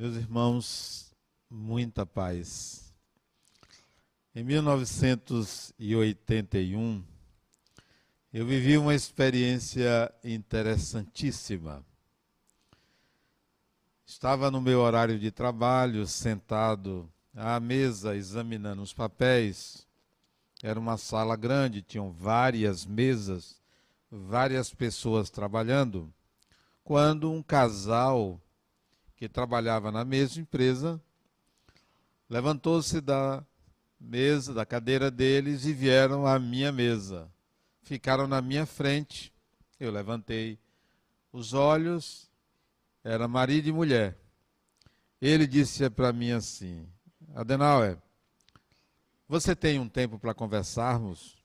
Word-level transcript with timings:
Meus 0.00 0.16
irmãos, 0.16 1.14
muita 1.50 2.06
paz. 2.06 2.94
Em 4.34 4.42
1981, 4.42 7.04
eu 8.32 8.46
vivi 8.46 8.78
uma 8.78 8.94
experiência 8.94 10.10
interessantíssima. 10.24 11.84
Estava 14.06 14.50
no 14.50 14.58
meu 14.58 14.80
horário 14.80 15.18
de 15.18 15.30
trabalho, 15.30 16.06
sentado 16.06 17.06
à 17.34 17.60
mesa, 17.60 18.16
examinando 18.16 18.80
os 18.80 18.94
papéis. 18.94 19.86
Era 20.62 20.80
uma 20.80 20.96
sala 20.96 21.36
grande, 21.36 21.82
tinham 21.82 22.10
várias 22.10 22.86
mesas, 22.86 23.60
várias 24.10 24.72
pessoas 24.72 25.28
trabalhando. 25.28 26.10
Quando 26.82 27.30
um 27.30 27.42
casal 27.42 28.40
que 29.20 29.28
trabalhava 29.28 29.92
na 29.92 30.02
mesma 30.02 30.40
empresa, 30.40 30.98
levantou-se 32.26 33.02
da 33.02 33.44
mesa, 34.00 34.54
da 34.54 34.64
cadeira 34.64 35.10
deles 35.10 35.66
e 35.66 35.74
vieram 35.74 36.26
à 36.26 36.38
minha 36.38 36.72
mesa. 36.72 37.30
Ficaram 37.82 38.26
na 38.26 38.40
minha 38.40 38.64
frente. 38.64 39.30
Eu 39.78 39.92
levantei 39.92 40.58
os 41.30 41.52
olhos, 41.52 42.30
era 43.04 43.28
marido 43.28 43.68
e 43.68 43.72
mulher. 43.72 44.16
Ele 45.20 45.46
disse 45.46 45.90
para 45.90 46.14
mim 46.14 46.30
assim: 46.30 46.88
Adenauer, 47.34 47.98
você 49.28 49.54
tem 49.54 49.78
um 49.78 49.86
tempo 49.86 50.18
para 50.18 50.32
conversarmos? 50.32 51.36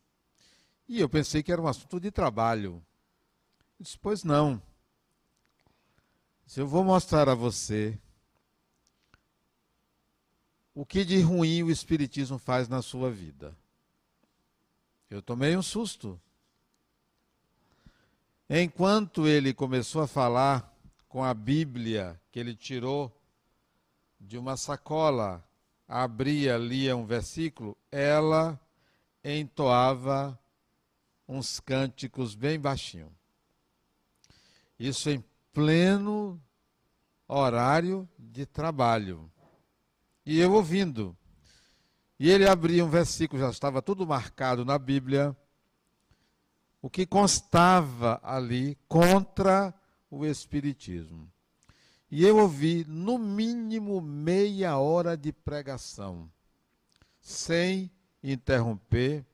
E 0.88 1.02
eu 1.02 1.10
pensei 1.10 1.44
que 1.44 1.52
era 1.52 1.62
um 1.62 1.68
assunto 1.68 2.00
de 2.00 2.10
trabalho. 2.10 2.82
Eu 3.78 3.84
disse, 3.84 4.00
pois 4.00 4.24
não. 4.24 4.62
Se 6.46 6.60
eu 6.60 6.68
vou 6.68 6.84
mostrar 6.84 7.28
a 7.28 7.34
você 7.36 7.98
o 10.76 10.86
que 10.86 11.06
de 11.06 11.20
ruim 11.22 11.64
o 11.64 11.72
Espiritismo 11.72 12.38
faz 12.38 12.68
na 12.68 12.82
sua 12.82 13.10
vida. 13.10 13.58
Eu 15.10 15.22
tomei 15.22 15.56
um 15.56 15.62
susto. 15.62 16.20
Enquanto 18.50 19.26
ele 19.26 19.54
começou 19.54 20.02
a 20.02 20.08
falar 20.08 20.72
com 21.08 21.24
a 21.24 21.34
Bíblia 21.34 22.20
que 22.30 22.40
ele 22.40 22.54
tirou 22.54 23.12
de 24.20 24.38
uma 24.38 24.58
sacola, 24.58 25.44
abria, 25.88 26.58
lia 26.58 26.96
um 26.96 27.06
versículo, 27.06 27.78
ela 27.90 28.60
entoava 29.24 30.38
uns 31.28 31.60
cânticos 31.60 32.36
bem 32.36 32.60
baixinho. 32.60 33.12
Isso 34.78 35.10
em 35.10 35.24
pleno 35.56 36.38
horário 37.26 38.08
de 38.20 38.46
trabalho. 38.46 39.32
E 40.26 40.38
eu 40.38 40.52
ouvindo. 40.52 41.18
E 42.20 42.30
ele 42.30 42.46
abria 42.46 42.84
um 42.84 42.90
versículo, 42.90 43.42
já 43.42 43.50
estava 43.50 43.82
tudo 43.82 44.06
marcado 44.06 44.66
na 44.66 44.78
Bíblia, 44.78 45.36
o 46.82 46.90
que 46.90 47.06
constava 47.06 48.20
ali 48.22 48.78
contra 48.88 49.74
o 50.12 50.26
Espiritismo. 50.26 51.32
E 52.12 52.26
eu 52.26 52.38
ouvi 52.38 52.86
no 52.88 53.18
mínimo 53.18 54.02
meia 54.02 54.78
hora 54.78 55.16
de 55.16 55.32
pregação, 55.32 56.30
sem 57.22 57.90
interromper, 58.22 59.26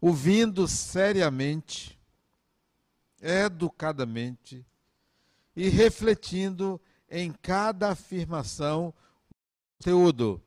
ouvindo 0.00 0.66
seriamente, 0.68 1.98
educadamente, 3.20 4.64
e 5.54 5.68
refletindo 5.68 6.80
em 7.10 7.32
cada 7.32 7.90
afirmação 7.90 8.88
o 8.88 8.94
conteúdo. 9.78 10.42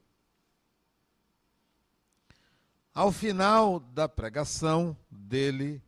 Ao 2.94 3.12
final 3.12 3.80
da 3.80 4.08
pregação 4.08 4.98
dele, 5.12 5.82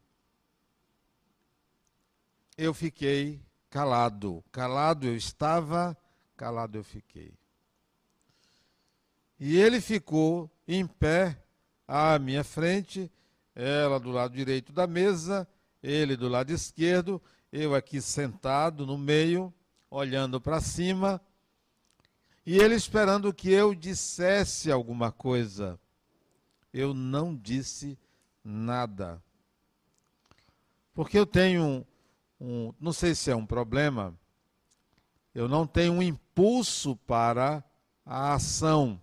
eu 2.58 2.74
fiquei 2.74 3.42
calado. 3.70 4.44
Calado 4.52 5.08
eu 5.08 5.16
estava, 5.16 5.98
calado 6.36 6.78
eu 6.78 6.84
fiquei. 6.84 7.34
E 9.40 9.58
ele 9.58 9.80
ficou 9.80 10.52
em 10.68 10.86
pé 10.86 11.42
à 11.88 12.20
minha 12.20 12.44
frente, 12.44 13.12
ela 13.56 14.00
do 14.00 14.12
lado 14.12 14.34
direito 14.34 14.74
da 14.74 14.86
mesa, 14.86 15.48
ele 15.82 16.18
do 16.18 16.28
lado 16.28 16.52
esquerdo, 16.52 17.22
eu 17.52 17.74
aqui 17.74 18.02
sentado 18.02 18.86
no 18.86 18.98
meio, 18.98 19.54
olhando 19.90 20.40
para 20.40 20.60
cima, 20.60 21.22
e 22.46 22.58
ele 22.58 22.76
esperando 22.76 23.34
que 23.34 23.52
eu 23.52 23.74
dissesse 23.74 24.72
alguma 24.72 25.12
coisa. 25.12 25.80
Eu 26.74 26.94
não 26.94 27.36
disse 27.36 27.98
nada. 28.44 29.22
Porque 30.94 31.18
eu 31.18 31.26
tenho 31.26 31.64
um, 31.64 31.86
um, 32.40 32.74
não 32.80 32.92
sei 32.94 33.16
se 33.16 33.32
é 33.32 33.36
um 33.36 33.46
problema, 33.46 34.14
eu 35.34 35.48
não 35.48 35.68
tenho 35.68 35.94
um 35.94 36.02
impulso 36.02 36.96
para 36.96 37.64
a 38.06 38.34
ação. 38.34 39.00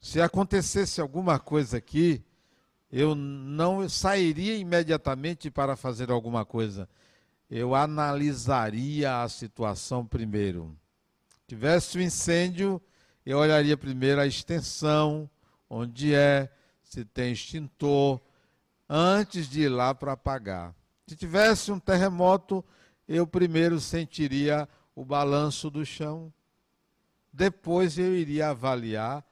Se 0.00 0.20
acontecesse 0.20 1.00
alguma 1.00 1.38
coisa 1.38 1.78
aqui, 1.78 2.22
eu 2.92 3.14
não 3.14 3.88
sairia 3.88 4.56
imediatamente 4.56 5.50
para 5.50 5.76
fazer 5.76 6.10
alguma 6.10 6.44
coisa 6.44 6.88
eu 7.56 7.72
analisaria 7.72 9.22
a 9.22 9.28
situação 9.28 10.04
primeiro. 10.04 10.76
Tivesse 11.46 11.96
um 11.96 12.00
incêndio, 12.00 12.82
eu 13.24 13.38
olharia 13.38 13.76
primeiro 13.76 14.20
a 14.20 14.26
extensão, 14.26 15.30
onde 15.70 16.12
é, 16.12 16.50
se 16.82 17.04
tem 17.04 17.32
extintor, 17.32 18.20
antes 18.88 19.48
de 19.48 19.60
ir 19.62 19.68
lá 19.68 19.94
para 19.94 20.14
apagar. 20.14 20.74
Se 21.06 21.14
tivesse 21.14 21.70
um 21.70 21.78
terremoto, 21.78 22.64
eu 23.06 23.24
primeiro 23.24 23.78
sentiria 23.78 24.68
o 24.92 25.04
balanço 25.04 25.70
do 25.70 25.86
chão. 25.86 26.32
Depois 27.32 27.96
eu 27.96 28.16
iria 28.16 28.48
avaliar 28.48 29.24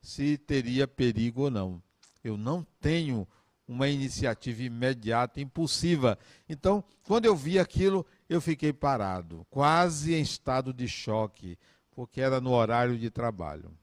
se 0.00 0.38
teria 0.38 0.88
perigo 0.88 1.42
ou 1.42 1.50
não. 1.50 1.82
Eu 2.24 2.38
não 2.38 2.66
tenho 2.80 3.28
uma 3.66 3.88
iniciativa 3.88 4.62
imediata, 4.62 5.40
impulsiva. 5.40 6.18
Então, 6.48 6.84
quando 7.02 7.24
eu 7.24 7.34
vi 7.34 7.58
aquilo, 7.58 8.06
eu 8.28 8.40
fiquei 8.40 8.72
parado, 8.72 9.46
quase 9.50 10.14
em 10.14 10.22
estado 10.22 10.72
de 10.72 10.86
choque, 10.86 11.58
porque 11.90 12.20
era 12.20 12.40
no 12.40 12.52
horário 12.52 12.98
de 12.98 13.10
trabalho. 13.10 13.76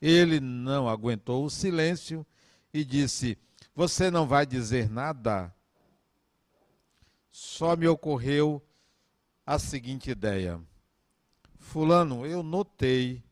Ele 0.00 0.40
não 0.40 0.88
aguentou 0.88 1.44
o 1.44 1.50
silêncio 1.50 2.26
e 2.72 2.84
disse: 2.84 3.38
Você 3.74 4.10
não 4.10 4.26
vai 4.26 4.46
dizer 4.46 4.88
nada? 4.88 5.54
Só 7.30 7.76
me 7.76 7.86
ocorreu 7.86 8.62
a 9.44 9.58
seguinte 9.58 10.10
ideia. 10.10 10.60
Fulano, 11.58 12.24
eu 12.24 12.42
notei 12.42 13.22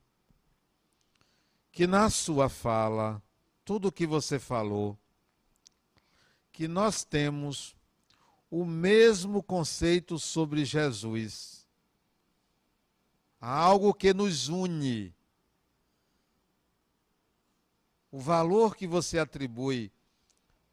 que 1.71 1.86
na 1.86 2.09
sua 2.09 2.48
fala, 2.48 3.22
tudo 3.65 3.88
o 3.88 3.92
que 3.92 4.06
você 4.06 4.38
falou, 4.38 4.97
que 6.54 6.69
nós 6.69 7.03
temos 7.03 7.75
o 8.48 8.65
mesmo 8.65 9.42
conceito 9.42 10.20
sobre 10.20 10.65
Jesus. 10.65 11.66
Há 13.41 13.59
algo 13.59 13.92
que 13.92 14.15
nos 14.15 14.47
une. 14.48 15.12
O 18.09 18.20
valor 18.20 18.76
que 18.76 18.87
você 18.87 19.19
atribui 19.19 19.91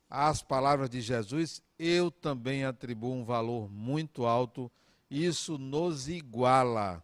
às 0.08 0.44
palavras 0.44 0.88
de 0.88 1.02
Jesus, 1.02 1.64
eu 1.80 2.12
também 2.12 2.64
atribuo 2.64 3.16
um 3.16 3.26
valor 3.26 3.68
muito 3.68 4.28
alto. 4.28 4.72
Isso 5.10 5.58
nos 5.58 6.08
iguala. 6.08 7.04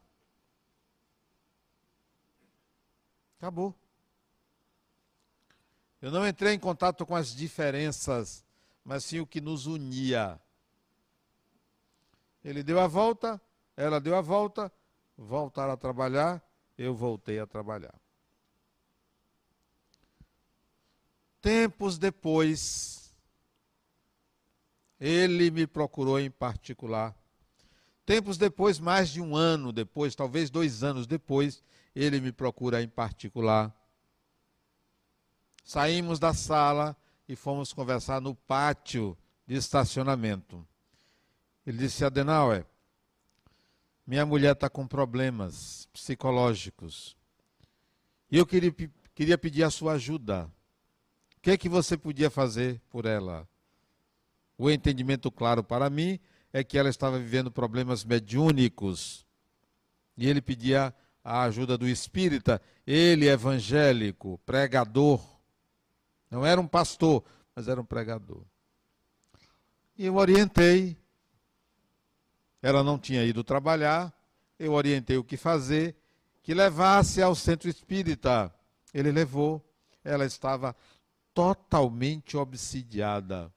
Acabou. 3.39 3.73
Eu 5.99 6.11
não 6.11 6.27
entrei 6.27 6.53
em 6.53 6.59
contato 6.59 7.07
com 7.07 7.15
as 7.15 7.35
diferenças 7.35 8.45
mas 8.87 9.03
sim 9.03 9.19
o 9.19 9.27
que 9.27 9.41
nos 9.41 9.65
unia. 9.65 10.39
Ele 12.41 12.63
deu 12.63 12.79
a 12.79 12.87
volta, 12.87 13.39
ela 13.75 13.99
deu 13.99 14.15
a 14.15 14.21
volta, 14.21 14.71
voltaram 15.17 15.73
a 15.73 15.77
trabalhar, 15.77 16.41
eu 16.77 16.95
voltei 16.95 17.37
a 17.37 17.45
trabalhar. 17.45 17.93
Tempos 21.41 21.97
depois, 21.97 23.13
ele 24.97 25.51
me 25.51 25.67
procurou 25.67 26.17
em 26.17 26.31
particular. 26.31 27.13
Tempos 28.05 28.37
depois, 28.37 28.79
mais 28.79 29.09
de 29.09 29.19
um 29.19 29.35
ano 29.35 29.73
depois, 29.73 30.15
talvez 30.15 30.49
dois 30.49 30.81
anos 30.81 31.05
depois, 31.05 31.61
ele 31.93 32.21
me 32.21 32.31
procura 32.31 32.81
em 32.81 32.87
particular. 32.87 33.75
Saímos 35.65 36.19
da 36.19 36.33
sala, 36.33 36.95
e 37.27 37.35
fomos 37.35 37.73
conversar 37.73 38.21
no 38.21 38.33
pátio 38.33 39.17
de 39.45 39.55
estacionamento. 39.55 40.65
Ele 41.65 41.77
disse: 41.77 42.05
Adenauer, 42.05 42.65
minha 44.05 44.25
mulher 44.25 44.53
está 44.53 44.69
com 44.69 44.87
problemas 44.87 45.87
psicológicos. 45.91 47.17
E 48.31 48.37
eu 48.37 48.45
queria, 48.45 48.73
queria 49.13 49.37
pedir 49.37 49.63
a 49.63 49.69
sua 49.69 49.93
ajuda. 49.93 50.51
O 51.37 51.41
que 51.41 51.51
é 51.51 51.57
que 51.57 51.69
você 51.69 51.97
podia 51.97 52.29
fazer 52.29 52.81
por 52.89 53.05
ela? 53.05 53.47
O 54.57 54.71
entendimento 54.71 55.29
claro 55.29 55.63
para 55.63 55.89
mim 55.89 56.19
é 56.51 56.63
que 56.63 56.77
ela 56.77 56.89
estava 56.89 57.19
vivendo 57.19 57.51
problemas 57.51 58.03
mediúnicos. 58.03 59.25
E 60.17 60.27
ele 60.27 60.41
pedia 60.41 60.93
a 61.23 61.43
ajuda 61.43 61.77
do 61.77 61.87
espírita, 61.87 62.61
ele 62.85 63.27
evangélico, 63.27 64.39
pregador. 64.45 65.36
Não 66.29 66.45
era 66.45 66.59
um 66.59 66.67
pastor, 66.67 67.23
mas 67.55 67.67
era 67.67 67.79
um 67.79 67.85
pregador. 67.85 68.43
E 69.97 70.05
eu 70.05 70.15
orientei. 70.15 70.97
Ela 72.61 72.83
não 72.83 72.99
tinha 72.99 73.23
ido 73.23 73.43
trabalhar, 73.43 74.13
eu 74.57 74.73
orientei 74.73 75.17
o 75.17 75.23
que 75.23 75.37
fazer, 75.37 75.95
que 76.41 76.53
levasse 76.53 77.21
ao 77.21 77.35
centro 77.35 77.69
espírita. 77.69 78.53
Ele 78.93 79.11
levou. 79.11 79.63
Ela 80.03 80.25
estava 80.25 80.75
totalmente 81.33 82.35
obsidiada, 82.35 83.53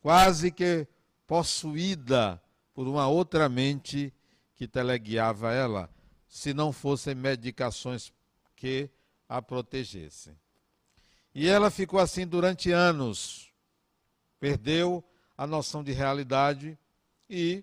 quase 0.00 0.50
que 0.50 0.88
possuída 1.26 2.42
por 2.72 2.88
uma 2.88 3.08
outra 3.08 3.46
mente 3.46 4.14
que 4.54 4.66
teleguiava 4.66 5.52
ela, 5.52 5.90
se 6.26 6.54
não 6.54 6.72
fossem 6.72 7.14
medicações 7.14 8.10
que 8.56 8.88
a 9.28 9.42
protegessem. 9.42 10.34
E 11.40 11.46
ela 11.46 11.70
ficou 11.70 12.00
assim 12.00 12.26
durante 12.26 12.72
anos, 12.72 13.54
perdeu 14.40 15.04
a 15.36 15.46
noção 15.46 15.84
de 15.84 15.92
realidade 15.92 16.76
e 17.30 17.62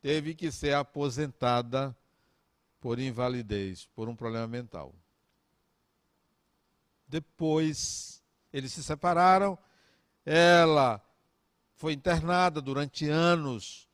teve 0.00 0.32
que 0.32 0.52
ser 0.52 0.74
aposentada 0.76 1.92
por 2.80 3.00
invalidez, 3.00 3.84
por 3.96 4.08
um 4.08 4.14
problema 4.14 4.46
mental. 4.46 4.94
Depois, 7.08 8.22
eles 8.52 8.72
se 8.72 8.80
separaram, 8.80 9.58
ela 10.24 11.04
foi 11.74 11.94
internada 11.94 12.60
durante 12.60 13.08
anos 13.08 13.88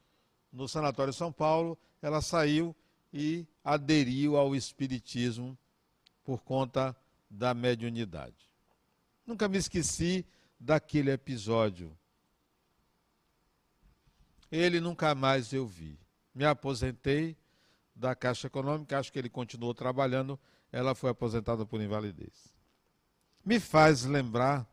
no 0.52 0.68
Sanatório 0.68 1.14
São 1.14 1.32
Paulo, 1.32 1.78
ela 2.02 2.20
saiu 2.20 2.76
e 3.14 3.46
aderiu 3.64 4.36
ao 4.36 4.54
Espiritismo 4.54 5.56
por 6.22 6.42
conta 6.42 6.94
da 7.30 7.54
mediunidade. 7.54 8.49
Nunca 9.30 9.46
me 9.46 9.58
esqueci 9.58 10.26
daquele 10.58 11.12
episódio. 11.12 11.96
Ele 14.50 14.80
nunca 14.80 15.14
mais 15.14 15.52
eu 15.52 15.68
vi. 15.68 15.96
Me 16.34 16.44
aposentei 16.44 17.36
da 17.94 18.12
Caixa 18.12 18.48
Econômica, 18.48 18.98
acho 18.98 19.12
que 19.12 19.20
ele 19.20 19.30
continuou 19.30 19.72
trabalhando, 19.72 20.36
ela 20.72 20.96
foi 20.96 21.10
aposentada 21.10 21.64
por 21.64 21.80
invalidez. 21.80 22.52
Me 23.44 23.60
faz 23.60 24.02
lembrar 24.02 24.68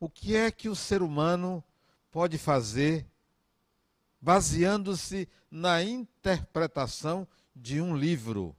o 0.00 0.08
que 0.08 0.34
é 0.34 0.50
que 0.50 0.70
o 0.70 0.74
ser 0.74 1.02
humano 1.02 1.62
pode 2.10 2.38
fazer 2.38 3.06
baseando-se 4.18 5.28
na 5.50 5.82
interpretação 5.82 7.28
de 7.54 7.82
um 7.82 7.94
livro, 7.94 8.56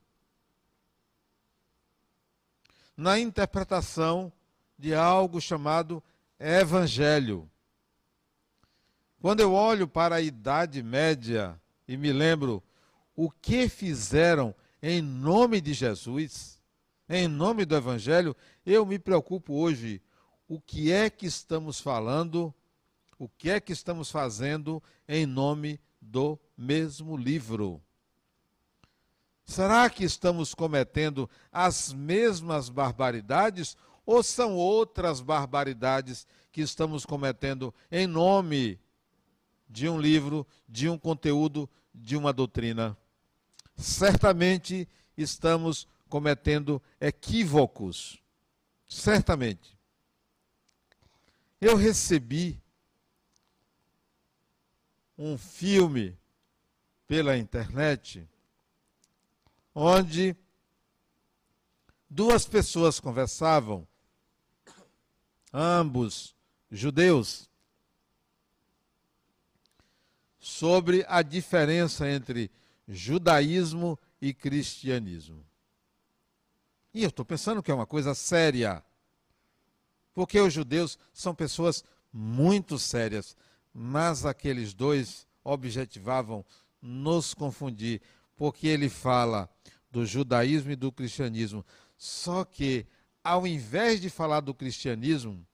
na 2.95 3.17
interpretação 3.17 4.31
de 4.81 4.95
algo 4.95 5.39
chamado 5.39 6.03
Evangelho. 6.39 7.47
Quando 9.21 9.41
eu 9.41 9.53
olho 9.53 9.87
para 9.87 10.15
a 10.15 10.21
Idade 10.21 10.81
Média 10.81 11.61
e 11.87 11.95
me 11.95 12.11
lembro 12.11 12.63
o 13.15 13.29
que 13.29 13.69
fizeram 13.69 14.55
em 14.81 14.99
nome 14.99 15.61
de 15.61 15.71
Jesus, 15.71 16.59
em 17.07 17.27
nome 17.27 17.63
do 17.63 17.75
Evangelho, 17.75 18.35
eu 18.65 18.83
me 18.83 18.97
preocupo 18.97 19.53
hoje 19.53 20.01
o 20.47 20.59
que 20.59 20.91
é 20.91 21.11
que 21.11 21.27
estamos 21.27 21.79
falando 21.79 22.51
o 23.19 23.29
que 23.29 23.51
é 23.51 23.59
que 23.59 23.71
estamos 23.71 24.09
fazendo 24.09 24.81
em 25.07 25.27
nome 25.27 25.79
do 26.01 26.39
mesmo 26.57 27.15
livro? 27.15 27.79
Será 29.45 29.87
que 29.91 30.03
estamos 30.03 30.55
cometendo 30.55 31.29
as 31.51 31.93
mesmas 31.93 32.67
barbaridades 32.67 33.77
ou 34.05 34.23
são 34.23 34.55
outras 34.55 35.21
barbaridades 35.21 36.27
que 36.51 36.61
estamos 36.61 37.05
cometendo 37.05 37.73
em 37.91 38.07
nome 38.07 38.79
de 39.69 39.87
um 39.87 39.99
livro, 39.99 40.45
de 40.67 40.89
um 40.89 40.97
conteúdo, 40.97 41.69
de 41.93 42.17
uma 42.17 42.33
doutrina? 42.33 42.97
Certamente 43.75 44.87
estamos 45.17 45.87
cometendo 46.09 46.81
equívocos. 46.99 48.21
Certamente. 48.87 49.77
Eu 51.59 51.75
recebi 51.77 52.61
um 55.17 55.37
filme 55.37 56.17
pela 57.07 57.37
internet 57.37 58.27
onde 59.73 60.35
duas 62.09 62.45
pessoas 62.45 62.99
conversavam, 62.99 63.87
ambos 65.53 66.35
judeus, 66.71 67.49
sobre 70.39 71.05
a 71.07 71.21
diferença 71.21 72.09
entre 72.09 72.49
judaísmo 72.87 73.97
e 74.21 74.33
cristianismo. 74.33 75.45
E 76.93 77.03
eu 77.03 77.09
estou 77.09 77.23
pensando 77.23 77.61
que 77.61 77.71
é 77.71 77.73
uma 77.73 77.85
coisa 77.85 78.13
séria, 78.15 78.83
porque 80.13 80.39
os 80.39 80.51
judeus 80.51 80.97
são 81.13 81.33
pessoas 81.35 81.83
muito 82.11 82.79
sérias 82.79 83.37
mas 83.73 84.25
aqueles 84.25 84.73
dois 84.73 85.27
objetivavam 85.43 86.45
nos 86.81 87.33
confundir, 87.33 88.01
porque 88.35 88.67
ele 88.67 88.89
fala 88.89 89.49
do 89.89 90.05
judaísmo 90.05 90.71
e 90.71 90.75
do 90.75 90.91
cristianismo. 90.91 91.65
Só 91.97 92.43
que, 92.43 92.85
ao 93.23 93.45
invés 93.45 94.01
de 94.01 94.09
falar 94.09 94.41
do 94.41 94.53
cristianismo, 94.53 95.45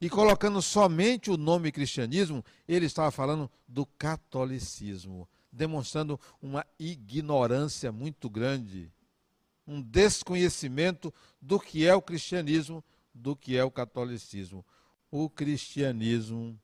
e 0.00 0.08
colocando 0.08 0.62
somente 0.62 1.30
o 1.30 1.36
nome 1.36 1.70
cristianismo, 1.70 2.42
ele 2.66 2.86
estava 2.86 3.10
falando 3.10 3.50
do 3.68 3.84
catolicismo, 3.84 5.28
demonstrando 5.52 6.18
uma 6.40 6.66
ignorância 6.78 7.92
muito 7.92 8.30
grande, 8.30 8.90
um 9.66 9.82
desconhecimento 9.82 11.12
do 11.40 11.60
que 11.60 11.86
é 11.86 11.94
o 11.94 12.00
cristianismo, 12.00 12.82
do 13.14 13.36
que 13.36 13.56
é 13.56 13.64
o 13.64 13.70
catolicismo 13.70 14.64
o 15.10 15.28
cristianismo 15.28 16.58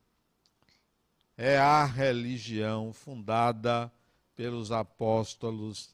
é 1.35 1.57
a 1.57 1.83
religião 1.83 2.93
fundada 2.93 3.91
pelos 4.35 4.71
apóstolos 4.71 5.93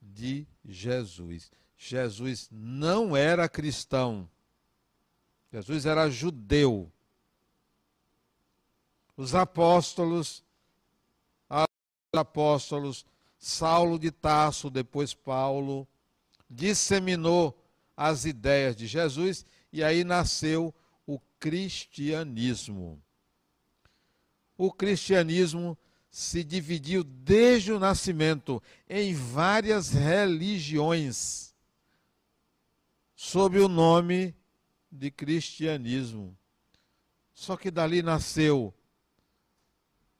de 0.00 0.46
Jesus. 0.64 1.50
Jesus 1.84 2.48
não 2.50 3.16
era 3.16 3.48
cristão. 3.48 4.28
Jesus 5.52 5.84
era 5.84 6.08
judeu. 6.08 6.90
Os 9.16 9.34
apóstolos, 9.34 10.44
os 11.50 12.18
apóstolos, 12.18 13.04
Saulo 13.38 13.98
de 13.98 14.10
Tarso, 14.10 14.70
depois 14.70 15.12
Paulo, 15.12 15.86
disseminou 16.48 17.58
as 17.96 18.24
ideias 18.24 18.76
de 18.76 18.86
Jesus 18.86 19.44
e 19.72 19.82
aí 19.82 20.04
nasceu 20.04 20.74
cristianismo. 21.42 23.02
O 24.56 24.72
cristianismo 24.72 25.76
se 26.08 26.44
dividiu 26.44 27.02
desde 27.02 27.72
o 27.72 27.80
nascimento 27.80 28.62
em 28.88 29.12
várias 29.12 29.90
religiões 29.90 31.51
sob 33.24 33.56
o 33.60 33.68
nome 33.68 34.34
de 34.90 35.08
cristianismo. 35.08 36.36
Só 37.32 37.56
que 37.56 37.70
dali 37.70 38.02
nasceu 38.02 38.74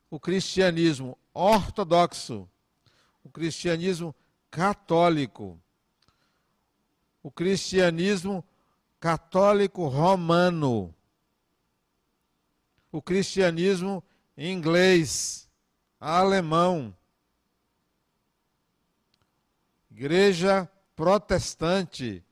o 0.09 0.21
cristianismo 0.21 1.19
ortodoxo, 1.35 2.49
o 3.25 3.29
cristianismo 3.29 4.15
católico, 4.49 5.61
o 7.25 7.31
cristianismo 7.31 8.45
católico 9.01 9.89
romano, 9.89 10.95
o 12.93 13.03
cristianismo 13.03 14.01
inglês, 14.39 15.51
alemão, 15.99 16.97
igreja 19.91 20.71
protestante. 20.95 22.25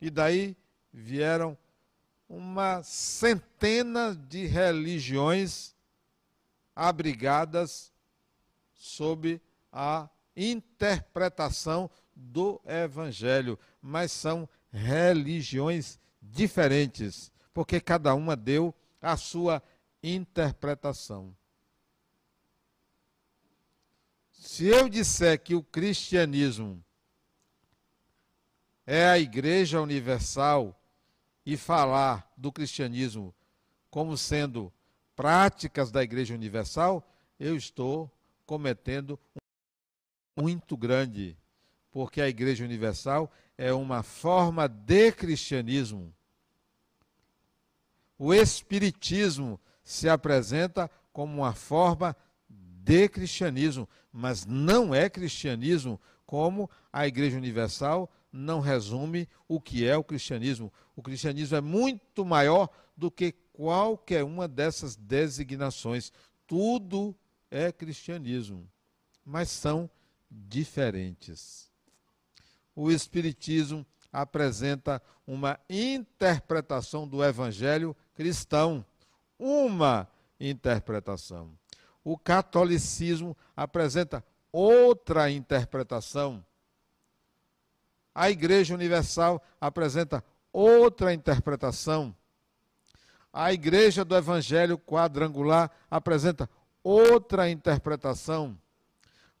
E 0.00 0.10
daí 0.10 0.56
vieram 0.92 1.56
uma 2.28 2.82
centena 2.82 4.14
de 4.14 4.46
religiões 4.46 5.74
abrigadas 6.74 7.92
sob 8.74 9.40
a 9.72 10.08
interpretação 10.36 11.90
do 12.14 12.60
Evangelho, 12.64 13.58
mas 13.80 14.12
são 14.12 14.48
religiões 14.70 15.98
diferentes, 16.20 17.32
porque 17.52 17.80
cada 17.80 18.14
uma 18.14 18.36
deu 18.36 18.74
a 19.00 19.16
sua 19.16 19.62
interpretação. 20.02 21.34
Se 24.32 24.66
eu 24.66 24.88
disser 24.88 25.40
que 25.42 25.54
o 25.54 25.62
cristianismo 25.62 26.82
é 28.90 29.04
a 29.04 29.18
Igreja 29.18 29.82
Universal 29.82 30.74
e 31.44 31.58
falar 31.58 32.32
do 32.34 32.50
cristianismo 32.50 33.34
como 33.90 34.16
sendo 34.16 34.72
práticas 35.14 35.90
da 35.90 36.02
Igreja 36.02 36.34
Universal, 36.34 37.06
eu 37.38 37.54
estou 37.54 38.10
cometendo 38.46 39.20
um 40.38 40.42
muito 40.42 40.74
grande, 40.74 41.36
porque 41.90 42.22
a 42.22 42.30
Igreja 42.30 42.64
Universal 42.64 43.30
é 43.58 43.74
uma 43.74 44.02
forma 44.02 44.66
de 44.66 45.12
cristianismo. 45.12 46.10
O 48.18 48.32
Espiritismo 48.32 49.60
se 49.84 50.08
apresenta 50.08 50.90
como 51.12 51.42
uma 51.42 51.52
forma 51.52 52.16
de 52.48 53.06
cristianismo, 53.10 53.86
mas 54.10 54.46
não 54.46 54.94
é 54.94 55.10
cristianismo 55.10 56.00
como 56.24 56.70
a 56.90 57.06
Igreja 57.06 57.36
Universal 57.36 58.10
não 58.32 58.60
resume 58.60 59.28
o 59.46 59.60
que 59.60 59.86
é 59.86 59.96
o 59.96 60.04
cristianismo. 60.04 60.72
O 60.94 61.02
cristianismo 61.02 61.56
é 61.56 61.60
muito 61.60 62.24
maior 62.24 62.68
do 62.96 63.10
que 63.10 63.32
qualquer 63.52 64.24
uma 64.24 64.46
dessas 64.46 64.96
designações. 64.96 66.12
Tudo 66.46 67.14
é 67.50 67.72
cristianismo, 67.72 68.68
mas 69.24 69.50
são 69.50 69.88
diferentes. 70.30 71.70
O 72.74 72.90
Espiritismo 72.90 73.84
apresenta 74.12 75.02
uma 75.26 75.58
interpretação 75.68 77.06
do 77.06 77.24
Evangelho 77.24 77.96
cristão, 78.14 78.84
uma 79.38 80.08
interpretação. 80.40 81.50
O 82.02 82.16
catolicismo 82.16 83.36
apresenta 83.56 84.24
outra 84.52 85.30
interpretação. 85.30 86.44
A 88.18 88.32
Igreja 88.32 88.74
Universal 88.74 89.40
apresenta 89.60 90.24
outra 90.52 91.14
interpretação. 91.14 92.12
A 93.32 93.52
Igreja 93.52 94.04
do 94.04 94.16
Evangelho 94.16 94.76
Quadrangular 94.76 95.70
apresenta 95.88 96.50
outra 96.82 97.48
interpretação. 97.48 98.58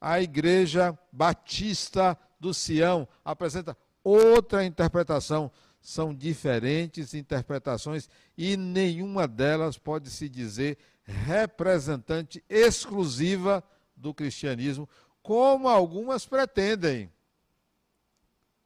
A 0.00 0.22
Igreja 0.22 0.96
Batista 1.10 2.16
do 2.38 2.54
Sião 2.54 3.08
apresenta 3.24 3.76
outra 4.04 4.64
interpretação. 4.64 5.50
São 5.80 6.14
diferentes 6.14 7.14
interpretações 7.14 8.08
e 8.36 8.56
nenhuma 8.56 9.26
delas 9.26 9.76
pode 9.76 10.08
se 10.08 10.28
dizer 10.28 10.78
representante 11.02 12.44
exclusiva 12.48 13.60
do 13.96 14.14
cristianismo, 14.14 14.88
como 15.20 15.66
algumas 15.66 16.24
pretendem. 16.24 17.10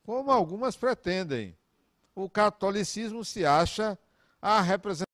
Como 0.02 0.30
algumas 0.30 0.76
pretendem. 0.76 1.56
O 2.14 2.28
catolicismo 2.28 3.24
se 3.24 3.44
acha 3.44 3.98
a 4.40 4.60
representação 4.60 5.06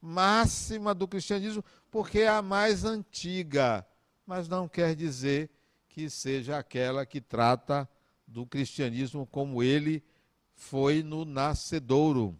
máxima 0.00 0.94
do 0.94 1.08
cristianismo, 1.08 1.64
porque 1.90 2.20
é 2.20 2.28
a 2.28 2.42
mais 2.42 2.84
antiga, 2.84 3.86
mas 4.26 4.48
não 4.48 4.68
quer 4.68 4.94
dizer 4.94 5.50
que 5.88 6.08
seja 6.08 6.58
aquela 6.58 7.04
que 7.04 7.20
trata 7.20 7.88
do 8.26 8.46
cristianismo 8.46 9.26
como 9.26 9.62
ele 9.62 10.02
foi 10.54 11.02
no 11.02 11.24
nascedouro. 11.24 12.38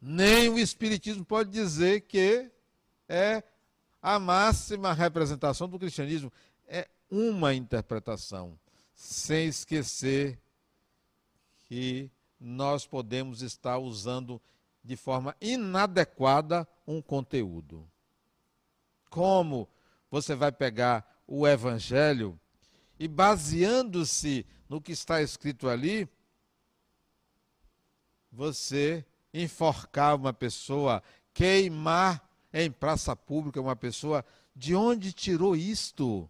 Nem 0.00 0.48
o 0.48 0.58
Espiritismo 0.58 1.24
pode 1.24 1.50
dizer 1.50 2.00
que 2.02 2.50
é 3.08 3.42
a 4.02 4.18
máxima 4.18 4.92
representação 4.92 5.68
do 5.68 5.78
cristianismo. 5.78 6.32
É 6.66 6.88
uma 7.08 7.54
interpretação, 7.54 8.58
sem 8.94 9.48
esquecer 9.48 10.38
que 11.68 12.10
nós 12.38 12.86
podemos 12.86 13.42
estar 13.42 13.78
usando 13.78 14.40
de 14.84 14.96
forma 14.96 15.36
inadequada 15.40 16.66
um 16.86 17.00
conteúdo. 17.00 17.88
Como 19.08 19.68
você 20.10 20.34
vai 20.34 20.50
pegar 20.50 21.22
o 21.26 21.46
evangelho 21.46 22.38
e 22.98 23.06
baseando-se 23.06 24.44
no 24.68 24.80
que 24.80 24.92
está 24.92 25.22
escrito 25.22 25.68
ali, 25.68 26.08
você 28.30 29.04
enforcar 29.32 30.16
uma 30.16 30.32
pessoa, 30.32 31.02
queimar 31.32 32.28
em 32.52 32.70
praça 32.70 33.14
pública 33.16 33.60
uma 33.60 33.76
pessoa, 33.76 34.24
de 34.54 34.74
onde 34.74 35.12
tirou 35.12 35.56
isto? 35.56 36.28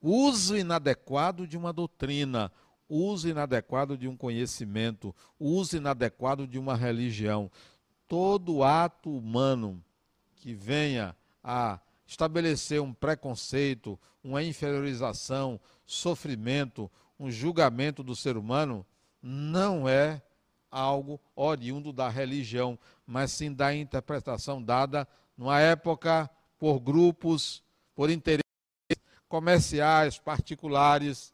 Uso 0.00 0.56
inadequado 0.56 1.46
de 1.46 1.56
uma 1.56 1.72
doutrina, 1.72 2.52
uso 2.88 3.28
inadequado 3.28 3.96
de 3.96 4.06
um 4.06 4.16
conhecimento, 4.16 5.14
uso 5.38 5.76
inadequado 5.76 6.46
de 6.46 6.58
uma 6.58 6.76
religião. 6.76 7.50
Todo 8.06 8.62
ato 8.62 9.10
humano 9.14 9.82
que 10.36 10.54
venha 10.54 11.14
a 11.42 11.80
estabelecer 12.06 12.80
um 12.80 12.94
preconceito, 12.94 13.98
uma 14.22 14.42
inferiorização, 14.42 15.60
sofrimento, 15.84 16.90
um 17.18 17.30
julgamento 17.30 18.02
do 18.02 18.14
ser 18.14 18.36
humano, 18.36 18.86
não 19.20 19.88
é 19.88 20.22
algo 20.70 21.20
oriundo 21.34 21.92
da 21.92 22.08
religião, 22.08 22.78
mas 23.06 23.32
sim 23.32 23.52
da 23.52 23.74
interpretação 23.74 24.62
dada 24.62 25.08
numa 25.36 25.60
época 25.60 26.30
por 26.58 26.78
grupos, 26.78 27.62
por 27.94 28.10
interesses 28.10 28.47
comerciais, 29.28 30.18
particulares, 30.18 31.32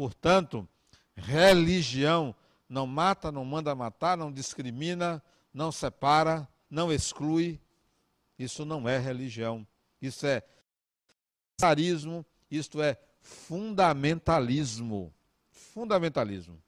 Portanto, 0.00 0.66
religião 1.14 2.34
não 2.66 2.86
mata, 2.86 3.30
não 3.30 3.44
manda 3.44 3.74
matar, 3.74 4.16
não 4.16 4.32
discrimina, 4.32 5.22
não 5.52 5.70
separa, 5.70 6.48
não 6.70 6.90
exclui. 6.90 7.60
Isso 8.38 8.64
não 8.64 8.88
é 8.88 8.98
religião. 8.98 9.66
Isso 10.00 10.26
é 10.26 10.42
carismo, 11.58 12.24
isto 12.50 12.80
é 12.80 12.96
fundamentalismo. 13.20 15.12
Fundamentalismo. 15.50 16.62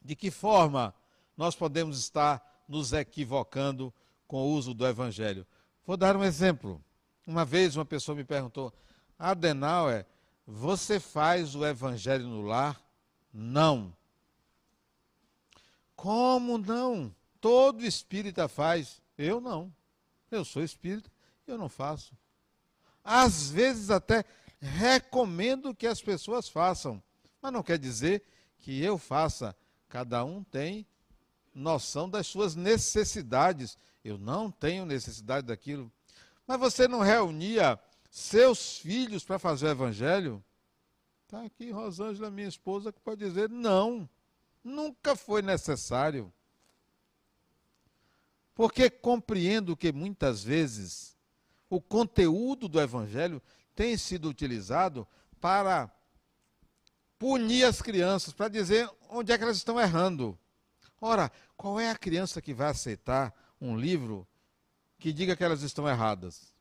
De 0.00 0.16
que 0.16 0.30
forma 0.30 0.94
nós 1.36 1.54
podemos 1.54 1.98
estar 1.98 2.64
nos 2.66 2.94
equivocando 2.94 3.92
com 4.26 4.38
o 4.38 4.52
uso 4.54 4.72
do 4.72 4.86
evangelho? 4.86 5.46
Vou 5.84 5.98
dar 5.98 6.16
um 6.16 6.24
exemplo. 6.24 6.82
Uma 7.26 7.44
vez 7.44 7.76
uma 7.76 7.84
pessoa 7.84 8.16
me 8.16 8.24
perguntou: 8.24 8.72
Adenauer, 9.18 10.06
você 10.46 11.00
faz 11.00 11.54
o 11.54 11.66
evangelho 11.66 12.26
no 12.26 12.42
lar? 12.42 12.80
Não. 13.32 13.94
Como 15.96 16.56
não? 16.58 17.14
Todo 17.40 17.84
espírita 17.84 18.46
faz. 18.46 19.02
Eu 19.18 19.40
não. 19.40 19.74
Eu 20.30 20.44
sou 20.44 20.62
espírita, 20.62 21.10
eu 21.46 21.56
não 21.58 21.68
faço. 21.68 22.16
Às 23.02 23.50
vezes 23.50 23.90
até 23.90 24.24
recomendo 24.60 25.74
que 25.74 25.86
as 25.86 26.02
pessoas 26.02 26.48
façam, 26.48 27.02
mas 27.40 27.52
não 27.52 27.62
quer 27.62 27.78
dizer 27.78 28.22
que 28.58 28.82
eu 28.82 28.98
faça. 28.98 29.56
Cada 29.88 30.24
um 30.24 30.42
tem 30.42 30.86
noção 31.54 32.08
das 32.08 32.26
suas 32.26 32.54
necessidades. 32.54 33.78
Eu 34.04 34.18
não 34.18 34.50
tenho 34.50 34.84
necessidade 34.84 35.46
daquilo. 35.46 35.90
Mas 36.46 36.60
você 36.60 36.86
não 36.86 37.00
reunia 37.00 37.78
seus 38.10 38.78
filhos 38.78 39.24
para 39.24 39.38
fazer 39.38 39.66
o 39.66 39.70
evangelho? 39.70 40.44
Está 41.24 41.42
aqui 41.42 41.70
Rosângela, 41.70 42.30
minha 42.30 42.48
esposa, 42.48 42.92
que 42.92 43.00
pode 43.00 43.24
dizer: 43.24 43.50
não, 43.50 44.08
nunca 44.62 45.16
foi 45.16 45.42
necessário. 45.42 46.32
Porque 48.54 48.88
compreendo 48.88 49.76
que 49.76 49.92
muitas 49.92 50.42
vezes 50.44 51.16
o 51.68 51.80
conteúdo 51.80 52.68
do 52.68 52.80
evangelho 52.80 53.42
tem 53.74 53.98
sido 53.98 54.28
utilizado 54.28 55.06
para 55.40 55.90
punir 57.18 57.64
as 57.64 57.82
crianças, 57.82 58.32
para 58.32 58.48
dizer 58.48 58.88
onde 59.10 59.32
é 59.32 59.36
que 59.36 59.44
elas 59.44 59.56
estão 59.56 59.80
errando. 59.80 60.38
Ora, 61.00 61.30
qual 61.56 61.78
é 61.78 61.90
a 61.90 61.96
criança 61.96 62.40
que 62.40 62.54
vai 62.54 62.70
aceitar 62.70 63.34
um 63.60 63.76
livro 63.76 64.26
que 64.98 65.12
diga 65.12 65.36
que 65.36 65.44
elas 65.44 65.62
estão 65.62 65.88
erradas? 65.88 66.52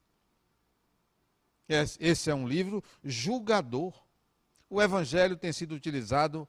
Esse 1.68 2.30
é 2.30 2.36
um 2.36 2.48
livro 2.48 2.84
julgador. 3.04 3.94
O 4.70 4.82
evangelho 4.82 5.36
tem 5.36 5.52
sido 5.52 5.74
utilizado 5.74 6.48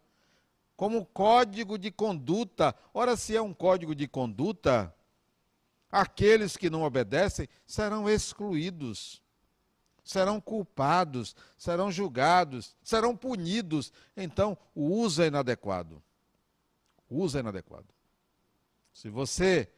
como 0.76 1.06
código 1.06 1.78
de 1.78 1.90
conduta. 1.90 2.74
Ora, 2.92 3.16
se 3.16 3.34
é 3.34 3.40
um 3.40 3.54
código 3.54 3.94
de 3.94 4.06
conduta, 4.06 4.94
aqueles 5.90 6.56
que 6.56 6.68
não 6.68 6.82
obedecem 6.82 7.48
serão 7.66 8.08
excluídos, 8.08 9.22
serão 10.04 10.40
culpados, 10.40 11.34
serão 11.56 11.90
julgados, 11.90 12.76
serão 12.82 13.16
punidos. 13.16 13.92
Então, 14.14 14.56
o 14.74 14.82
uso 14.82 15.22
é 15.22 15.28
inadequado. 15.28 16.02
O 17.08 17.22
uso 17.22 17.38
é 17.38 17.40
inadequado. 17.40 17.88
Se 18.92 19.08
você 19.08 19.70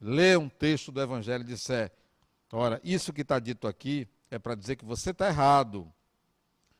lê 0.00 0.36
um 0.36 0.48
texto 0.48 0.92
do 0.92 1.00
Evangelho 1.00 1.42
e 1.42 1.46
disser, 1.46 1.92
ora, 2.52 2.80
isso 2.84 3.12
que 3.12 3.22
está 3.22 3.38
dito 3.38 3.66
aqui 3.66 4.08
é 4.30 4.38
para 4.38 4.54
dizer 4.54 4.76
que 4.76 4.84
você 4.84 5.10
está 5.10 5.28
errado, 5.28 5.92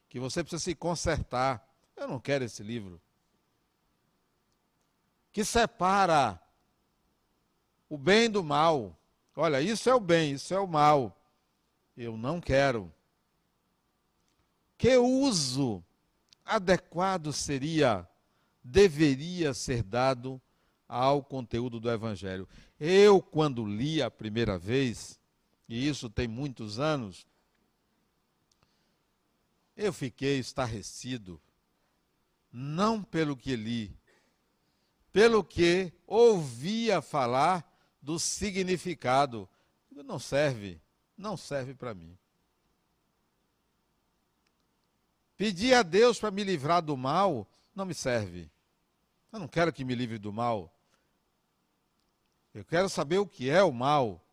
que 0.08 0.20
você 0.20 0.42
precisa 0.42 0.62
se 0.62 0.74
consertar. 0.74 1.66
Eu 1.96 2.08
não 2.08 2.20
quero 2.20 2.44
esse 2.44 2.62
livro. 2.62 3.00
Que 5.32 5.44
separa 5.44 6.40
o 7.88 7.98
bem 7.98 8.30
do 8.30 8.42
mal. 8.42 8.98
Olha, 9.36 9.60
isso 9.60 9.88
é 9.90 9.94
o 9.94 10.00
bem, 10.00 10.32
isso 10.32 10.54
é 10.54 10.58
o 10.58 10.66
mal. 10.66 11.20
Eu 11.96 12.16
não 12.16 12.40
quero. 12.40 12.92
Que 14.76 14.96
uso 14.96 15.84
adequado 16.44 17.32
seria, 17.32 18.08
deveria 18.62 19.54
ser 19.54 19.82
dado 19.82 20.40
ao 20.88 21.22
conteúdo 21.22 21.80
do 21.80 21.90
Evangelho? 21.90 22.48
Eu, 22.78 23.22
quando 23.22 23.64
li 23.64 24.02
a 24.02 24.10
primeira 24.10 24.58
vez, 24.58 25.18
e 25.68 25.88
isso 25.88 26.10
tem 26.10 26.26
muitos 26.26 26.78
anos, 26.78 27.26
eu 29.76 29.92
fiquei 29.92 30.38
estarrecido, 30.38 31.40
não 32.52 33.02
pelo 33.02 33.36
que 33.36 33.56
li, 33.56 33.96
pelo 35.12 35.44
que 35.44 35.92
ouvia 36.06 37.00
falar 37.00 37.64
do 38.02 38.18
significado. 38.18 39.48
Não 39.90 40.18
serve, 40.18 40.80
não 41.16 41.36
serve 41.36 41.72
para 41.74 41.94
mim. 41.94 42.18
Pedir 45.36 45.74
a 45.74 45.82
Deus 45.82 46.18
para 46.18 46.32
me 46.32 46.42
livrar 46.42 46.82
do 46.82 46.96
mal 46.96 47.48
não 47.74 47.84
me 47.84 47.94
serve. 47.94 48.50
Eu 49.32 49.38
não 49.38 49.46
quero 49.46 49.72
que 49.72 49.84
me 49.84 49.94
livre 49.94 50.18
do 50.18 50.32
mal. 50.32 50.73
Eu 52.54 52.64
quero 52.64 52.88
saber 52.88 53.18
o 53.18 53.26
que 53.26 53.50
é 53.50 53.62
o 53.62 53.72
mal. 53.72 54.24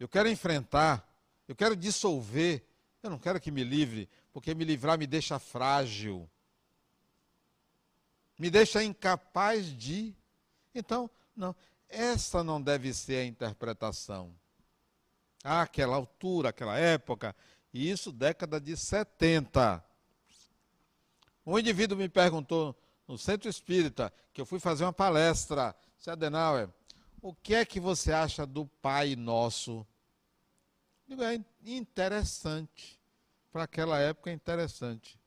Eu 0.00 0.08
quero 0.08 0.28
enfrentar. 0.28 1.06
Eu 1.46 1.54
quero 1.54 1.76
dissolver. 1.76 2.64
Eu 3.02 3.10
não 3.10 3.18
quero 3.18 3.38
que 3.38 3.50
me 3.50 3.62
livre, 3.62 4.08
porque 4.32 4.54
me 4.54 4.64
livrar 4.64 4.98
me 4.98 5.06
deixa 5.06 5.38
frágil. 5.38 6.28
Me 8.38 8.50
deixa 8.50 8.82
incapaz 8.82 9.66
de. 9.66 10.14
Então, 10.74 11.10
não. 11.36 11.54
Essa 11.88 12.42
não 12.42 12.60
deve 12.60 12.92
ser 12.92 13.18
a 13.18 13.24
interpretação. 13.24 14.34
Ah, 15.44 15.62
aquela 15.62 15.94
altura, 15.94 16.48
aquela 16.48 16.76
época, 16.76 17.36
e 17.72 17.88
isso 17.88 18.10
década 18.10 18.60
de 18.60 18.76
70. 18.76 19.84
Um 21.46 21.56
indivíduo 21.56 21.96
me 21.96 22.08
perguntou 22.08 22.76
no 23.06 23.16
centro 23.16 23.48
espírita, 23.48 24.12
que 24.32 24.40
eu 24.40 24.46
fui 24.46 24.58
fazer 24.58 24.84
uma 24.84 24.92
palestra, 24.92 25.76
se 25.96 26.10
Adenauer, 26.10 26.68
o 27.26 27.34
que 27.34 27.56
é 27.56 27.64
que 27.64 27.80
você 27.80 28.12
acha 28.12 28.46
do 28.46 28.66
Pai 28.80 29.16
Nosso? 29.16 29.84
Digo, 31.08 31.24
é 31.24 31.44
interessante. 31.64 33.00
Para 33.50 33.64
aquela 33.64 33.98
época 33.98 34.30
é 34.30 34.32
interessante. 34.32 35.18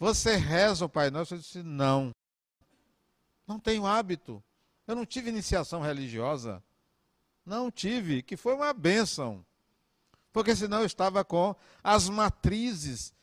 Você 0.00 0.34
reza 0.34 0.84
o 0.84 0.88
Pai 0.88 1.10
Nosso? 1.10 1.34
Eu 1.34 1.38
disse, 1.38 1.62
não. 1.62 2.12
Não 3.46 3.60
tenho 3.60 3.86
hábito. 3.86 4.42
Eu 4.84 4.96
não 4.96 5.06
tive 5.06 5.28
iniciação 5.28 5.80
religiosa. 5.80 6.60
Não 7.46 7.70
tive, 7.70 8.20
que 8.20 8.36
foi 8.36 8.54
uma 8.54 8.72
bênção. 8.72 9.46
Porque 10.32 10.56
senão 10.56 10.80
eu 10.80 10.86
estava 10.86 11.24
com 11.24 11.54
as 11.84 12.08
matrizes 12.08 13.14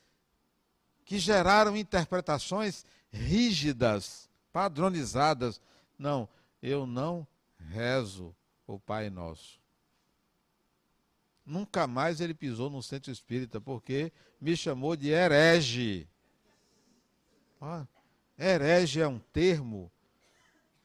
que 1.03 1.19
geraram 1.19 1.75
interpretações 1.75 2.85
rígidas, 3.11 4.29
padronizadas. 4.53 5.59
Não, 5.99 6.29
eu 6.61 6.85
não 6.85 7.27
rezo 7.69 8.35
o 8.67 8.79
Pai 8.79 9.09
Nosso. 9.09 9.59
Nunca 11.45 11.85
mais 11.85 12.19
ele 12.19 12.33
pisou 12.33 12.69
no 12.69 12.81
centro 12.81 13.11
espírita, 13.11 13.61
porque 13.61 14.11
me 14.41 14.57
chamou 14.57 14.95
de 14.95 15.09
herege. 15.09 16.07
Ah, 17.61 17.85
herege 18.37 18.99
é 18.99 19.07
um 19.07 19.19
termo 19.19 19.91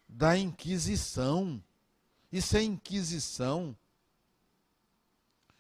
da 0.08 0.36
Inquisição. 0.36 1.62
Isso 2.30 2.56
é 2.56 2.62
Inquisição. 2.62 3.76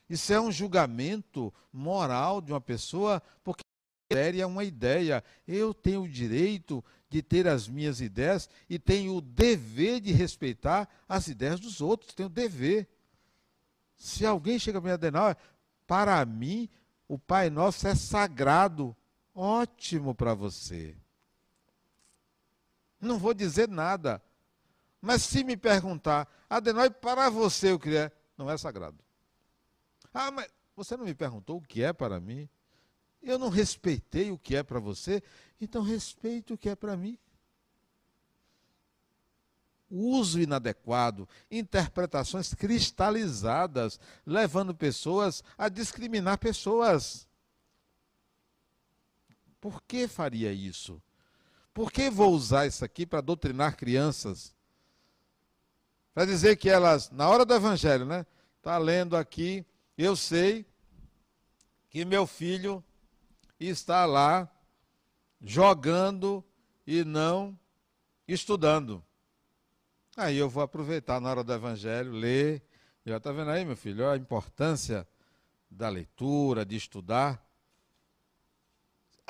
Isso 0.08 0.32
é 0.32 0.40
um 0.40 0.50
julgamento 0.50 1.54
moral 1.72 2.40
de 2.40 2.52
uma 2.52 2.60
pessoa, 2.60 3.22
porque 3.44 3.64
é 4.10 4.46
uma 4.46 4.64
ideia. 4.64 5.22
Eu 5.46 5.72
tenho 5.72 6.02
o 6.02 6.08
direito 6.08 6.84
de 7.08 7.22
ter 7.22 7.46
as 7.46 7.68
minhas 7.68 8.00
ideias 8.00 8.48
e 8.68 8.78
tenho 8.78 9.16
o 9.16 9.20
dever 9.20 10.00
de 10.00 10.12
respeitar 10.12 10.88
as 11.08 11.28
ideias 11.28 11.60
dos 11.60 11.80
outros. 11.80 12.14
Tenho 12.14 12.28
o 12.28 12.32
dever. 12.32 12.88
Se 13.96 14.24
alguém 14.26 14.58
chega 14.58 14.80
para 14.80 14.96
mim 14.96 14.98
e 15.04 15.60
para 15.86 16.24
mim, 16.24 16.68
o 17.08 17.18
Pai 17.18 17.50
Nosso 17.50 17.86
é 17.86 17.94
sagrado. 17.94 18.96
Ótimo 19.34 20.14
para 20.14 20.34
você. 20.34 20.96
Não 23.00 23.18
vou 23.18 23.34
dizer 23.34 23.68
nada. 23.68 24.22
Mas 25.00 25.22
se 25.22 25.42
me 25.42 25.56
perguntar, 25.56 26.28
Adenói, 26.48 26.90
para 26.90 27.30
você 27.30 27.72
o 27.72 27.78
que 27.78 27.96
é, 27.96 28.12
não 28.36 28.50
é 28.50 28.58
sagrado. 28.58 28.98
Ah, 30.12 30.30
mas 30.30 30.48
você 30.76 30.96
não 30.96 31.04
me 31.04 31.14
perguntou 31.14 31.58
o 31.58 31.62
que 31.62 31.82
é 31.82 31.92
para 31.92 32.20
mim? 32.20 32.48
Eu 33.22 33.38
não 33.38 33.48
respeitei 33.48 34.30
o 34.30 34.38
que 34.38 34.56
é 34.56 34.62
para 34.62 34.80
você, 34.80 35.22
então 35.60 35.82
respeite 35.82 36.52
o 36.52 36.58
que 36.58 36.68
é 36.68 36.74
para 36.74 36.96
mim. 36.96 37.18
Uso 39.90 40.40
inadequado, 40.40 41.28
interpretações 41.50 42.54
cristalizadas, 42.54 43.98
levando 44.24 44.74
pessoas 44.74 45.42
a 45.58 45.68
discriminar 45.68 46.38
pessoas. 46.38 47.28
Por 49.60 49.82
que 49.82 50.08
faria 50.08 50.52
isso? 50.52 51.02
Por 51.74 51.92
que 51.92 52.08
vou 52.08 52.32
usar 52.32 52.66
isso 52.66 52.84
aqui 52.84 53.04
para 53.04 53.20
doutrinar 53.20 53.76
crianças? 53.76 54.54
Para 56.14 56.24
dizer 56.24 56.56
que 56.56 56.68
elas, 56.68 57.10
na 57.10 57.28
hora 57.28 57.44
do 57.44 57.54
evangelho, 57.54 58.04
né? 58.04 58.26
Está 58.58 58.78
lendo 58.78 59.16
aqui, 59.16 59.64
eu 59.96 60.16
sei 60.16 60.66
que 61.88 62.04
meu 62.04 62.26
filho 62.26 62.84
está 63.68 64.06
lá 64.06 64.50
jogando 65.40 66.44
e 66.86 67.04
não 67.04 67.58
estudando. 68.26 69.04
Aí 70.16 70.36
eu 70.36 70.48
vou 70.48 70.62
aproveitar 70.62 71.20
na 71.20 71.30
hora 71.30 71.44
do 71.44 71.52
evangelho, 71.52 72.12
ler. 72.12 72.62
Já 73.04 73.16
está 73.16 73.32
vendo 73.32 73.50
aí, 73.50 73.64
meu 73.64 73.76
filho, 73.76 74.08
a 74.08 74.16
importância 74.16 75.06
da 75.70 75.88
leitura, 75.88 76.64
de 76.64 76.76
estudar 76.76 77.44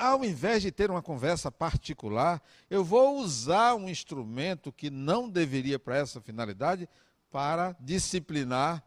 ao 0.01 0.25
invés 0.25 0.63
de 0.63 0.71
ter 0.71 0.89
uma 0.89 1.01
conversa 1.01 1.51
particular, 1.51 2.41
eu 2.71 2.83
vou 2.83 3.19
usar 3.19 3.75
um 3.75 3.87
instrumento 3.87 4.71
que 4.71 4.89
não 4.89 5.29
deveria 5.29 5.77
para 5.77 5.95
essa 5.95 6.19
finalidade 6.19 6.89
para 7.29 7.75
disciplinar 7.79 8.83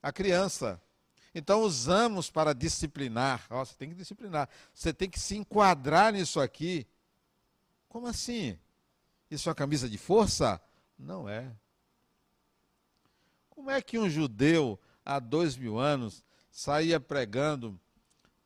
a 0.00 0.12
criança. 0.12 0.80
Então 1.34 1.62
usamos 1.62 2.30
para 2.30 2.52
disciplinar. 2.52 3.46
Oh, 3.50 3.64
você 3.64 3.74
tem 3.74 3.88
que 3.88 3.94
disciplinar. 3.94 4.48
Você 4.74 4.92
tem 4.92 5.08
que 5.08 5.20
se 5.20 5.36
enquadrar 5.36 6.12
nisso 6.12 6.40
aqui. 6.40 6.86
Como 7.88 8.06
assim? 8.06 8.58
Isso 9.30 9.48
é 9.48 9.50
uma 9.50 9.54
camisa 9.54 9.88
de 9.88 9.96
força? 9.96 10.60
Não 10.98 11.28
é. 11.28 11.50
Como 13.48 13.70
é 13.70 13.80
que 13.80 13.98
um 13.98 14.10
judeu 14.10 14.78
há 15.04 15.18
dois 15.18 15.56
mil 15.56 15.78
anos 15.78 16.24
saía 16.50 16.98
pregando 16.98 17.80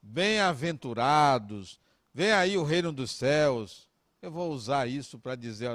Bem-aventurados, 0.07 1.81
vem 2.13 2.31
aí 2.31 2.59
o 2.59 2.63
reino 2.63 2.93
dos 2.93 3.11
céus. 3.11 3.89
Eu 4.21 4.31
vou 4.31 4.53
usar 4.53 4.87
isso 4.87 5.19
para 5.19 5.35
dizer: 5.35 5.71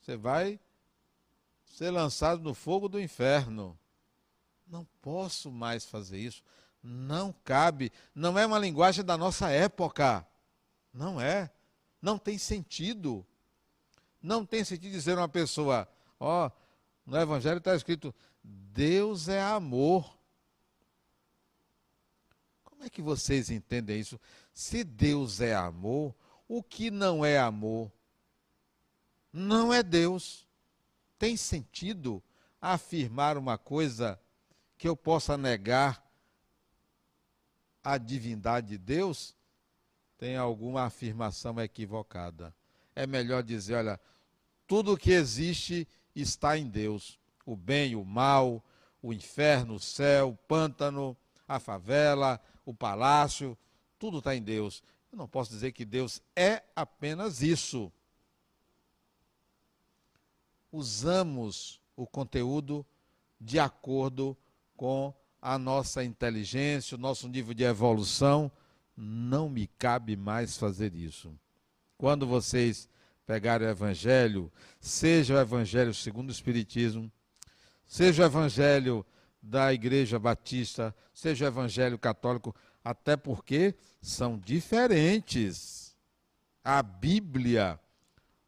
você 0.00 0.16
vai 0.16 0.60
ser 1.64 1.90
lançado 1.90 2.40
no 2.40 2.54
fogo 2.54 2.88
do 2.88 3.00
inferno. 3.00 3.76
Não 4.66 4.84
posso 5.00 5.50
mais 5.50 5.84
fazer 5.84 6.18
isso. 6.18 6.42
Não 6.82 7.32
cabe. 7.44 7.92
Não 8.14 8.38
é 8.38 8.46
uma 8.46 8.58
linguagem 8.58 9.04
da 9.04 9.16
nossa 9.16 9.50
época. 9.50 10.26
Não 10.92 11.20
é. 11.20 11.50
Não 12.00 12.18
tem 12.18 12.38
sentido. 12.38 13.26
Não 14.20 14.44
tem 14.44 14.64
sentido 14.64 14.92
dizer 14.92 15.16
uma 15.16 15.28
pessoa: 15.28 15.88
ó, 16.18 16.50
no 17.04 17.16
Evangelho 17.16 17.58
está 17.58 17.74
escrito: 17.74 18.14
Deus 18.42 19.28
é 19.28 19.42
amor. 19.42 20.16
Como 22.64 22.84
é 22.84 22.90
que 22.90 23.02
vocês 23.02 23.50
entendem 23.50 23.98
isso? 23.98 24.20
Se 24.52 24.84
Deus 24.84 25.40
é 25.40 25.54
amor, 25.54 26.14
o 26.48 26.62
que 26.62 26.90
não 26.90 27.24
é 27.24 27.38
amor 27.38 27.90
não 29.36 29.72
é 29.72 29.82
Deus. 29.82 30.46
Tem 31.18 31.36
sentido 31.36 32.22
afirmar 32.60 33.36
uma 33.36 33.58
coisa 33.58 34.18
que 34.78 34.88
eu 34.88 34.96
possa 34.96 35.36
negar 35.36 36.04
a 37.82 37.98
divindade 37.98 38.68
de 38.68 38.78
Deus, 38.78 39.34
tem 40.18 40.36
alguma 40.36 40.84
afirmação 40.84 41.60
equivocada. 41.60 42.54
É 42.94 43.06
melhor 43.06 43.42
dizer, 43.42 43.74
olha, 43.76 44.00
tudo 44.66 44.96
que 44.96 45.12
existe 45.12 45.86
está 46.14 46.58
em 46.58 46.66
Deus. 46.66 47.18
O 47.44 47.54
bem, 47.54 47.94
o 47.94 48.04
mal, 48.04 48.64
o 49.00 49.12
inferno, 49.12 49.74
o 49.74 49.80
céu, 49.80 50.30
o 50.30 50.36
pântano, 50.36 51.16
a 51.46 51.60
favela, 51.60 52.40
o 52.64 52.74
palácio, 52.74 53.56
tudo 53.98 54.18
está 54.18 54.34
em 54.34 54.42
Deus. 54.42 54.82
Eu 55.12 55.18
não 55.18 55.28
posso 55.28 55.50
dizer 55.50 55.72
que 55.72 55.84
Deus 55.84 56.20
é 56.34 56.62
apenas 56.74 57.40
isso. 57.40 57.92
Usamos 60.72 61.80
o 61.94 62.06
conteúdo 62.06 62.84
de 63.40 63.58
acordo 63.58 64.36
com 64.76 65.14
a 65.40 65.58
nossa 65.58 66.02
inteligência, 66.04 66.96
o 66.96 67.00
nosso 67.00 67.28
nível 67.28 67.54
de 67.54 67.64
evolução. 67.64 68.50
Não 68.96 69.48
me 69.48 69.66
cabe 69.66 70.16
mais 70.16 70.56
fazer 70.56 70.94
isso. 70.94 71.32
Quando 71.96 72.26
vocês 72.26 72.88
pegarem 73.26 73.66
o 73.66 73.70
Evangelho, 73.70 74.52
seja 74.80 75.34
o 75.34 75.40
Evangelho 75.40 75.92
segundo 75.92 76.28
o 76.28 76.32
Espiritismo, 76.32 77.10
seja 77.86 78.22
o 78.22 78.26
Evangelho 78.26 79.04
da 79.42 79.72
Igreja 79.72 80.18
Batista, 80.18 80.94
seja 81.12 81.44
o 81.44 81.48
Evangelho 81.48 81.98
Católico, 81.98 82.54
até 82.84 83.16
porque 83.16 83.74
são 84.00 84.38
diferentes. 84.38 85.96
A 86.62 86.82
Bíblia, 86.82 87.78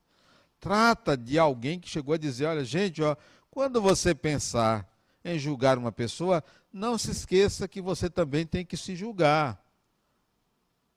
Trata 0.61 1.17
de 1.17 1.39
alguém 1.39 1.79
que 1.79 1.89
chegou 1.89 2.15
a 2.15 2.19
dizer: 2.19 2.47
olha, 2.47 2.65
gente, 2.65 3.03
ó, 3.03 3.17
quando 3.51 3.83
você 3.83 4.15
pensar 4.15 4.89
em 5.29 5.39
julgar 5.39 5.79
uma 5.79 5.93
pessoa, 5.93 6.43
não 6.73 6.97
se 6.99 7.11
esqueça 7.11 7.69
que 7.69 7.81
você 7.81 8.09
também 8.09 8.47
tem 8.47 8.65
que 8.65 8.77
se 8.77 8.97
julgar. 8.97 9.63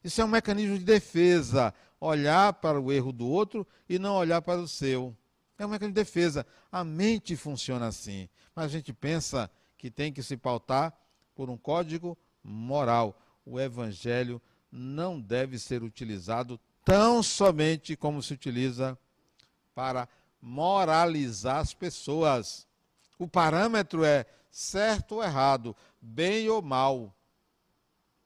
Isso 0.04 0.22
é 0.22 0.26
um 0.26 0.30
mecanismo 0.30 0.78
de 0.78 0.84
defesa. 0.84 1.74
Olhar 2.00 2.54
para 2.54 2.80
o 2.80 2.92
erro 2.92 3.12
do 3.12 3.28
outro 3.28 3.68
e 3.88 4.00
não 4.00 4.16
olhar 4.16 4.42
para 4.42 4.60
o 4.60 4.68
seu. 4.68 5.16
É 5.58 5.66
um 5.66 5.70
mecanismo 5.70 5.94
de 5.94 6.02
defesa. 6.02 6.46
A 6.72 6.84
mente 6.84 7.36
funciona 7.36 7.88
assim. 7.88 8.28
Mas 8.56 8.66
a 8.66 8.70
gente 8.70 8.92
pensa 8.92 9.50
que 9.78 9.92
tem 9.92 10.12
que 10.12 10.24
se 10.24 10.36
pautar 10.36 10.94
por 11.36 11.50
um 11.50 11.58
código 11.58 12.18
moral. 12.44 13.20
O 13.46 13.60
evangelho 13.60 14.42
não 14.72 15.20
deve 15.20 15.60
ser 15.60 15.84
utilizado 15.84 16.60
tão 16.84 17.22
somente 17.22 17.96
como 17.96 18.24
se 18.24 18.34
utiliza 18.34 18.98
para 19.76 20.08
moralizar 20.42 21.58
as 21.58 21.74
pessoas. 21.74 22.68
O 23.22 23.28
parâmetro 23.28 24.04
é 24.04 24.26
certo 24.50 25.18
ou 25.18 25.24
errado, 25.24 25.76
bem 26.02 26.50
ou 26.50 26.60
mal. 26.60 27.16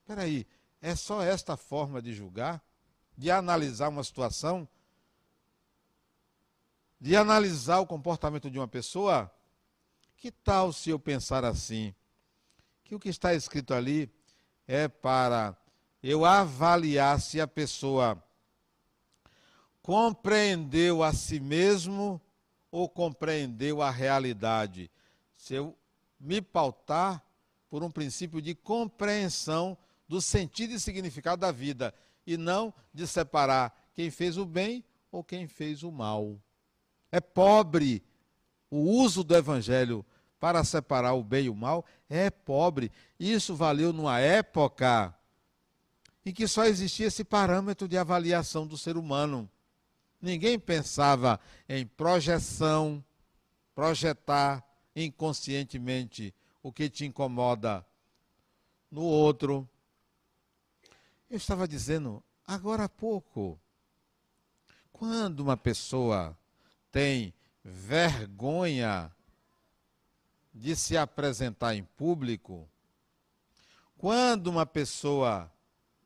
Espera 0.00 0.22
aí, 0.22 0.46
é 0.80 0.96
só 0.96 1.22
esta 1.22 1.54
forma 1.54 2.00
de 2.00 2.14
julgar? 2.14 2.64
De 3.14 3.30
analisar 3.30 3.90
uma 3.90 4.02
situação? 4.02 4.66
De 6.98 7.14
analisar 7.14 7.80
o 7.80 7.86
comportamento 7.86 8.50
de 8.50 8.58
uma 8.58 8.66
pessoa? 8.66 9.30
Que 10.16 10.32
tal 10.32 10.72
se 10.72 10.88
eu 10.88 10.98
pensar 10.98 11.44
assim? 11.44 11.94
Que 12.82 12.94
o 12.94 12.98
que 12.98 13.10
está 13.10 13.34
escrito 13.34 13.74
ali 13.74 14.10
é 14.66 14.88
para 14.88 15.54
eu 16.02 16.24
avaliar 16.24 17.20
se 17.20 17.38
a 17.38 17.46
pessoa 17.46 18.24
compreendeu 19.82 21.02
a 21.02 21.12
si 21.12 21.38
mesmo 21.38 22.18
ou 22.76 22.90
compreendeu 22.90 23.80
a 23.80 23.90
realidade? 23.90 24.90
Se 25.34 25.54
eu 25.54 25.74
me 26.20 26.42
pautar 26.42 27.24
por 27.70 27.82
um 27.82 27.90
princípio 27.90 28.42
de 28.42 28.54
compreensão 28.54 29.78
do 30.06 30.20
sentido 30.20 30.74
e 30.74 30.80
significado 30.80 31.40
da 31.40 31.50
vida 31.50 31.94
e 32.26 32.36
não 32.36 32.72
de 32.92 33.06
separar 33.06 33.74
quem 33.94 34.10
fez 34.10 34.36
o 34.36 34.44
bem 34.44 34.84
ou 35.10 35.24
quem 35.24 35.46
fez 35.46 35.82
o 35.82 35.90
mal. 35.90 36.38
É 37.10 37.18
pobre 37.18 38.04
o 38.70 38.78
uso 38.78 39.24
do 39.24 39.34
evangelho 39.34 40.04
para 40.38 40.62
separar 40.62 41.14
o 41.14 41.24
bem 41.24 41.46
e 41.46 41.48
o 41.48 41.54
mal, 41.54 41.82
é 42.10 42.28
pobre. 42.28 42.92
Isso 43.18 43.54
valeu 43.54 43.90
numa 43.90 44.20
época 44.20 45.14
em 46.26 46.32
que 46.32 46.46
só 46.46 46.66
existia 46.66 47.06
esse 47.06 47.24
parâmetro 47.24 47.88
de 47.88 47.96
avaliação 47.96 48.66
do 48.66 48.76
ser 48.76 48.98
humano. 48.98 49.48
Ninguém 50.26 50.58
pensava 50.58 51.38
em 51.68 51.86
projeção, 51.86 53.04
projetar 53.76 54.60
inconscientemente 54.96 56.34
o 56.64 56.72
que 56.72 56.90
te 56.90 57.04
incomoda 57.06 57.86
no 58.90 59.02
outro. 59.02 59.68
Eu 61.30 61.36
estava 61.36 61.68
dizendo 61.68 62.20
agora 62.44 62.86
há 62.86 62.88
pouco, 62.88 63.56
quando 64.92 65.38
uma 65.38 65.56
pessoa 65.56 66.36
tem 66.90 67.32
vergonha 67.62 69.14
de 70.52 70.74
se 70.74 70.96
apresentar 70.96 71.76
em 71.76 71.84
público, 71.84 72.68
quando 73.96 74.48
uma 74.48 74.66
pessoa 74.66 75.48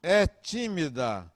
é 0.03 0.27
tímida 0.27 1.33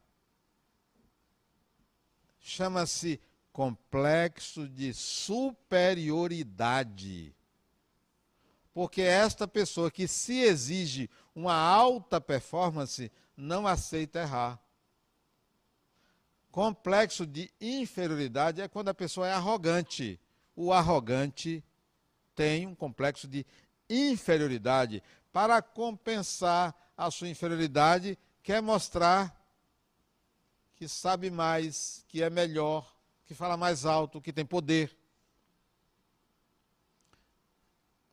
chama-se 2.45 3.21
complexo 3.51 4.69
de 4.69 4.93
superioridade. 4.93 7.35
Porque 8.75 9.01
esta 9.01 9.49
pessoa 9.49 9.91
que 9.91 10.07
se 10.07 10.41
exige 10.41 11.09
uma 11.35 11.55
alta 11.55 12.21
performance 12.21 13.11
não 13.35 13.67
aceita 13.67 14.21
errar. 14.21 14.61
Complexo 16.51 17.27
de 17.27 17.51
inferioridade 17.61 18.61
é 18.61 18.69
quando 18.69 18.91
a 18.91 18.95
pessoa 18.95 19.27
é 19.27 19.33
arrogante. 19.33 20.21
O 20.55 20.71
arrogante 20.71 21.65
tem 22.35 22.67
um 22.67 22.75
complexo 22.75 23.27
de 23.27 23.47
inferioridade. 23.89 25.03
Para 25.33 25.63
compensar 25.63 26.75
a 26.97 27.11
sua 27.11 27.29
inferioridade, 27.29 28.19
quer 28.43 28.61
mostrar 28.61 29.44
que 30.77 30.89
sabe 30.89 31.31
mais, 31.31 32.05
que 32.09 32.23
é 32.23 32.31
melhor, 32.31 32.95
que 33.27 33.35
fala 33.35 33.57
mais 33.57 33.87
alto, 33.87 34.21
que 34.21 34.33
tem 34.33 34.45
poder. 34.45 34.97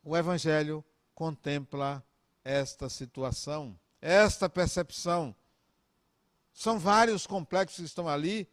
O 0.02 0.16
Evangelho 0.16 0.84
contempla 1.14 2.04
esta 2.44 2.88
situação. 2.88 3.78
esta 4.00 4.48
percepção. 4.48 5.34
São 6.52 6.78
vários 6.78 7.26
complexos 7.26 7.78
que 7.78 7.84
estão 7.84 8.08
ali. 8.08 8.48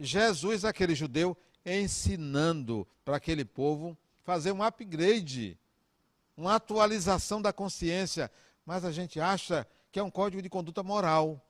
Jesus, 0.00 0.64
aquele 0.64 0.94
judeu, 0.94 1.36
ensinando 1.64 2.86
para 3.04 3.16
aquele 3.16 3.44
povo 3.44 3.96
fazer 4.22 4.52
um 4.52 4.62
upgrade, 4.62 5.58
uma 6.36 6.56
atualização 6.56 7.40
da 7.40 7.52
consciência. 7.52 8.30
Mas 8.64 8.84
a 8.84 8.90
gente 8.90 9.20
acha 9.20 9.66
que 9.92 9.98
é 9.98 10.02
um 10.02 10.10
código 10.10 10.42
de 10.42 10.48
conduta 10.48 10.82
moral. 10.82 11.40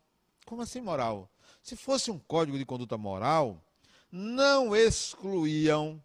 Como 0.44 0.62
assim 0.62 0.80
moral? 0.80 1.30
Se 1.66 1.74
fosse 1.74 2.12
um 2.12 2.18
código 2.20 2.56
de 2.56 2.64
conduta 2.64 2.96
moral, 2.96 3.60
não 4.08 4.76
excluíam 4.76 6.00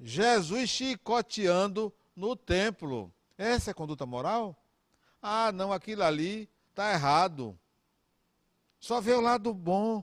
Jesus 0.00 0.70
chicoteando 0.70 1.94
no 2.16 2.34
templo. 2.34 3.14
Essa 3.38 3.70
é 3.70 3.74
conduta 3.74 4.04
moral? 4.04 4.60
Ah, 5.22 5.52
não, 5.52 5.72
aquilo 5.72 6.02
ali 6.02 6.50
está 6.70 6.94
errado. 6.94 7.56
Só 8.80 9.00
vê 9.00 9.12
o 9.12 9.20
lado 9.20 9.54
bom 9.54 10.02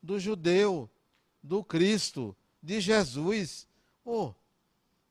do 0.00 0.20
judeu, 0.20 0.88
do 1.42 1.64
Cristo, 1.64 2.36
de 2.62 2.80
Jesus. 2.80 3.66
Oh, 4.04 4.32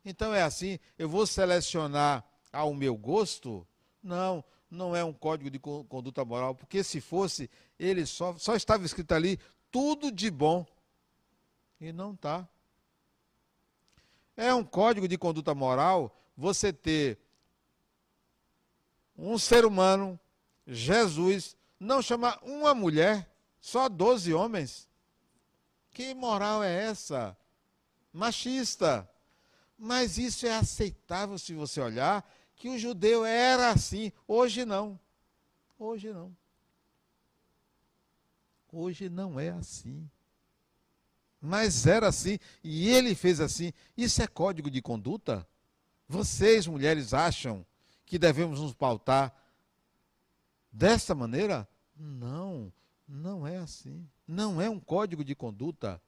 então 0.02 0.34
é 0.34 0.40
assim, 0.40 0.78
eu 0.98 1.10
vou 1.10 1.26
selecionar 1.26 2.24
ao 2.50 2.72
meu 2.72 2.96
gosto? 2.96 3.66
Não, 4.02 4.42
não 4.72 4.96
é 4.96 5.04
um 5.04 5.12
código 5.12 5.50
de 5.50 5.58
conduta 5.58 6.24
moral, 6.24 6.54
porque 6.54 6.82
se 6.82 6.98
fosse, 6.98 7.50
ele 7.82 8.06
só, 8.06 8.36
só 8.38 8.54
estava 8.54 8.84
escrito 8.84 9.12
ali 9.12 9.38
tudo 9.70 10.12
de 10.12 10.30
bom. 10.30 10.64
E 11.80 11.92
não 11.92 12.12
está. 12.12 12.48
É 14.36 14.54
um 14.54 14.64
código 14.64 15.08
de 15.08 15.18
conduta 15.18 15.54
moral 15.54 16.16
você 16.36 16.72
ter 16.72 17.18
um 19.16 19.36
ser 19.36 19.64
humano, 19.64 20.18
Jesus, 20.66 21.56
não 21.78 22.00
chamar 22.00 22.38
uma 22.42 22.72
mulher, 22.74 23.28
só 23.60 23.88
12 23.88 24.32
homens. 24.32 24.88
Que 25.90 26.14
moral 26.14 26.62
é 26.62 26.84
essa? 26.84 27.36
Machista. 28.12 29.08
Mas 29.76 30.16
isso 30.16 30.46
é 30.46 30.54
aceitável 30.54 31.38
se 31.38 31.54
você 31.54 31.80
olhar 31.80 32.24
que 32.54 32.68
o 32.68 32.78
judeu 32.78 33.24
era 33.24 33.70
assim. 33.70 34.12
Hoje 34.26 34.64
não. 34.64 34.98
Hoje 35.78 36.12
não. 36.12 36.34
Hoje 38.72 39.10
não 39.10 39.38
é 39.38 39.50
assim. 39.50 40.08
Mas 41.38 41.86
era 41.86 42.08
assim 42.08 42.38
e 42.64 42.88
ele 42.88 43.14
fez 43.14 43.38
assim. 43.38 43.72
Isso 43.96 44.22
é 44.22 44.26
código 44.26 44.70
de 44.70 44.80
conduta? 44.80 45.46
Vocês, 46.08 46.66
mulheres, 46.66 47.12
acham 47.12 47.66
que 48.06 48.18
devemos 48.18 48.60
nos 48.60 48.72
pautar 48.72 49.34
dessa 50.70 51.14
maneira? 51.14 51.68
Não, 51.96 52.72
não 53.06 53.46
é 53.46 53.58
assim. 53.58 54.08
Não 54.26 54.60
é 54.60 54.70
um 54.70 54.80
código 54.80 55.22
de 55.22 55.34
conduta. 55.34 56.00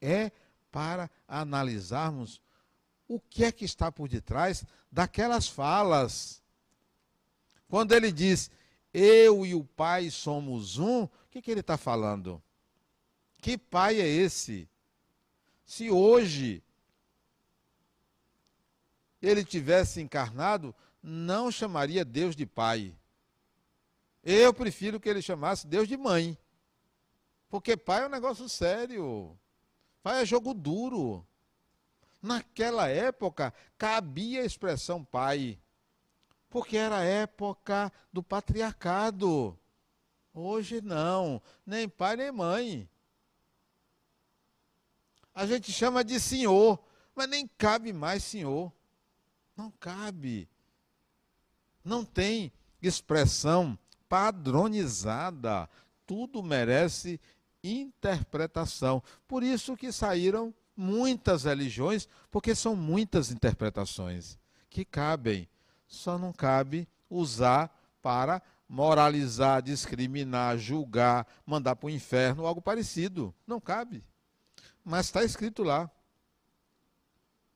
É 0.00 0.30
para 0.70 1.10
analisarmos 1.26 2.40
o 3.08 3.20
que 3.20 3.44
é 3.44 3.52
que 3.52 3.64
está 3.64 3.90
por 3.90 4.08
detrás 4.08 4.64
daquelas 4.90 5.48
falas. 5.48 6.42
Quando 7.68 7.92
ele 7.92 8.12
diz, 8.12 8.50
eu 8.92 9.46
e 9.46 9.54
o 9.54 9.64
Pai 9.64 10.10
somos 10.10 10.78
um, 10.78 11.08
que, 11.34 11.42
que 11.42 11.50
ele 11.50 11.60
está 11.60 11.76
falando? 11.76 12.40
Que 13.38 13.58
pai 13.58 14.00
é 14.00 14.06
esse? 14.06 14.68
Se 15.66 15.90
hoje 15.90 16.62
ele 19.20 19.44
tivesse 19.44 20.00
encarnado, 20.00 20.72
não 21.02 21.50
chamaria 21.50 22.04
Deus 22.04 22.36
de 22.36 22.46
pai. 22.46 22.94
Eu 24.22 24.54
prefiro 24.54 25.00
que 25.00 25.08
ele 25.08 25.20
chamasse 25.20 25.66
Deus 25.66 25.88
de 25.88 25.96
mãe. 25.96 26.38
Porque 27.48 27.76
pai 27.76 28.04
é 28.04 28.06
um 28.06 28.10
negócio 28.10 28.48
sério. 28.48 29.36
Pai 30.04 30.22
é 30.22 30.26
jogo 30.26 30.54
duro. 30.54 31.26
Naquela 32.22 32.88
época, 32.88 33.52
cabia 33.76 34.42
a 34.42 34.46
expressão 34.46 35.04
pai, 35.04 35.58
porque 36.48 36.76
era 36.76 36.98
a 36.98 37.04
época 37.04 37.92
do 38.12 38.22
patriarcado. 38.22 39.58
Hoje 40.34 40.80
não, 40.80 41.40
nem 41.64 41.88
pai 41.88 42.16
nem 42.16 42.32
mãe. 42.32 42.90
A 45.32 45.46
gente 45.46 45.72
chama 45.72 46.02
de 46.02 46.18
senhor, 46.18 46.82
mas 47.14 47.28
nem 47.28 47.46
cabe 47.46 47.92
mais 47.92 48.24
senhor. 48.24 48.72
Não 49.56 49.70
cabe. 49.70 50.48
Não 51.84 52.04
tem 52.04 52.52
expressão 52.82 53.78
padronizada. 54.08 55.70
Tudo 56.04 56.42
merece 56.42 57.20
interpretação. 57.62 59.00
Por 59.28 59.44
isso 59.44 59.76
que 59.76 59.92
saíram 59.92 60.52
muitas 60.76 61.44
religiões, 61.44 62.08
porque 62.30 62.54
são 62.54 62.74
muitas 62.74 63.30
interpretações 63.30 64.36
que 64.68 64.84
cabem. 64.84 65.48
Só 65.86 66.18
não 66.18 66.32
cabe 66.32 66.88
usar 67.08 67.72
para 68.02 68.42
moralizar, 68.68 69.62
discriminar, 69.62 70.58
julgar, 70.58 71.26
mandar 71.46 71.76
para 71.76 71.86
o 71.86 71.90
inferno, 71.90 72.46
algo 72.46 72.62
parecido. 72.62 73.34
Não 73.46 73.60
cabe. 73.60 74.04
Mas 74.84 75.06
está 75.06 75.22
escrito 75.22 75.62
lá. 75.62 75.90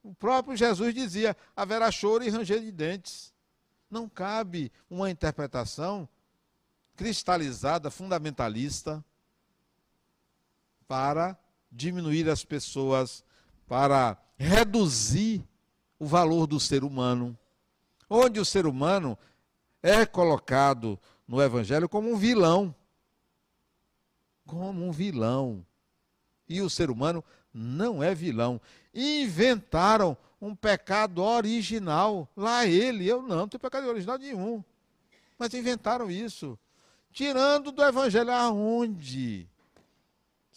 O 0.03 0.15
próprio 0.15 0.57
Jesus 0.57 0.95
dizia: 0.95 1.37
haverá 1.57 1.91
choro 1.91 2.25
e 2.25 2.31
ranger 2.31 2.61
de 2.61 2.73
dentes. 2.73 3.35
Não 3.91 4.09
cabe 4.09 4.71
uma 4.89 5.11
interpretação 5.11 6.09
cristalizada, 6.95 7.91
fundamentalista, 7.91 9.05
para 10.87 11.39
diminuir 11.71 12.29
as 12.29 12.45
pessoas, 12.45 13.25
para 13.67 14.17
reduzir 14.37 15.47
o 15.99 16.07
valor 16.07 16.47
do 16.47 16.59
ser 16.59 16.85
humano. 16.85 17.39
Onde 18.11 18.41
o 18.41 18.45
ser 18.45 18.67
humano 18.67 19.19
é 19.83 20.05
colocado 20.05 20.99
no 21.27 21.43
Evangelho 21.43 21.89
como 21.89 22.11
um 22.11 22.17
vilão. 22.17 22.75
Como 24.47 24.87
um 24.87 24.93
vilão. 24.93 25.65
E 26.49 26.61
o 26.63 26.71
ser 26.71 26.91
humano 26.91 27.23
não 27.53 28.03
é 28.03 28.15
vilão. 28.15 28.61
Inventaram 28.95 30.17
um 30.41 30.55
pecado 30.55 31.23
original. 31.23 32.29
Lá 32.37 32.67
ele, 32.67 33.07
eu 33.07 33.23
não, 33.23 33.37
não 33.37 33.49
tenho 33.49 33.61
pecado 33.61 33.87
original 33.89 34.19
nenhum. 34.19 34.65
Mas 35.39 35.55
inventaram 35.55 36.11
isso. 36.11 36.59
Tirando 37.13 37.71
do 37.73 37.83
Evangelho 37.83 38.33
aonde? 38.33 39.49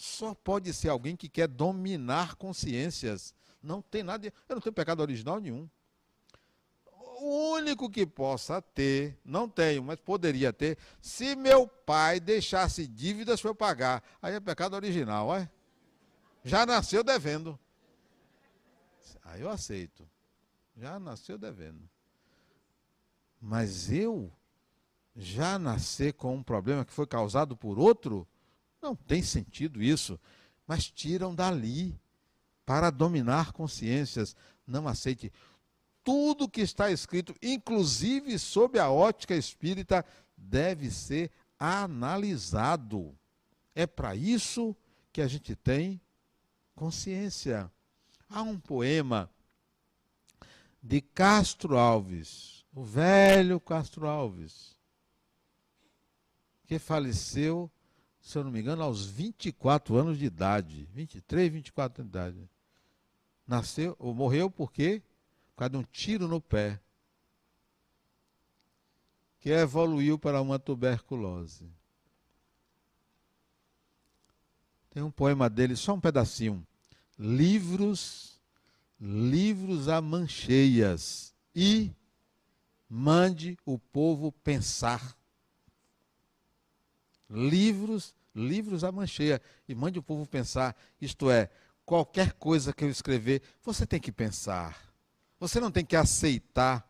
só 0.01 0.33
pode 0.33 0.73
ser 0.73 0.89
alguém 0.89 1.15
que 1.15 1.29
quer 1.29 1.47
dominar 1.47 2.35
consciências. 2.35 3.35
Não 3.61 3.83
tem 3.83 4.01
nada. 4.01 4.17
De, 4.29 4.33
eu 4.49 4.55
não 4.55 4.61
tenho 4.61 4.73
pecado 4.73 5.01
original 5.01 5.39
nenhum. 5.39 5.69
O 7.23 7.53
único 7.53 7.87
que 7.87 8.03
possa 8.03 8.63
ter, 8.63 9.15
não 9.23 9.47
tenho, 9.47 9.83
mas 9.83 9.99
poderia 9.99 10.51
ter, 10.51 10.75
se 10.99 11.35
meu 11.35 11.67
pai 11.67 12.19
deixasse 12.19 12.87
dívidas 12.87 13.39
para 13.39 13.51
eu 13.51 13.55
pagar. 13.55 14.03
Aí 14.19 14.33
é 14.33 14.39
pecado 14.39 14.73
original, 14.75 15.35
é? 15.35 15.47
Já 16.43 16.65
nasceu 16.65 17.03
devendo. 17.03 17.59
Aí 19.23 19.41
eu 19.41 19.51
aceito. 19.51 20.09
Já 20.75 20.99
nasceu 20.99 21.37
devendo. 21.37 21.87
Mas 23.39 23.91
eu 23.91 24.31
já 25.15 25.59
nascer 25.59 26.13
com 26.13 26.37
um 26.37 26.41
problema 26.41 26.83
que 26.83 26.91
foi 26.91 27.05
causado 27.05 27.55
por 27.55 27.77
outro, 27.77 28.27
não 28.81 28.95
tem 28.95 29.21
sentido 29.21 29.79
isso. 29.79 30.19
Mas 30.65 30.89
tiram 30.89 31.35
dali 31.35 32.01
para 32.65 32.89
dominar 32.89 33.51
consciências. 33.51 34.35
Não 34.65 34.87
aceite. 34.87 35.31
Tudo 36.03 36.49
que 36.49 36.61
está 36.61 36.91
escrito, 36.91 37.35
inclusive 37.41 38.37
sob 38.39 38.79
a 38.79 38.89
ótica 38.89 39.35
espírita, 39.35 40.05
deve 40.35 40.89
ser 40.89 41.31
analisado. 41.59 43.17
É 43.75 43.85
para 43.85 44.15
isso 44.15 44.75
que 45.13 45.21
a 45.21 45.27
gente 45.27 45.55
tem 45.55 46.01
consciência. 46.75 47.71
Há 48.29 48.41
um 48.41 48.59
poema 48.59 49.29
de 50.81 51.01
Castro 51.01 51.77
Alves, 51.77 52.65
o 52.73 52.83
velho 52.83 53.59
Castro 53.59 54.07
Alves, 54.07 54.75
que 56.65 56.79
faleceu 56.79 57.71
se 58.21 58.37
eu 58.37 58.43
não 58.43 58.51
me 58.51 58.61
engano, 58.61 58.83
aos 58.83 59.05
24 59.05 59.95
anos 59.95 60.17
de 60.17 60.25
idade. 60.25 60.87
23, 60.93 61.51
24 61.51 62.03
anos 62.03 62.11
de 62.11 62.17
idade. 62.17 62.49
Nasceu, 63.47 63.95
ou 63.99 64.13
morreu 64.13 64.49
por 64.49 64.71
quê? 64.71 65.01
Por 65.53 65.59
causa 65.59 65.69
de 65.71 65.77
um 65.77 65.83
tiro 65.83 66.27
no 66.27 66.39
pé. 66.39 66.79
Que 69.39 69.49
evoluiu 69.49 70.19
para 70.19 70.41
uma 70.41 70.59
tuberculose. 70.59 71.69
Tem 74.89 75.01
um 75.01 75.11
poema 75.11 75.49
dele, 75.49 75.75
só 75.75 75.93
um 75.93 75.99
pedacinho. 75.99 76.65
Livros, 77.17 78.39
livros 78.99 79.87
a 79.87 80.01
mancheias 80.01 81.33
e 81.55 81.93
Mande 82.93 83.57
o 83.65 83.79
povo 83.79 84.33
pensar. 84.33 85.17
Livros, 87.29 88.13
livros 88.35 88.83
a 88.83 88.91
mancheia. 88.91 89.41
E 89.65 89.73
mande 89.73 89.97
o 89.97 90.03
povo 90.03 90.27
pensar. 90.27 90.75
Isto 90.99 91.31
é, 91.31 91.49
qualquer 91.85 92.33
coisa 92.33 92.73
que 92.73 92.83
eu 92.83 92.89
escrever, 92.89 93.41
você 93.63 93.87
tem 93.87 93.97
que 93.97 94.11
pensar. 94.11 94.90
Você 95.41 95.59
não 95.59 95.71
tem 95.71 95.83
que 95.83 95.95
aceitar 95.95 96.87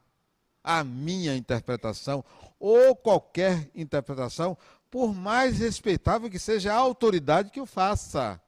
a 0.62 0.84
minha 0.84 1.34
interpretação 1.38 2.24
ou 2.60 2.94
qualquer 2.94 3.72
interpretação, 3.74 4.58
por 4.90 5.16
mais 5.16 5.58
respeitável 5.58 6.30
que 6.30 6.38
seja 6.38 6.74
a 6.74 6.76
autoridade 6.76 7.50
que 7.50 7.62
o 7.62 7.66
faça. 7.66 8.42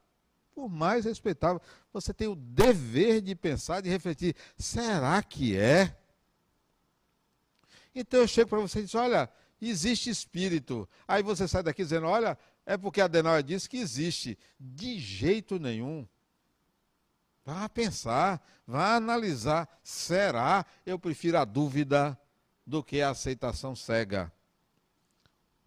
Por 0.54 0.68
mais 0.68 1.06
respeitável, 1.06 1.62
você 1.94 2.14
tem 2.14 2.28
o 2.28 2.36
dever 2.36 3.22
de 3.22 3.34
pensar, 3.34 3.80
de 3.80 3.90
refletir: 3.90 4.36
será 4.58 5.24
que 5.24 5.56
é? 5.56 5.98
Então 7.96 8.20
eu 8.20 8.28
chego 8.28 8.50
para 8.50 8.60
você 8.60 8.82
e 8.82 8.84
digo: 8.84 8.98
olha, 8.98 9.30
existe 9.62 10.10
espírito. 10.10 10.88
Aí 11.08 11.24
você 11.24 11.48
sai 11.48 11.64
daqui 11.64 11.82
dizendo: 11.82 12.08
olha, 12.08 12.38
é 12.66 12.76
porque 12.76 13.00
a 13.00 13.06
Adenauer 13.06 13.42
disse 13.42 13.70
que 13.70 13.78
existe. 13.78 14.38
De 14.60 15.00
jeito 15.00 15.58
nenhum. 15.58 16.06
Vá 17.46 17.68
pensar, 17.68 18.42
vá 18.66 18.96
analisar. 18.96 19.68
Será? 19.84 20.66
Eu 20.86 20.98
prefiro 20.98 21.38
a 21.38 21.46
dúvida 21.46 22.18
do 22.66 22.84
que 22.84 23.02
a 23.02 23.10
aceitação 23.10 23.76
cega. 23.76 24.32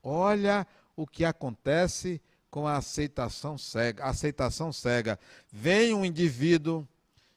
Olha 0.02 0.66
o 0.94 1.06
que 1.06 1.24
acontece 1.24 2.20
com 2.50 2.66
a 2.66 2.76
aceitação 2.76 3.58
cega. 3.58 4.04
Aceitação 4.04 4.72
cega. 4.72 5.18
Vem 5.52 5.92
um 5.92 6.04
indivíduo 6.04 6.88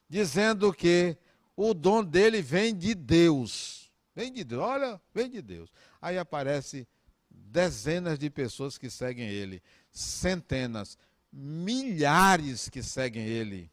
dizendo 0.08 0.74
que 0.74 1.18
o 1.56 1.74
dom 1.74 2.04
dele 2.04 2.42
vem 2.42 2.74
de 2.74 2.96
Deus. 2.96 3.92
Vem 4.16 4.32
de 4.32 4.44
Deus. 4.44 4.62
Olha, 4.62 5.02
vem 5.14 5.30
de 5.30 5.42
Deus. 5.42 5.70
Aí 6.02 6.18
aparece 6.18 6.88
dezenas 7.30 8.18
de 8.18 8.30
pessoas 8.30 8.78
que 8.78 8.90
seguem 8.90 9.28
ele, 9.28 9.62
centenas, 9.92 10.98
milhares 11.32 12.70
que 12.70 12.82
seguem 12.82 13.26
ele. 13.26 13.70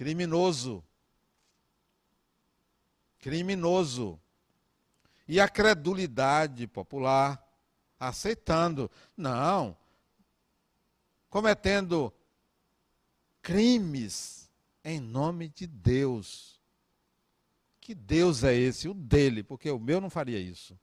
Criminoso 0.00 0.82
criminoso. 3.20 4.18
E 5.28 5.38
a 5.38 5.48
credulidade 5.48 6.66
popular 6.66 7.40
aceitando. 7.98 8.90
Não. 9.16 9.76
Cometendo 11.28 12.12
crimes 13.40 14.50
em 14.82 14.98
nome 14.98 15.48
de 15.48 15.66
Deus. 15.66 16.58
Que 17.80 17.94
Deus 17.94 18.42
é 18.42 18.54
esse? 18.54 18.88
O 18.88 18.94
dele, 18.94 19.42
porque 19.42 19.70
o 19.70 19.78
meu 19.78 20.00
não 20.00 20.10
faria 20.10 20.38
isso. 20.38 20.78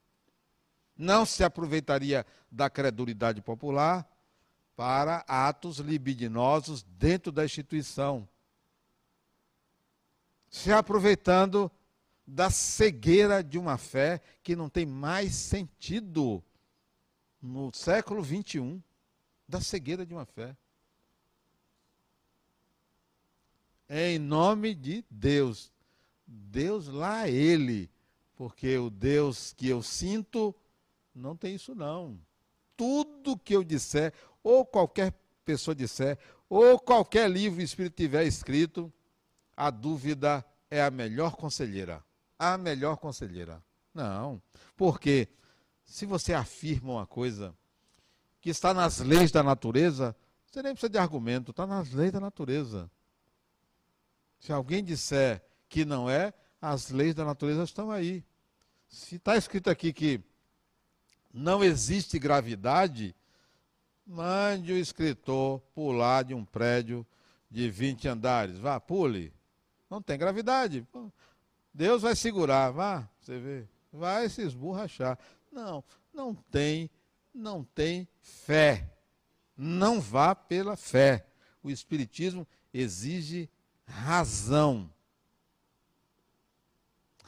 Não 0.95 1.25
se 1.25 1.43
aproveitaria 1.43 2.25
da 2.51 2.69
credulidade 2.69 3.41
popular 3.41 4.07
para 4.75 5.25
atos 5.27 5.79
libidinosos 5.79 6.83
dentro 6.83 7.31
da 7.31 7.43
instituição. 7.43 8.27
Se 10.49 10.71
aproveitando 10.71 11.71
da 12.25 12.49
cegueira 12.49 13.43
de 13.43 13.57
uma 13.57 13.77
fé 13.77 14.21
que 14.43 14.55
não 14.55 14.69
tem 14.69 14.85
mais 14.85 15.33
sentido 15.33 16.43
no 17.41 17.71
século 17.73 18.21
21, 18.21 18.81
da 19.47 19.61
cegueira 19.61 20.05
de 20.05 20.13
uma 20.13 20.25
fé. 20.25 20.55
É 23.87 24.11
em 24.11 24.19
nome 24.19 24.75
de 24.75 25.05
Deus. 25.09 25.71
Deus 26.25 26.87
lá 26.87 27.29
ele, 27.29 27.89
porque 28.35 28.77
o 28.77 28.89
Deus 28.89 29.53
que 29.53 29.69
eu 29.69 29.81
sinto 29.81 30.53
não 31.15 31.37
tem 31.37 31.55
isso 31.55 31.73
não. 31.73 32.19
Tudo 32.75 33.37
que 33.37 33.55
eu 33.55 33.63
disser, 33.63 34.13
ou 34.43 34.65
qualquer 34.65 35.13
pessoa 35.45 35.73
disser, 35.73 36.19
ou 36.49 36.77
qualquer 36.77 37.31
livro 37.31 37.61
espírito 37.61 37.95
tiver 37.95 38.25
escrito, 38.25 38.91
a 39.57 39.69
dúvida 39.69 40.45
é 40.69 40.81
a 40.81 40.89
melhor 40.89 41.35
conselheira 41.35 42.05
a 42.37 42.57
melhor 42.57 42.97
conselheira. 42.97 43.63
Não. 43.93 44.41
Porque 44.75 45.27
se 45.83 46.05
você 46.05 46.33
afirma 46.33 46.93
uma 46.93 47.07
coisa 47.07 47.55
que 48.39 48.49
está 48.49 48.73
nas 48.73 48.99
leis 48.99 49.31
da 49.31 49.41
natureza, 49.41 50.15
você 50.45 50.61
nem 50.61 50.73
precisa 50.73 50.89
de 50.89 50.97
argumento, 50.97 51.51
está 51.51 51.65
nas 51.65 51.91
leis 51.91 52.11
da 52.11 52.19
natureza. 52.19 52.89
Se 54.39 54.51
alguém 54.53 54.83
disser 54.83 55.43
que 55.67 55.83
não 55.83 56.09
é, 56.09 56.33
as 56.61 56.89
leis 56.89 57.15
da 57.15 57.25
natureza 57.25 57.63
estão 57.63 57.89
aí. 57.89 58.23
Se 58.87 59.15
está 59.15 59.35
escrito 59.35 59.69
aqui 59.69 59.91
que 59.91 60.21
não 61.33 61.63
existe 61.63 62.19
gravidade, 62.19 63.15
mande 64.05 64.71
o 64.71 64.77
escritor 64.77 65.59
pular 65.73 66.23
de 66.23 66.33
um 66.33 66.45
prédio 66.45 67.05
de 67.49 67.69
20 67.69 68.07
andares. 68.07 68.59
Vá, 68.59 68.79
pule. 68.79 69.33
Não 69.89 70.01
tem 70.01 70.17
gravidade. 70.17 70.85
Deus 71.73 72.01
vai 72.01 72.15
segurar, 72.15 72.71
vá, 72.71 73.07
você 73.19 73.39
vê, 73.39 73.67
vai 73.91 74.27
se 74.29 74.41
esborrachar. 74.41 75.17
Não, 75.51 75.83
não 76.13 76.33
tem, 76.33 76.89
não 77.33 77.63
tem 77.63 78.07
fé. 78.19 78.91
Não 79.55 80.01
vá 80.01 80.35
pela 80.35 80.75
fé. 80.75 81.25
O 81.63 81.69
Espiritismo 81.69 82.47
exige 82.73 83.49
razão. 83.85 84.91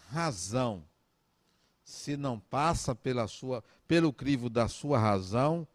Razão. 0.09 0.83
Se 1.83 2.15
não 2.15 2.39
passa 2.39 2.93
pela 2.93 3.27
sua, 3.27 3.63
pelo 3.87 4.13
crivo 4.13 4.49
da 4.49 4.67
sua 4.67 4.99
razão, 4.99 5.67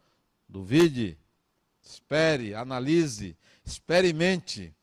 duvide, 0.48 1.18
espere, 1.82 2.54
analise, 2.54 3.36
experimente. 3.64 4.74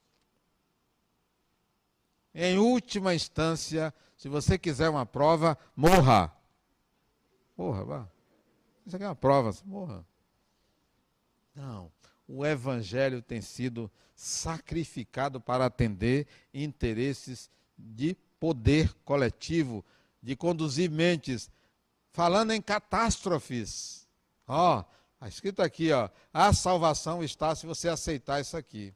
Em 2.34 2.58
última 2.58 3.14
instância, 3.14 3.94
se 4.16 4.30
você 4.30 4.58
quiser 4.58 4.90
uma 4.90 5.06
prova, 5.06 5.58
morra. 5.76 6.32
Morra, 7.58 7.84
vá. 7.84 8.10
Isso 8.86 8.96
aqui 8.96 9.06
é 9.06 9.08
uma 9.08 9.16
prova, 9.16 9.54
morra. 9.66 10.06
Não. 11.54 11.92
O 12.28 12.46
evangelho 12.46 13.22
tem 13.22 13.42
sido 13.42 13.92
sacrificado 14.16 15.42
para 15.42 15.66
atender 15.66 16.28
interesses 16.54 17.50
de 17.78 18.16
poder 18.40 18.94
coletivo, 19.04 19.84
de 20.22 20.36
conduzir 20.36 20.90
mentes, 20.90 21.50
falando 22.12 22.52
em 22.52 22.62
catástrofes. 22.62 24.08
Ó, 24.48 24.84
está 25.16 25.28
escrito 25.28 25.62
aqui, 25.62 25.92
ó, 25.92 26.10
a 26.34 26.54
salvação 26.54 27.24
está 27.24 27.54
se 27.56 27.66
você 27.66 27.90
aceitar 27.90 28.40
isso 28.40 28.56
aqui. 28.56 28.94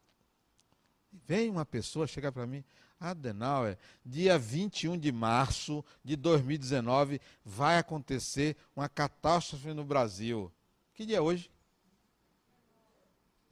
Vem 1.25 1.49
uma 1.49 1.65
pessoa 1.65 2.07
chegar 2.07 2.31
para 2.31 2.45
mim, 2.45 2.63
Adenauer, 2.99 3.77
dia 4.05 4.37
21 4.37 4.97
de 4.97 5.11
março 5.11 5.83
de 6.03 6.15
2019, 6.15 7.19
vai 7.43 7.77
acontecer 7.77 8.55
uma 8.75 8.87
catástrofe 8.87 9.73
no 9.73 9.83
Brasil. 9.83 10.51
Que 10.93 11.05
dia 11.05 11.17
é 11.17 11.21
hoje? 11.21 11.51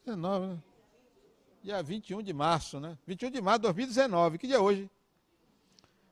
19, 0.06 0.48
né? 0.48 0.64
Dia 1.62 1.82
21 1.82 2.22
de 2.22 2.34
março, 2.34 2.80
né? 2.80 2.98
21 3.08 3.32
de 3.32 3.42
março 3.42 3.60
de 3.60 3.64
2019. 3.64 4.38
Que 4.38 4.48
dia 4.48 4.58
é 4.58 4.60
hoje? 4.60 4.90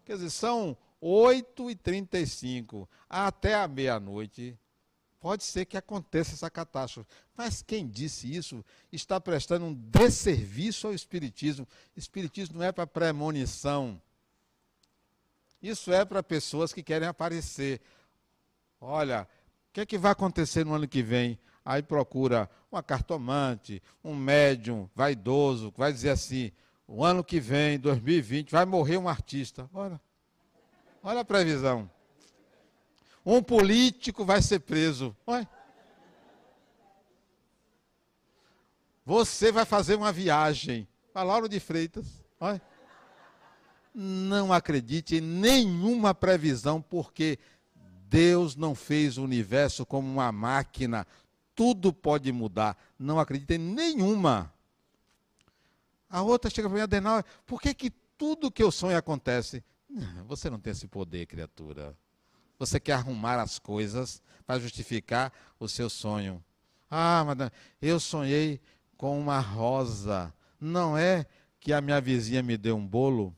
Quer 0.06 0.14
dizer, 0.14 0.30
são 0.30 0.78
8h35 1.02 2.88
até 3.10 3.56
a 3.56 3.68
meia-noite 3.68 4.58
pode 5.22 5.44
ser 5.44 5.66
que 5.66 5.78
aconteça 5.78 6.34
essa 6.34 6.50
catástrofe. 6.50 7.08
Mas 7.38 7.62
quem 7.62 7.88
disse 7.88 8.36
isso 8.36 8.66
está 8.92 9.22
prestando 9.22 9.66
um 9.66 9.74
desserviço 9.74 10.88
ao 10.88 10.94
Espiritismo. 10.94 11.68
Espiritismo 11.96 12.58
não 12.58 12.66
é 12.66 12.72
para 12.72 12.88
premonição. 12.88 14.02
Isso 15.62 15.94
é 15.94 16.04
para 16.04 16.24
pessoas 16.24 16.74
que 16.74 16.82
querem 16.82 17.08
aparecer. 17.08 17.80
Olha, 18.82 19.28
o 19.70 19.74
que, 19.74 19.82
é 19.82 19.86
que 19.86 19.98
vai 19.98 20.12
acontecer 20.12 20.66
no 20.66 20.74
ano 20.74 20.88
que 20.88 21.04
vem? 21.04 21.38
Aí 21.64 21.84
procura 21.84 22.50
uma 22.72 22.82
cartomante, 22.82 23.82
um 24.04 24.16
médium 24.16 24.90
vaidoso, 24.96 25.72
que 25.72 25.78
vai 25.78 25.94
dizer 25.94 26.10
assim: 26.10 26.52
o 26.88 27.06
ano 27.06 27.24
que 27.24 27.40
vem, 27.40 27.80
2020, 27.80 28.50
vai 28.50 28.66
morrer 28.66 28.98
um 28.98 29.08
artista. 29.08 29.70
Olha, 29.72 30.02
olha 31.04 31.20
a 31.20 31.26
previsão. 31.26 31.88
Um 33.26 33.42
político 33.42 34.26
vai 34.26 34.42
ser 34.42 34.60
preso. 34.60 35.16
Ué? 35.28 35.48
Você 39.06 39.52
vai 39.52 39.66
fazer 39.66 39.96
uma 39.96 40.12
viagem 40.12 40.88
para 41.14 41.24
Lauro 41.24 41.50
de 41.50 41.60
Freitas. 41.60 42.24
Ué? 42.42 42.62
Não 43.94 44.54
acredite 44.54 45.18
em 45.18 45.22
nenhuma 45.22 46.16
previsão, 46.16 46.82
porque 46.82 47.38
Deus 48.08 48.56
não 48.56 48.74
fez 48.74 49.18
o 49.18 49.24
universo 49.24 49.86
como 49.86 50.08
uma 50.08 50.32
máquina. 50.32 51.06
Tudo 51.54 51.94
pode 51.94 52.32
mudar. 52.32 52.78
Não 52.98 53.20
acredite 53.20 53.56
em 53.56 53.58
nenhuma. 53.58 54.52
A 56.10 56.22
outra 56.22 56.50
chega 56.50 56.68
para 56.68 56.78
mim, 56.78 56.84
Adenal, 56.84 57.24
por 57.46 57.62
que, 57.62 57.74
que 57.74 57.90
tudo 58.18 58.52
que 58.52 58.64
eu 58.64 58.72
sonho 58.72 58.98
acontece? 58.98 59.64
Você 60.28 60.50
não 60.50 60.60
tem 60.60 60.72
esse 60.72 60.88
poder, 60.88 61.26
criatura. 61.26 61.98
Você 62.62 62.80
quer 62.80 62.94
arrumar 62.94 63.40
as 63.40 63.58
coisas 63.58 64.22
para 64.46 64.60
justificar 64.60 65.34
o 65.60 65.68
seu 65.68 65.90
sonho. 65.90 66.44
Ah, 66.88 67.24
madame, 67.26 67.50
eu 67.82 68.00
sonhei 68.00 68.62
com 68.96 69.20
uma 69.20 69.40
rosa. 69.40 70.32
Não 70.60 70.96
é 70.96 71.26
que 71.60 71.74
a 71.74 71.82
minha 71.82 72.00
vizinha 72.00 72.44
me 72.44 72.56
deu 72.58 72.78
um 72.78 72.86
bolo? 72.86 73.36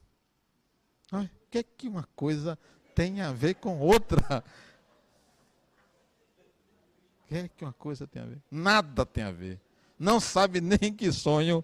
O 1.09 1.25
que 1.49 1.59
é 1.59 1.63
que 1.63 1.87
uma 1.87 2.03
coisa 2.17 2.59
tem 2.93 3.21
a 3.21 3.31
ver 3.31 3.53
com 3.53 3.79
outra? 3.79 4.43
O 7.23 7.27
que 7.29 7.35
é 7.35 7.47
que 7.47 7.63
uma 7.63 7.71
coisa 7.71 8.05
tem 8.05 8.21
a 8.21 8.25
ver? 8.25 8.41
Nada 8.51 9.05
tem 9.05 9.23
a 9.23 9.31
ver. 9.31 9.57
Não 9.97 10.19
sabe 10.19 10.59
nem 10.59 10.93
que 10.93 11.09
sonho 11.13 11.63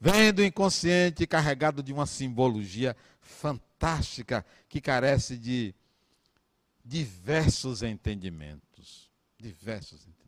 vem 0.00 0.32
do 0.32 0.42
inconsciente 0.42 1.28
carregado 1.28 1.80
de 1.80 1.92
uma 1.92 2.06
simbologia 2.06 2.96
fantástica 3.20 4.44
que 4.68 4.80
carece 4.80 5.38
de 5.38 5.72
diversos 6.84 7.82
entendimentos. 7.82 9.10
Diversos 9.38 10.00
entendimentos. 10.00 10.22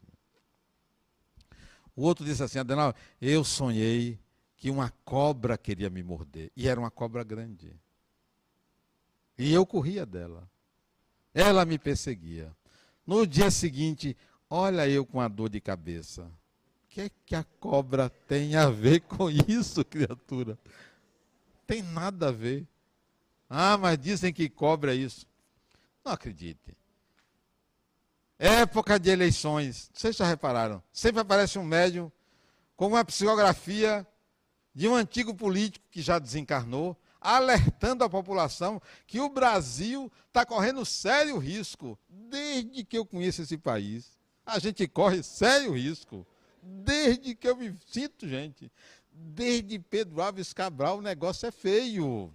O 1.95 2.03
outro 2.03 2.25
disse 2.25 2.43
assim: 2.43 2.59
Adenal, 2.59 2.95
eu 3.21 3.45
sonhei 3.45 4.19
que 4.57 4.71
uma 4.71 4.91
cobra 5.05 5.57
queria 5.59 5.91
me 5.91 6.03
morder. 6.03 6.51
E 6.57 6.69
era 6.69 6.81
uma 6.81 6.91
cobra 6.91 7.23
grande. 7.23 7.75
E 9.39 9.53
eu 9.53 9.67
corria 9.67 10.07
dela. 10.07 10.49
Ela 11.33 11.65
me 11.65 11.79
perseguia. 11.79 12.55
No 13.07 13.27
dia 13.27 13.51
seguinte, 13.51 14.17
olha 14.49 14.89
eu 14.89 15.05
com 15.05 15.21
a 15.21 15.29
dor 15.29 15.51
de 15.51 15.61
cabeça 15.61 16.31
que 16.95 17.01
é 17.01 17.11
que 17.27 17.35
a 17.35 17.43
cobra 17.59 18.09
tem 18.09 18.55
a 18.55 18.71
ver 18.71 19.01
com 19.01 19.29
isso, 19.29 19.85
criatura? 19.85 20.57
Tem 21.67 21.83
nada 21.83 22.29
a 22.29 22.31
ver. 22.31 22.65
Ah, 23.51 23.77
mas 23.77 23.99
dizem 23.99 24.33
que 24.33 24.49
cobra 24.49 24.95
é 24.95 24.99
isso. 24.99 25.27
Não 26.05 26.13
acredite. 26.13 26.77
Época 28.39 28.99
de 28.99 29.11
eleições. 29.11 29.91
Vocês 29.93 30.17
já 30.17 30.27
repararam? 30.27 30.83
Sempre 30.93 31.21
aparece 31.21 31.59
um 31.59 31.65
médium 31.65 32.11
com 32.77 32.89
uma 32.89 33.05
psicografia 33.05 34.07
de 34.75 34.89
um 34.89 34.95
antigo 34.95 35.35
político 35.35 35.87
que 35.91 36.03
já 36.03 36.19
desencarnou, 36.19 36.97
alertando 37.21 38.05
a 38.05 38.11
população 38.11 38.83
que 39.07 39.21
o 39.21 39.29
Brasil 39.29 40.13
está 40.29 40.45
correndo 40.45 40.85
sério 40.85 41.39
risco. 41.39 41.99
Desde 42.09 42.85
que 42.85 42.99
eu 42.99 43.07
conheço 43.07 43.43
esse 43.43 43.57
país, 43.57 44.19
a 44.45 44.59
gente 44.59 44.87
corre 44.89 45.23
sério 45.23 45.73
risco 45.73 46.27
Desde 46.67 47.35
que 47.35 47.47
eu 47.47 47.57
me 47.57 47.77
sinto, 47.87 48.27
gente, 48.27 48.73
desde 49.13 49.79
Pedro 49.79 50.23
Alves 50.23 50.55
Cabral, 50.55 50.99
o 50.99 51.03
negócio 51.03 51.47
é 51.47 51.51
feio. 51.51 52.33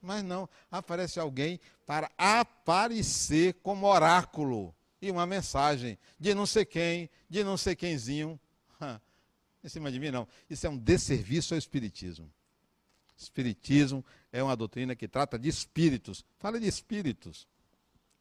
Mas 0.00 0.24
não, 0.24 0.48
aparece 0.68 1.20
alguém 1.20 1.60
para 1.92 2.10
aparecer 2.16 3.52
como 3.62 3.86
oráculo 3.86 4.74
e 4.98 5.10
uma 5.10 5.26
mensagem 5.26 5.98
de 6.18 6.34
não 6.34 6.46
sei 6.46 6.64
quem, 6.64 7.10
de 7.28 7.44
não 7.44 7.58
sei 7.58 7.76
quemzinho. 7.76 8.40
Em 9.62 9.68
cima 9.68 9.92
de 9.92 10.00
mim, 10.00 10.10
não. 10.10 10.26
Isso 10.48 10.66
é 10.66 10.70
um 10.70 10.78
desserviço 10.78 11.52
ao 11.52 11.58
Espiritismo. 11.58 12.32
Espiritismo 13.14 14.02
é 14.32 14.42
uma 14.42 14.56
doutrina 14.56 14.96
que 14.96 15.06
trata 15.06 15.38
de 15.38 15.50
espíritos. 15.50 16.24
Fala 16.38 16.58
de 16.58 16.66
espíritos. 16.66 17.46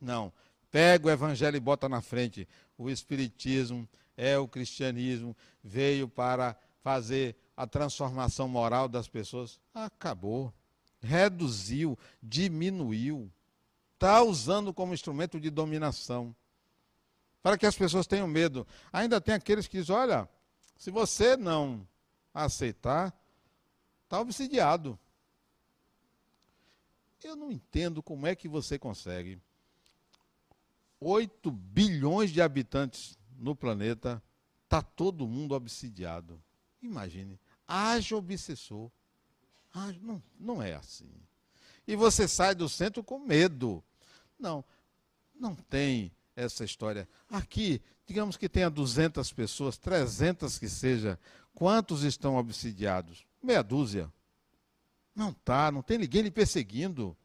Não. 0.02 0.34
Pega 0.70 1.08
o 1.08 1.10
evangelho 1.10 1.56
e 1.56 1.62
bota 1.62 1.88
na 1.88 2.02
frente. 2.02 2.46
O 2.78 2.90
Espiritismo 2.90 3.88
é 4.18 4.38
o 4.38 4.50
cristianismo, 4.50 5.34
veio 5.64 6.10
para 6.10 6.58
fazer 6.84 7.38
a 7.56 7.66
transformação 7.66 8.50
moral 8.50 8.90
das 8.90 9.08
pessoas. 9.08 9.62
Acabou. 9.74 10.54
Reduziu, 11.02 11.98
diminuiu. 12.22 13.32
Está 14.02 14.24
usando 14.24 14.74
como 14.74 14.96
instrumento 14.96 15.40
de 15.40 15.52
dominação. 15.52 16.36
Para 17.44 17.56
que 17.56 17.68
as 17.68 17.76
pessoas 17.76 18.08
tenham 18.08 18.28
medo. 18.28 18.66
Ainda 18.92 19.22
tem 19.22 19.36
aqueles 19.36 19.68
que 19.68 19.78
dizem: 19.78 19.96
olha, 19.96 20.28
se 20.76 20.90
você 20.90 21.38
não 21.38 21.88
aceitar, 22.34 23.16
está 24.04 24.20
obsidiado. 24.20 24.98
Eu 27.24 27.36
não 27.36 27.52
entendo 27.52 28.02
como 28.02 28.26
é 28.26 28.36
que 28.36 28.48
você 28.48 28.80
consegue. 28.80 29.40
8 31.00 31.52
bilhões 31.52 32.32
de 32.32 32.42
habitantes 32.42 33.20
no 33.38 33.56
planeta, 33.56 34.20
está 34.64 34.82
todo 34.82 35.28
mundo 35.28 35.54
obsidiado. 35.54 36.42
Imagine, 36.82 37.40
haja 37.68 38.16
obsessor. 38.16 38.90
Haja, 39.72 40.00
não, 40.02 40.24
não 40.40 40.60
é 40.60 40.74
assim. 40.74 41.12
E 41.86 41.96
você 41.96 42.28
sai 42.28 42.56
do 42.56 42.68
centro 42.68 43.04
com 43.04 43.20
medo. 43.20 43.84
Não, 44.42 44.66
não 45.34 45.56
tem 45.56 46.12
essa 46.36 46.66
história. 46.66 47.08
Aqui, 47.30 47.82
digamos 48.06 48.36
que 48.36 48.50
tenha 48.50 48.70
200 48.70 49.32
pessoas, 49.32 49.78
300 49.78 50.60
que 50.60 50.68
seja, 50.68 51.20
quantos 51.54 52.04
estão 52.04 52.36
obsidiados? 52.36 53.26
Meia 53.42 53.62
dúzia. 53.62 54.12
Não 55.16 55.32
tá, 55.32 55.72
não 55.72 55.82
tem 55.82 55.98
ninguém 55.98 56.24
lhe 56.24 56.32
perseguindo. 56.32 57.16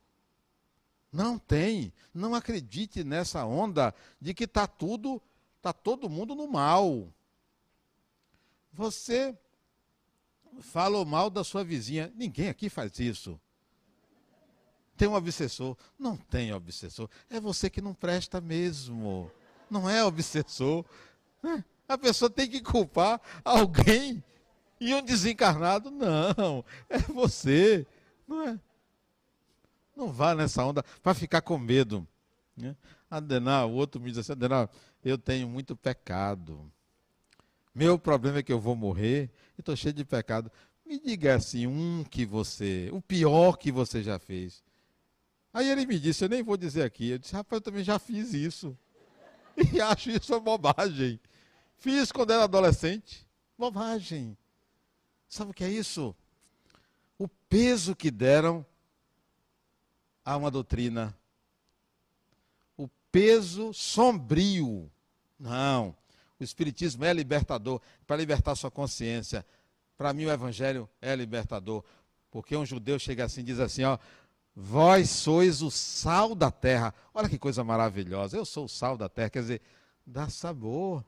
Não 1.10 1.38
tem. 1.38 1.92
Não 2.12 2.34
acredite 2.34 3.02
nessa 3.02 3.44
onda 3.44 3.94
de 4.20 4.34
que 4.34 4.44
está 4.44 4.66
tudo 4.66 5.20
Está 5.66 5.72
todo 5.72 6.08
mundo 6.08 6.32
no 6.36 6.46
mal. 6.46 7.12
Você 8.72 9.36
falou 10.60 11.04
mal 11.04 11.28
da 11.28 11.42
sua 11.42 11.64
vizinha. 11.64 12.12
Ninguém 12.14 12.48
aqui 12.48 12.68
faz 12.68 13.00
isso. 13.00 13.40
Tem 14.96 15.08
um 15.08 15.14
obsessor. 15.14 15.76
Não 15.98 16.16
tem 16.16 16.52
obsessor. 16.52 17.08
É 17.28 17.38
você 17.38 17.68
que 17.68 17.80
não 17.80 17.94
presta 17.94 18.40
mesmo. 18.40 19.30
Não 19.70 19.88
é 19.88 20.04
obsessor. 20.04 20.84
É. 21.44 21.62
A 21.88 21.96
pessoa 21.96 22.30
tem 22.30 22.48
que 22.48 22.60
culpar 22.60 23.20
alguém 23.44 24.22
e 24.80 24.94
um 24.94 25.02
desencarnado. 25.02 25.90
Não. 25.90 26.64
É 26.88 26.98
você. 26.98 27.86
Não 28.26 28.48
é? 28.48 28.58
Não 29.96 30.12
vá 30.12 30.34
nessa 30.34 30.64
onda 30.64 30.82
para 31.02 31.14
ficar 31.14 31.40
com 31.40 31.58
medo. 31.58 32.06
Né? 32.56 32.76
Adenal, 33.10 33.70
o 33.70 33.74
outro 33.74 34.00
me 34.00 34.10
diz 34.10 34.18
assim, 34.18 34.32
Adenal, 34.32 34.70
eu 35.04 35.16
tenho 35.16 35.48
muito 35.48 35.76
pecado. 35.76 36.70
Meu 37.74 37.98
problema 37.98 38.38
é 38.38 38.42
que 38.42 38.52
eu 38.52 38.60
vou 38.60 38.74
morrer 38.74 39.30
e 39.56 39.60
estou 39.60 39.76
cheio 39.76 39.94
de 39.94 40.04
pecado. 40.04 40.50
Me 40.84 40.98
diga 41.00 41.34
assim, 41.34 41.66
um 41.66 42.04
que 42.04 42.24
você, 42.24 42.88
o 42.92 43.00
pior 43.00 43.56
que 43.56 43.70
você 43.70 44.02
já 44.02 44.18
fez. 44.18 44.62
Aí 45.56 45.70
ele 45.70 45.86
me 45.86 45.98
disse, 45.98 46.24
eu 46.24 46.28
nem 46.28 46.42
vou 46.42 46.56
dizer 46.56 46.82
aqui. 46.82 47.10
Eu 47.10 47.18
disse, 47.18 47.32
rapaz, 47.32 47.58
eu 47.58 47.62
também 47.62 47.82
já 47.82 47.98
fiz 47.98 48.34
isso. 48.34 48.76
E 49.72 49.80
acho 49.80 50.10
isso 50.10 50.34
uma 50.34 50.40
bobagem. 50.40 51.18
Fiz 51.78 52.12
quando 52.12 52.30
era 52.30 52.44
adolescente. 52.44 53.26
Bobagem. 53.56 54.36
Sabe 55.30 55.50
o 55.50 55.54
que 55.54 55.64
é 55.64 55.70
isso? 55.70 56.14
O 57.18 57.26
peso 57.48 57.96
que 57.96 58.10
deram 58.10 58.66
a 60.22 60.36
uma 60.36 60.50
doutrina 60.50 61.16
peso 63.16 63.72
sombrio. 63.72 64.90
Não. 65.40 65.96
O 66.38 66.44
Espiritismo 66.44 67.02
é 67.02 67.14
libertador 67.14 67.80
para 68.06 68.14
libertar 68.14 68.54
sua 68.54 68.70
consciência. 68.70 69.42
Para 69.96 70.12
mim, 70.12 70.26
o 70.26 70.30
Evangelho 70.30 70.86
é 71.00 71.16
libertador. 71.16 71.82
Porque 72.30 72.54
um 72.54 72.66
judeu 72.66 72.98
chega 72.98 73.24
assim 73.24 73.40
e 73.40 73.44
diz 73.44 73.58
assim: 73.58 73.84
ó, 73.84 73.96
Vós 74.58 75.10
sois 75.10 75.60
o 75.60 75.70
sal 75.70 76.34
da 76.34 76.50
terra. 76.50 76.94
Olha 77.12 77.28
que 77.28 77.38
coisa 77.38 77.62
maravilhosa. 77.62 78.38
Eu 78.38 78.46
sou 78.46 78.64
o 78.64 78.68
sal 78.68 78.96
da 78.96 79.06
terra. 79.06 79.28
Quer 79.28 79.42
dizer, 79.42 79.62
dá 80.06 80.30
sabor. 80.30 81.04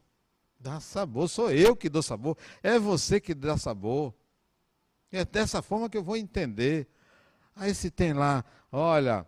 Dá 0.61 0.81
sabor. 0.81 1.31
Sou 1.31 1.51
eu 1.51 1.75
que 1.75 1.89
dou 1.89 2.03
sabor. 2.03 2.37
É 2.63 2.79
você 2.79 3.19
que 3.19 3.35
dá 3.35 3.57
sabor. 3.57 4.13
É 5.11 5.25
dessa 5.25 5.63
forma 5.63 5.89
que 5.89 5.97
eu 5.97 6.03
vou 6.03 6.15
entender. 6.15 6.87
Aí 7.57 7.75
se 7.75 7.91
tem 7.91 8.13
lá, 8.13 8.45
olha, 8.71 9.27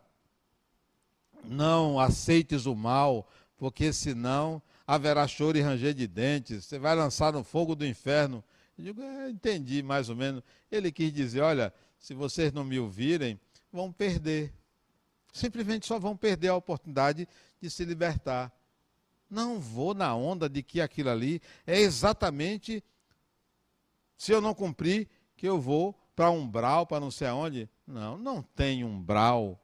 não 1.42 1.98
aceites 1.98 2.66
o 2.66 2.74
mal, 2.74 3.26
porque 3.56 3.90
senão 3.90 4.62
haverá 4.86 5.26
choro 5.26 5.56
e 5.56 5.62
ranger 5.62 5.94
de 5.94 6.06
dentes, 6.06 6.64
você 6.66 6.78
vai 6.78 6.94
lançar 6.94 7.32
no 7.32 7.42
fogo 7.42 7.74
do 7.74 7.86
inferno. 7.86 8.44
Eu 8.76 8.84
digo, 8.84 9.02
é, 9.02 9.30
entendi 9.30 9.82
mais 9.82 10.08
ou 10.10 10.16
menos. 10.16 10.42
Ele 10.70 10.92
quis 10.92 11.12
dizer, 11.12 11.40
olha, 11.40 11.72
se 11.98 12.12
vocês 12.12 12.52
não 12.52 12.64
me 12.64 12.78
ouvirem, 12.78 13.40
vão 13.72 13.92
perder. 13.92 14.52
Simplesmente 15.32 15.86
só 15.86 15.98
vão 15.98 16.16
perder 16.16 16.48
a 16.48 16.56
oportunidade 16.56 17.28
de 17.60 17.70
se 17.70 17.84
libertar. 17.84 18.52
Não 19.28 19.60
vou 19.60 19.94
na 19.94 20.14
onda 20.14 20.48
de 20.48 20.62
que 20.62 20.80
aquilo 20.80 21.10
ali 21.10 21.40
é 21.66 21.78
exatamente, 21.78 22.82
se 24.16 24.32
eu 24.32 24.40
não 24.40 24.54
cumprir, 24.54 25.08
que 25.36 25.46
eu 25.46 25.60
vou 25.60 25.94
para 26.16 26.30
umbral, 26.30 26.86
para 26.86 27.00
não 27.00 27.10
sei 27.10 27.28
aonde. 27.28 27.70
Não, 27.86 28.18
não 28.18 28.42
tem 28.42 28.84
umbral, 28.84 29.58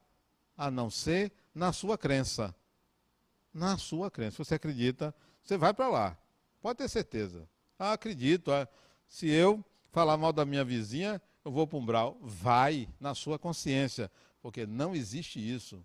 a 0.57 0.71
não 0.71 0.89
ser 0.89 1.31
na 1.53 1.73
sua 1.73 1.97
crença. 1.97 2.55
Na 3.53 3.77
sua 3.77 4.09
crença. 4.09 4.43
Você 4.43 4.55
acredita, 4.55 5.13
você 5.43 5.57
vai 5.57 5.73
para 5.73 5.87
lá. 5.87 6.17
Pode 6.61 6.77
ter 6.77 6.89
certeza. 6.89 7.47
Ah, 7.77 7.93
acredito. 7.93 8.51
Ah, 8.51 8.67
se 9.07 9.27
eu 9.29 9.63
falar 9.91 10.17
mal 10.17 10.33
da 10.33 10.45
minha 10.45 10.63
vizinha, 10.63 11.21
eu 11.47 11.51
vou 11.51 11.65
para 11.65 11.77
um 11.77 11.81
umbral. 11.81 12.17
Vai 12.21 12.89
na 12.99 13.15
sua 13.15 13.39
consciência, 13.39 14.11
porque 14.41 14.65
não 14.65 14.93
existe 14.93 15.39
isso. 15.39 15.83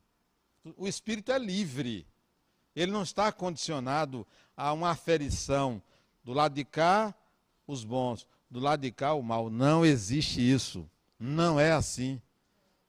O 0.77 0.89
espírito 0.89 1.31
é 1.31 1.39
livre. 1.39 2.05
Ele 2.75 2.91
não 2.91 3.03
está 3.03 3.31
condicionado 3.31 4.27
a 4.57 4.73
uma 4.73 4.91
aferição. 4.91 5.81
Do 6.25 6.33
lado 6.33 6.55
de 6.55 6.65
cá, 6.65 7.15
os 7.67 7.85
bons, 7.85 8.27
do 8.51 8.59
lado 8.59 8.81
de 8.81 8.91
cá, 8.91 9.15
o 9.15 9.23
mal. 9.23 9.49
Não 9.51 9.87
existe 9.87 10.41
isso. 10.41 10.89
Não 11.19 11.61
é 11.61 11.71
assim. 11.71 12.21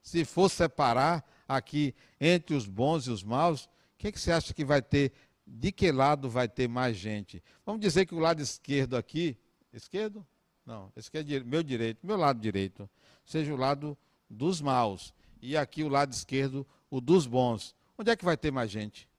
Se 0.02 0.26
for 0.26 0.50
separar 0.50 1.24
aqui 1.48 1.94
entre 2.20 2.56
os 2.56 2.66
bons 2.66 3.06
e 3.06 3.12
os 3.12 3.24
maus, 3.24 3.66
o 3.66 3.70
que, 4.00 4.12
que 4.12 4.20
você 4.20 4.32
acha 4.32 4.54
que 4.54 4.66
vai 4.66 4.82
ter? 4.82 5.12
De 5.46 5.72
que 5.72 5.92
lado 5.92 6.28
vai 6.28 6.48
ter 6.48 6.68
mais 6.68 6.98
gente? 6.98 7.44
Vamos 7.66 7.82
dizer 7.82 8.08
que 8.08 8.16
o 8.16 8.20
lado 8.20 8.42
esquerdo 8.42 8.98
aqui, 8.98 9.38
esquerdo? 9.72 10.26
Não, 10.66 10.92
esse 10.96 11.10
aqui 11.14 11.36
é 11.36 11.40
meu 11.42 11.62
direito, 11.62 12.06
meu 12.06 12.16
lado 12.16 12.40
direito, 12.40 12.90
seja 13.26 13.54
o 13.54 13.58
lado 13.58 13.98
dos 14.30 14.62
maus. 14.62 15.14
E 15.42 15.58
aqui 15.58 15.84
o 15.84 15.90
lado 15.90 16.14
esquerdo, 16.14 16.66
o 16.90 17.02
dos 17.02 17.28
bons. 17.28 17.76
Onde 17.98 18.12
é 18.12 18.16
que 18.16 18.24
vai 18.24 18.38
ter 18.38 18.52
mais 18.52 18.72
gente? 18.72 19.10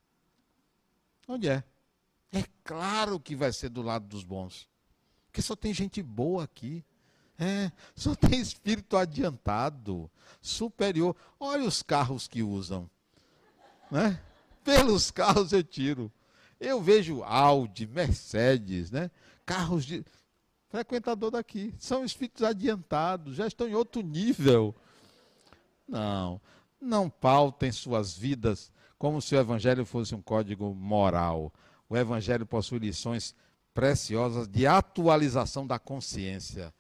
Onde 1.29 1.49
é? 1.49 1.63
É 2.33 2.45
claro 2.65 3.21
que 3.21 3.37
vai 3.37 3.53
ser 3.53 3.69
do 3.69 3.83
lado 3.83 4.07
dos 4.07 4.25
bons. 4.25 4.69
Porque 5.27 5.43
só 5.43 5.55
tem 5.55 5.75
gente 5.75 6.03
boa 6.03 6.45
aqui. 6.45 6.85
É, 7.39 7.71
só 7.95 8.15
tem 8.17 8.41
espírito 8.41 8.97
adiantado, 8.97 10.11
superior. 10.41 11.15
Olha 11.39 11.65
os 11.65 11.83
carros 11.83 12.27
que 12.27 12.43
usam. 12.43 12.89
Né? 13.91 14.21
Pelos 14.65 15.11
carros 15.11 15.53
eu 15.53 15.63
tiro. 15.63 16.11
Eu 16.59 16.81
vejo 16.81 17.23
Audi, 17.23 17.87
Mercedes, 17.87 18.91
né? 18.91 19.11
carros 19.45 19.85
de. 19.85 20.05
Frequentador 20.75 21.31
daqui. 21.31 21.73
São 21.79 22.05
espíritos 22.05 22.43
adiantados, 22.43 23.37
já 23.37 23.47
estão 23.47 23.69
em 23.69 23.77
outro 23.77 24.03
nível. 24.03 24.75
Não, 25.87 26.41
não 26.81 27.09
pautem 27.09 27.71
suas 27.71 28.19
vidas 28.19 28.73
como 28.99 29.23
se 29.23 29.37
o 29.37 29.39
Evangelho 29.39 29.87
fosse 29.87 30.17
um 30.17 30.21
código 30.21 30.75
moral. 30.75 31.53
O 31.89 31.97
Evangelho 31.97 32.45
possui 32.45 32.81
lições 32.81 33.37
preciosas 33.73 34.49
de 34.49 34.67
atualização 34.67 35.65
da 35.65 35.79
consciência. 35.79 36.75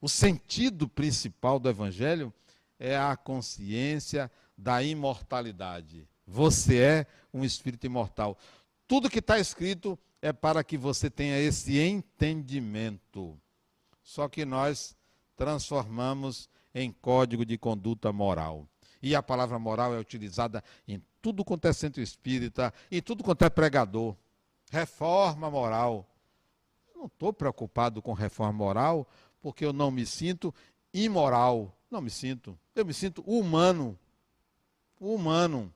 O 0.00 0.08
sentido 0.08 0.88
principal 0.88 1.60
do 1.60 1.68
Evangelho 1.68 2.34
é 2.80 2.98
a 2.98 3.16
consciência 3.16 4.28
da 4.56 4.82
imortalidade. 4.82 6.08
Você 6.26 6.78
é 6.80 7.06
um 7.32 7.44
espírito 7.44 7.86
imortal. 7.86 8.36
Tudo 8.88 9.08
que 9.08 9.20
está 9.20 9.38
escrito 9.38 9.96
é 10.20 10.32
para 10.32 10.64
que 10.64 10.76
você 10.76 11.08
tenha 11.08 11.38
esse 11.38 11.78
entendimento. 11.78 13.38
Só 14.02 14.28
que 14.28 14.44
nós 14.44 14.96
transformamos 15.36 16.48
em 16.74 16.90
código 16.90 17.44
de 17.44 17.56
conduta 17.56 18.12
moral. 18.12 18.66
E 19.00 19.14
a 19.14 19.22
palavra 19.22 19.58
moral 19.58 19.94
é 19.94 19.98
utilizada 19.98 20.62
em 20.86 21.02
tudo 21.22 21.44
quanto 21.44 21.66
é 21.66 21.72
centro 21.72 22.02
espírita, 22.02 22.72
em 22.90 23.00
tudo 23.00 23.22
quanto 23.22 23.44
é 23.44 23.50
pregador. 23.50 24.16
Reforma 24.70 25.50
moral. 25.50 26.06
Eu 26.92 27.00
não 27.00 27.06
estou 27.06 27.32
preocupado 27.32 28.02
com 28.02 28.12
reforma 28.12 28.52
moral, 28.52 29.08
porque 29.40 29.64
eu 29.64 29.72
não 29.72 29.90
me 29.90 30.04
sinto 30.04 30.52
imoral. 30.92 31.72
Não 31.90 32.00
me 32.00 32.10
sinto. 32.10 32.58
Eu 32.74 32.84
me 32.84 32.92
sinto 32.92 33.22
humano. 33.22 33.98
Humano. 35.00 35.72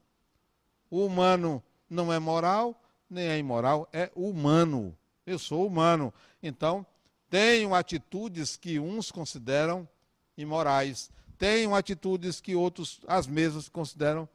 O 0.89 1.05
humano 1.05 1.63
não 1.89 2.11
é 2.11 2.19
moral, 2.19 2.79
nem 3.13 3.27
é 3.27 3.37
imoral, 3.37 3.87
é 3.93 4.11
humano. 4.15 4.97
Eu 5.25 5.39
sou 5.39 5.65
humano. 5.65 6.13
Então, 6.41 6.85
tenho 7.29 7.73
atitudes 7.73 8.57
que 8.57 8.79
uns 8.79 9.11
consideram 9.11 9.87
imorais, 10.37 11.09
tenho 11.37 11.73
atitudes 11.73 12.39
que 12.39 12.55
outros, 12.55 13.01
as 13.07 13.27
mesmas, 13.27 13.69
consideram 13.69 14.27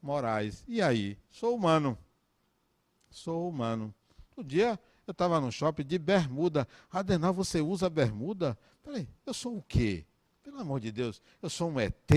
morais. 0.00 0.64
E 0.66 0.80
aí? 0.80 1.18
Sou 1.30 1.54
humano. 1.54 1.98
Sou 3.10 3.48
humano. 3.48 3.94
Um 4.36 4.42
dia 4.42 4.78
eu 5.06 5.12
estava 5.12 5.40
no 5.40 5.50
shopping 5.50 5.84
de 5.84 5.98
bermuda. 5.98 6.66
Adenal, 6.90 7.34
você 7.34 7.60
usa 7.60 7.90
bermuda? 7.90 8.56
Peraí, 8.82 9.08
eu 9.26 9.34
sou 9.34 9.56
o 9.56 9.62
quê? 9.62 10.06
Pelo 10.42 10.58
amor 10.58 10.80
de 10.80 10.90
Deus, 10.90 11.20
eu 11.42 11.50
sou 11.50 11.70
um 11.70 11.78
ET? 11.78 12.10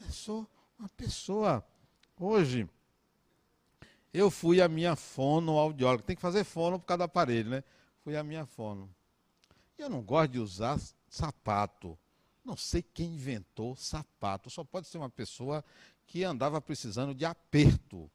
Eu 0.00 0.12
sou 0.12 0.46
uma 0.78 0.88
pessoa. 0.90 1.64
Hoje, 2.18 2.68
eu 4.12 4.30
fui 4.30 4.60
a 4.60 4.68
minha 4.68 4.96
fono 4.96 5.58
audióloga. 5.58 6.02
Tem 6.02 6.16
que 6.16 6.22
fazer 6.22 6.44
fono 6.44 6.78
por 6.78 6.86
causa 6.86 6.98
do 6.98 7.04
aparelho, 7.04 7.50
né? 7.50 7.64
Fui 8.02 8.16
a 8.16 8.24
minha 8.24 8.44
fono. 8.44 8.92
Eu 9.78 9.88
não 9.88 10.02
gosto 10.02 10.32
de 10.32 10.38
usar 10.38 10.80
sapato. 11.08 11.98
Não 12.44 12.56
sei 12.56 12.82
quem 12.82 13.14
inventou 13.14 13.76
sapato. 13.76 14.50
Só 14.50 14.64
pode 14.64 14.88
ser 14.88 14.98
uma 14.98 15.10
pessoa 15.10 15.64
que 16.06 16.24
andava 16.24 16.60
precisando 16.60 17.14
de 17.14 17.24
aperto. 17.24 18.10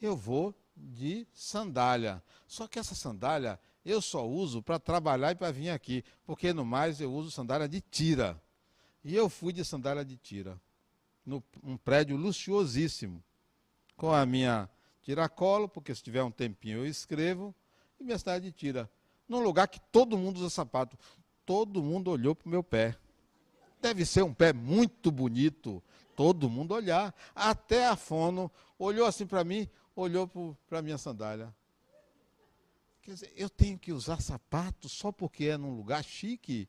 Eu 0.00 0.16
vou 0.16 0.54
de 0.76 1.26
sandália. 1.32 2.22
Só 2.46 2.66
que 2.66 2.78
essa 2.78 2.94
sandália 2.94 3.58
eu 3.84 4.00
só 4.00 4.28
uso 4.28 4.62
para 4.62 4.78
trabalhar 4.78 5.32
e 5.32 5.34
para 5.34 5.50
vir 5.50 5.70
aqui, 5.70 6.04
porque 6.24 6.52
no 6.52 6.64
mais 6.64 7.00
eu 7.00 7.12
uso 7.12 7.30
sandália 7.30 7.68
de 7.68 7.80
tira. 7.80 8.40
E 9.04 9.14
eu 9.14 9.28
fui 9.28 9.52
de 9.52 9.64
sandália 9.64 10.04
de 10.04 10.16
tira, 10.16 10.60
num 11.26 11.42
um 11.62 11.76
prédio 11.76 12.16
luxuosíssimo, 12.16 13.22
com 14.02 14.12
a 14.12 14.26
minha 14.26 14.68
tiracolo, 15.00 15.68
porque 15.68 15.94
se 15.94 16.02
tiver 16.02 16.24
um 16.24 16.30
tempinho 16.32 16.78
eu 16.78 16.86
escrevo, 16.86 17.54
e 18.00 18.02
minha 18.02 18.18
sandália 18.18 18.40
de 18.40 18.50
tira. 18.50 18.90
Num 19.28 19.38
lugar 19.38 19.68
que 19.68 19.78
todo 19.78 20.18
mundo 20.18 20.38
usa 20.38 20.50
sapato 20.50 20.98
todo 21.46 21.80
mundo 21.80 22.10
olhou 22.10 22.34
para 22.34 22.48
o 22.48 22.50
meu 22.50 22.64
pé. 22.64 22.98
Deve 23.80 24.04
ser 24.04 24.24
um 24.24 24.34
pé 24.34 24.52
muito 24.52 25.08
bonito, 25.12 25.80
todo 26.16 26.50
mundo 26.50 26.74
olhar. 26.74 27.14
Até 27.32 27.86
a 27.86 27.94
fono 27.94 28.50
olhou 28.76 29.06
assim 29.06 29.24
para 29.24 29.44
mim, 29.44 29.68
olhou 29.94 30.28
para 30.68 30.80
a 30.80 30.82
minha 30.82 30.98
sandália. 30.98 31.54
Quer 33.02 33.14
dizer, 33.14 33.32
eu 33.36 33.48
tenho 33.48 33.78
que 33.78 33.92
usar 33.92 34.20
sapato 34.20 34.88
só 34.88 35.12
porque 35.12 35.44
é 35.44 35.56
num 35.56 35.76
lugar 35.76 36.02
chique? 36.02 36.68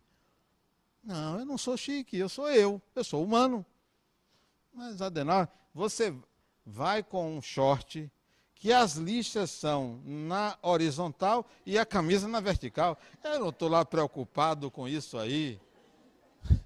Não, 1.04 1.40
eu 1.40 1.46
não 1.46 1.58
sou 1.58 1.76
chique, 1.78 2.16
eu 2.16 2.30
sou 2.30 2.48
eu, 2.52 2.80
eu 2.96 3.04
sou 3.04 3.24
humano. 3.24 3.66
Mas, 4.72 5.02
Adenal, 5.02 5.48
você 5.74 6.14
vai 6.66 7.04
com 7.04 7.38
um 7.38 7.42
short 7.42 8.12
que 8.64 8.72
as 8.72 8.96
listas 8.96 9.52
são 9.52 10.02
na 10.06 10.58
horizontal 10.62 11.46
e 11.66 11.78
a 11.78 11.86
camisa 11.86 12.30
na 12.30 12.40
vertical. 12.40 12.98
Eu 13.22 13.40
não 13.40 13.50
estou 13.50 13.68
lá 13.68 13.84
preocupado 13.84 14.72
com 14.72 14.88
isso 14.88 15.18
aí. 15.18 15.60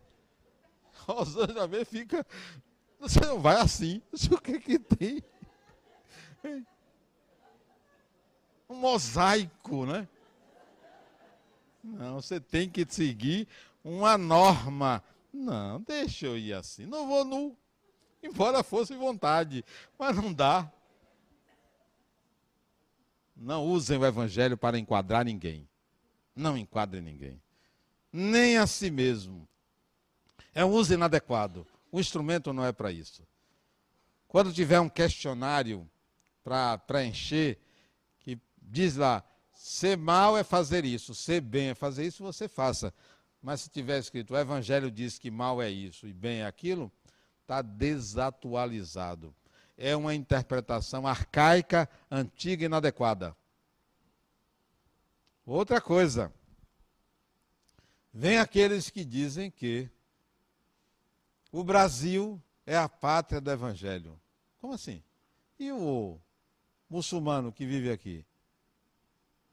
Rosângela 1.07 1.67
vê, 1.67 1.83
fica. 1.83 2.23
Você 2.99 3.19
não 3.21 3.39
vai 3.39 3.57
assim. 3.57 4.01
O 4.31 4.39
que, 4.39 4.59
que 4.59 4.77
tem? 4.77 5.23
Um 8.69 8.75
mosaico, 8.75 9.85
né? 9.87 10.07
Não, 11.83 12.21
você 12.21 12.39
tem 12.39 12.69
que 12.69 12.85
seguir 12.87 13.47
uma 13.83 14.17
norma. 14.19 15.03
Não, 15.33 15.81
deixa 15.81 16.27
eu 16.27 16.37
ir 16.37 16.53
assim. 16.53 16.85
Não 16.85 17.07
vou 17.07 17.25
nu. 17.25 17.57
Embora 18.21 18.63
fosse 18.63 18.95
vontade. 18.95 19.63
Mas 19.97 20.15
não 20.15 20.33
dá. 20.33 20.71
Não 23.35 23.65
usem 23.65 23.97
o 23.97 24.05
evangelho 24.05 24.57
para 24.57 24.79
enquadrar 24.79 25.25
ninguém. 25.25 25.67
Não 26.35 26.57
enquadre 26.57 27.01
ninguém. 27.01 27.41
Nem 28.11 28.57
a 28.57 28.65
si 28.65 28.89
mesmo. 28.89 29.47
É 30.53 30.65
um 30.65 30.71
uso 30.71 30.93
inadequado. 30.93 31.65
O 31.91 31.99
instrumento 31.99 32.51
não 32.51 32.65
é 32.65 32.71
para 32.71 32.91
isso. 32.91 33.23
Quando 34.27 34.53
tiver 34.53 34.79
um 34.79 34.89
questionário 34.89 35.89
para 36.43 36.77
preencher, 36.77 37.57
que 38.19 38.39
diz 38.61 38.95
lá, 38.95 39.23
ser 39.53 39.97
mal 39.97 40.37
é 40.37 40.43
fazer 40.43 40.85
isso, 40.85 41.13
ser 41.13 41.41
bem 41.41 41.69
é 41.69 41.75
fazer 41.75 42.05
isso, 42.05 42.23
você 42.23 42.47
faça. 42.47 42.93
Mas 43.41 43.61
se 43.61 43.69
tiver 43.69 43.99
escrito, 43.99 44.33
o 44.33 44.37
Evangelho 44.37 44.91
diz 44.91 45.17
que 45.17 45.31
mal 45.31 45.61
é 45.61 45.69
isso 45.69 46.07
e 46.07 46.13
bem 46.13 46.41
é 46.41 46.45
aquilo, 46.45 46.91
está 47.47 47.61
desatualizado 47.61 49.33
é 49.77 49.95
uma 49.95 50.13
interpretação 50.13 51.07
arcaica, 51.07 51.89
antiga 52.11 52.63
e 52.63 52.65
inadequada. 52.65 53.33
Outra 55.45 55.79
coisa, 55.79 56.33
vem 58.11 58.37
aqueles 58.37 58.89
que 58.89 59.05
dizem 59.05 59.49
que 59.49 59.89
o 61.49 61.63
Brasil 61.63 62.41
é 62.65 62.75
a 62.75 62.89
pátria 62.89 63.39
do 63.39 63.49
Evangelho. 63.49 64.19
Como 64.59 64.73
assim? 64.73 65.01
E 65.57 65.71
o 65.71 66.19
muçulmano 66.89 67.53
que 67.53 67.65
vive 67.65 67.91
aqui? 67.91 68.25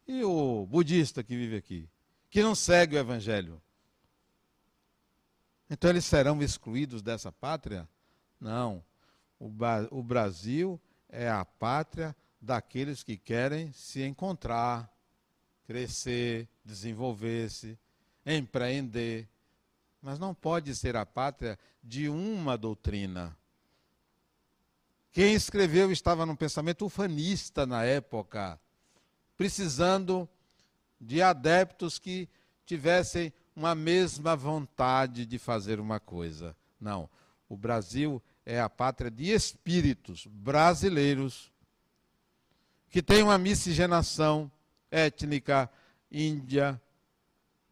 E 0.09 0.25
o 0.25 0.67
budista 0.67 1.23
que 1.23 1.37
vive 1.37 1.57
aqui? 1.57 1.89
Que 2.29 2.43
não 2.43 2.57
segue 2.57 2.97
o 2.97 2.99
Evangelho? 2.99 3.63
Então 5.69 5.91
eles 5.91 6.05
serão 6.05 6.43
excluídos 6.43 7.03
dessa 7.03 7.33
pátria? 7.33 7.89
Não. 8.41 8.85
O, 9.39 9.51
o 9.91 10.03
Brasil 10.03 10.81
é 11.09 11.29
a 11.29 11.45
pátria 11.45 12.15
daqueles 12.41 13.03
que 13.03 13.17
querem 13.17 13.73
se 13.73 14.03
encontrar, 14.03 14.93
crescer, 15.67 16.49
desenvolver-se. 16.65 17.79
empreender. 18.27 19.29
Mas 20.01 20.19
não 20.19 20.35
pode 20.35 20.75
ser 20.75 20.97
a 20.97 21.07
pátria 21.07 21.59
de 21.83 22.09
uma 22.09 22.57
doutrina. 22.59 23.37
Quem 25.13 25.35
escreveu 25.35 25.93
estava 25.93 26.27
num 26.27 26.35
pensamento 26.35 26.85
ufanista 26.85 27.65
na 27.65 27.85
época, 27.85 28.59
precisando 29.37 30.29
de 31.01 31.23
adeptos 31.23 31.99
que 31.99 32.29
tivessem 32.67 33.33
uma 33.55 33.75
mesma 33.75 34.35
vontade 34.35 35.25
de 35.25 35.39
fazer 35.39 35.79
uma 35.81 36.01
coisa. 36.01 36.57
Não, 36.81 37.09
o 37.49 37.57
Brasil 37.57 38.23
é 38.45 38.61
a 38.61 38.69
pátria 38.69 39.11
de 39.11 39.31
espíritos 39.31 40.27
brasileiros 40.27 41.53
que 42.91 43.03
tem 43.03 43.23
uma 43.23 43.39
miscigenação 43.39 44.51
étnica 44.91 45.69
índia, 46.11 46.81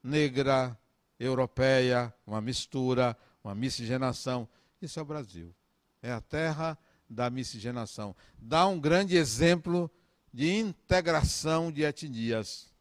negra, 0.03 0.77
europeia, 1.19 2.13
uma 2.27 2.41
mistura, 2.41 3.17
uma 3.45 3.55
miscigenação. 3.55 4.49
Isso 4.81 4.99
é 4.99 5.03
o 5.03 5.07
Brasil. 5.07 5.55
É 6.03 6.11
a 6.11 6.21
terra 6.21 6.77
da 7.09 7.31
miscigenação. 7.31 8.17
Dá 8.37 8.67
um 8.67 8.81
grande 8.81 9.17
exemplo 9.17 9.91
de 10.33 10.53
integração 10.53 11.71
de 11.71 11.83
etnias. 11.83 12.73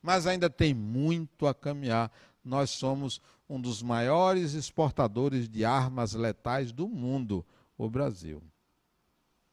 Mas 0.00 0.26
ainda 0.26 0.48
tem 0.48 0.72
muito 0.72 1.46
a 1.46 1.54
caminhar. 1.54 2.10
Nós 2.44 2.70
somos 2.70 3.20
um 3.48 3.60
dos 3.60 3.82
maiores 3.82 4.52
exportadores 4.52 5.48
de 5.48 5.64
armas 5.64 6.12
letais 6.12 6.72
do 6.72 6.88
mundo, 6.88 7.44
o 7.78 7.88
Brasil. 7.88 8.42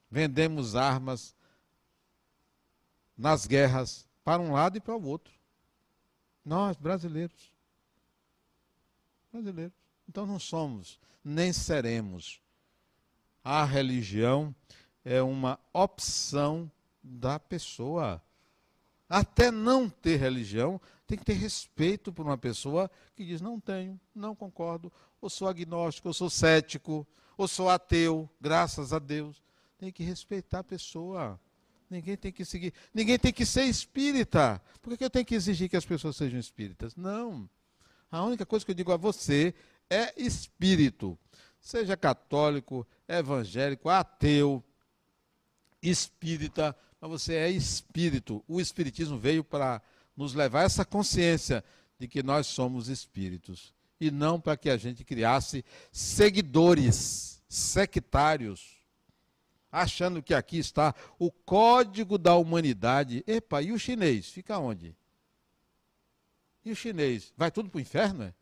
Vendemos 0.09 0.75
armas 0.75 1.35
nas 3.17 3.45
guerras 3.45 4.07
para 4.23 4.41
um 4.41 4.51
lado 4.51 4.77
e 4.77 4.81
para 4.81 4.95
o 4.95 5.05
outro. 5.05 5.33
Nós, 6.43 6.75
brasileiros. 6.75 7.53
Brasileiros. 9.31 9.73
Então 10.09 10.25
não 10.25 10.39
somos, 10.39 10.99
nem 11.23 11.53
seremos. 11.53 12.41
A 13.43 13.63
religião 13.63 14.53
é 15.05 15.21
uma 15.21 15.59
opção 15.71 16.69
da 17.01 17.39
pessoa. 17.39 18.21
Até 19.07 19.51
não 19.51 19.89
ter 19.89 20.17
religião, 20.17 20.79
tem 21.11 21.17
que 21.17 21.25
ter 21.25 21.33
respeito 21.33 22.13
por 22.13 22.25
uma 22.25 22.37
pessoa 22.37 22.89
que 23.15 23.25
diz: 23.25 23.41
não 23.41 23.59
tenho, 23.59 23.99
não 24.15 24.33
concordo, 24.33 24.91
ou 25.19 25.29
sou 25.29 25.49
agnóstico, 25.49 26.07
ou 26.07 26.13
sou 26.13 26.29
cético, 26.29 27.05
ou 27.37 27.49
sou 27.49 27.69
ateu, 27.69 28.29
graças 28.39 28.93
a 28.93 28.99
Deus. 28.99 29.43
Tem 29.77 29.91
que 29.91 30.03
respeitar 30.03 30.59
a 30.59 30.63
pessoa. 30.63 31.37
Ninguém 31.89 32.15
tem 32.15 32.31
que 32.31 32.45
seguir. 32.45 32.73
Ninguém 32.93 33.19
tem 33.19 33.33
que 33.33 33.45
ser 33.45 33.65
espírita. 33.65 34.61
Por 34.81 34.97
que 34.97 35.03
eu 35.03 35.09
tenho 35.09 35.25
que 35.25 35.35
exigir 35.35 35.67
que 35.67 35.75
as 35.75 35.83
pessoas 35.83 36.15
sejam 36.15 36.39
espíritas? 36.39 36.95
Não. 36.95 37.49
A 38.09 38.23
única 38.23 38.45
coisa 38.45 38.63
que 38.63 38.71
eu 38.71 38.75
digo 38.75 38.93
a 38.93 38.97
você 38.97 39.53
é 39.89 40.13
espírito. 40.15 41.19
Seja 41.59 41.97
católico, 41.97 42.87
evangélico, 43.05 43.89
ateu, 43.89 44.63
espírita, 45.81 46.73
mas 47.01 47.11
você 47.11 47.35
é 47.35 47.49
espírito. 47.49 48.41
O 48.47 48.61
espiritismo 48.61 49.17
veio 49.17 49.43
para 49.43 49.81
nos 50.15 50.33
levar 50.33 50.61
a 50.61 50.65
essa 50.65 50.85
consciência 50.85 51.63
de 51.99 52.07
que 52.07 52.23
nós 52.23 52.47
somos 52.47 52.87
espíritos 52.87 53.73
e 53.99 54.09
não 54.09 54.39
para 54.39 54.57
que 54.57 54.69
a 54.69 54.77
gente 54.77 55.03
criasse 55.03 55.63
seguidores 55.91 57.41
sectários 57.47 58.81
achando 59.71 60.21
que 60.21 60.33
aqui 60.33 60.57
está 60.57 60.93
o 61.17 61.31
código 61.31 62.17
da 62.17 62.35
humanidade. 62.35 63.23
Epa, 63.25 63.61
e 63.61 63.71
o 63.71 63.79
chinês? 63.79 64.29
Fica 64.29 64.59
onde? 64.59 64.95
E 66.65 66.71
o 66.71 66.75
chinês? 66.75 67.33
Vai 67.37 67.49
tudo 67.49 67.69
para 67.69 67.77
o 67.77 67.81
inferno? 67.81 68.23
É? 68.23 68.33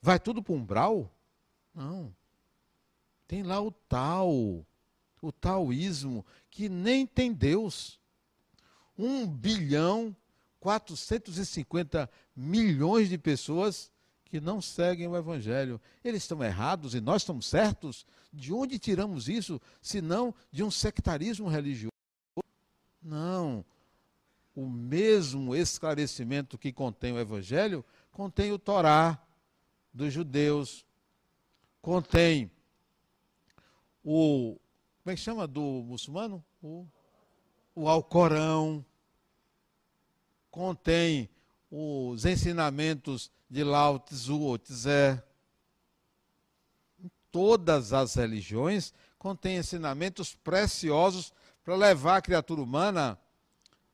Vai 0.00 0.20
tudo 0.20 0.42
para 0.42 0.52
o 0.52 0.56
umbral? 0.56 1.12
Não. 1.74 2.14
Tem 3.26 3.42
lá 3.42 3.60
o 3.60 3.70
tal, 3.70 4.64
o 5.20 5.32
taoísmo, 5.32 6.24
que 6.50 6.68
nem 6.68 7.04
tem 7.06 7.32
Deus. 7.32 7.98
Um 8.96 9.26
bilhão 9.26 10.16
450 10.60 12.10
milhões 12.34 13.08
de 13.08 13.18
pessoas 13.18 13.90
que 14.24 14.40
não 14.40 14.60
seguem 14.60 15.08
o 15.08 15.16
Evangelho. 15.16 15.80
Eles 16.04 16.22
estão 16.22 16.42
errados 16.42 16.94
e 16.94 17.00
nós 17.00 17.22
estamos 17.22 17.46
certos? 17.46 18.06
De 18.32 18.52
onde 18.52 18.78
tiramos 18.78 19.28
isso, 19.28 19.60
se 19.80 20.00
não 20.00 20.34
de 20.50 20.62
um 20.62 20.70
sectarismo 20.70 21.48
religioso? 21.48 21.92
Não. 23.02 23.64
O 24.54 24.68
mesmo 24.68 25.54
esclarecimento 25.54 26.58
que 26.58 26.72
contém 26.72 27.12
o 27.12 27.18
Evangelho 27.18 27.84
contém 28.10 28.52
o 28.52 28.58
Torá 28.58 29.22
dos 29.94 30.12
judeus, 30.12 30.84
contém 31.80 32.50
o. 34.04 34.58
Como 35.02 35.12
é 35.12 35.14
que 35.14 35.20
chama 35.20 35.46
do 35.46 35.62
muçulmano? 35.62 36.44
O, 36.60 36.86
o 37.74 37.88
Alcorão, 37.88 38.84
contém 40.58 41.30
os 41.70 42.24
ensinamentos 42.24 43.30
de 43.48 43.62
Lao 43.62 44.00
Tzu 44.00 44.40
ou 44.40 44.58
Tzé. 44.58 45.22
Todas 47.30 47.92
as 47.92 48.16
religiões 48.16 48.92
contêm 49.20 49.58
ensinamentos 49.58 50.34
preciosos 50.34 51.32
para 51.62 51.76
levar 51.76 52.16
a 52.16 52.20
criatura 52.20 52.60
humana 52.60 53.16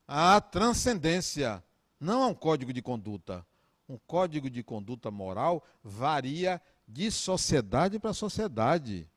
à 0.07 0.41
transcendência, 0.41 1.63
não 1.99 2.23
a 2.23 2.27
um 2.29 2.33
código 2.33 2.73
de 2.73 2.81
conduta. 2.81 3.45
Um 3.87 3.99
código 3.99 4.49
de 4.49 4.63
conduta 4.63 5.11
moral 5.11 5.63
varia 5.83 6.59
de 6.87 7.11
sociedade 7.11 7.99
para 7.99 8.11
sociedade. 8.11 9.07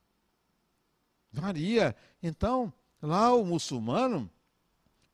Varia. 1.33 1.97
Então, 2.23 2.71
lá 3.01 3.33
o 3.33 3.43
muçulmano 3.43 4.31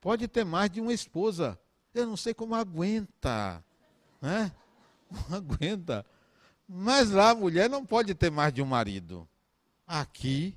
pode 0.01 0.27
ter 0.27 0.45
mais 0.45 0.69
de 0.69 0.81
uma 0.81 0.93
esposa. 0.93 1.57
Eu 1.95 2.07
não 2.07 2.17
sei 2.17 2.35
como 2.35 2.55
aguenta. 2.55 3.65
Né? 4.21 4.53
Não 5.11 5.37
aguenta. 5.37 6.05
Mas 6.69 7.11
lá 7.11 7.31
a 7.31 7.35
mulher 7.35 7.71
não 7.71 7.85
pode 7.85 8.15
ter 8.15 8.31
mais 8.31 8.53
de 8.53 8.61
um 8.61 8.67
marido. 8.67 9.29
Aqui, 9.87 10.57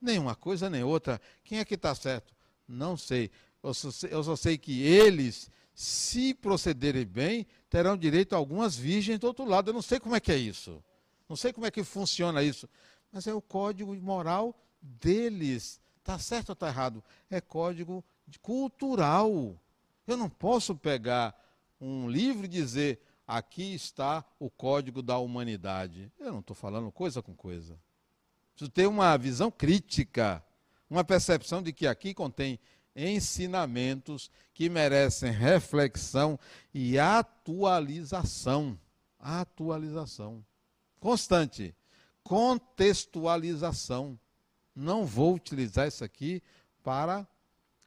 nenhuma 0.00 0.34
coisa 0.34 0.70
nem 0.70 0.82
outra. 0.82 1.20
Quem 1.44 1.58
é 1.58 1.64
que 1.64 1.74
está 1.74 1.94
certo? 1.94 2.34
Não 2.66 2.96
sei. 2.96 3.30
Eu 3.62 3.74
só 3.74 3.90
sei, 3.90 4.10
eu 4.12 4.24
só 4.24 4.36
sei 4.36 4.56
que 4.56 4.82
eles, 4.82 5.50
se 5.74 6.32
procederem 6.32 7.04
bem, 7.04 7.46
terão 7.68 7.96
direito 7.96 8.32
a 8.34 8.38
algumas 8.38 8.76
virgens 8.76 9.18
do 9.18 9.26
outro 9.26 9.44
lado. 9.44 9.70
Eu 9.70 9.74
não 9.74 9.82
sei 9.82 10.00
como 10.00 10.16
é 10.16 10.20
que 10.20 10.32
é 10.32 10.36
isso. 10.36 10.82
Não 11.28 11.36
sei 11.36 11.52
como 11.52 11.66
é 11.66 11.70
que 11.70 11.84
funciona 11.84 12.42
isso. 12.42 12.68
Mas 13.12 13.26
é 13.26 13.34
o 13.34 13.42
código 13.42 13.94
moral 13.96 14.56
deles. 14.80 15.80
Está 15.98 16.18
certo 16.18 16.50
ou 16.50 16.52
está 16.54 16.68
errado? 16.68 17.04
É 17.28 17.40
código 17.40 18.04
cultural. 18.40 19.60
Eu 20.10 20.16
não 20.16 20.28
posso 20.28 20.74
pegar 20.74 21.32
um 21.80 22.10
livro 22.10 22.44
e 22.44 22.48
dizer 22.48 23.00
aqui 23.24 23.74
está 23.74 24.24
o 24.40 24.50
código 24.50 25.02
da 25.02 25.16
humanidade. 25.18 26.10
Eu 26.18 26.32
não 26.32 26.40
estou 26.40 26.56
falando 26.56 26.90
coisa 26.90 27.22
com 27.22 27.32
coisa. 27.32 27.78
Preciso 28.52 28.72
ter 28.72 28.88
uma 28.88 29.16
visão 29.16 29.52
crítica, 29.52 30.44
uma 30.90 31.04
percepção 31.04 31.62
de 31.62 31.72
que 31.72 31.86
aqui 31.86 32.12
contém 32.12 32.58
ensinamentos 32.94 34.32
que 34.52 34.68
merecem 34.68 35.30
reflexão 35.30 36.36
e 36.74 36.98
atualização. 36.98 38.76
Atualização. 39.16 40.44
Constante. 40.98 41.72
Contextualização. 42.24 44.18
Não 44.74 45.06
vou 45.06 45.36
utilizar 45.36 45.86
isso 45.86 46.02
aqui 46.02 46.42
para 46.82 47.28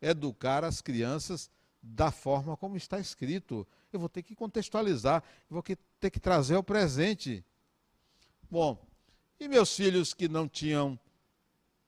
educar 0.02 0.64
as 0.64 0.80
crianças 0.82 1.52
da 1.84 2.10
forma 2.10 2.56
como 2.56 2.78
está 2.78 2.98
escrito. 2.98 3.68
Eu 3.92 4.00
vou 4.00 4.08
ter 4.08 4.24
que 4.24 4.34
contextualizar, 4.34 5.22
vou 5.50 5.62
ter 6.00 6.10
que 6.10 6.20
trazer 6.20 6.56
o 6.56 6.64
presente. 6.64 7.46
Bom, 8.50 8.82
e 9.38 9.48
meus 9.50 9.76
filhos 9.76 10.14
que 10.14 10.30
não 10.30 10.48
tinham 10.48 10.98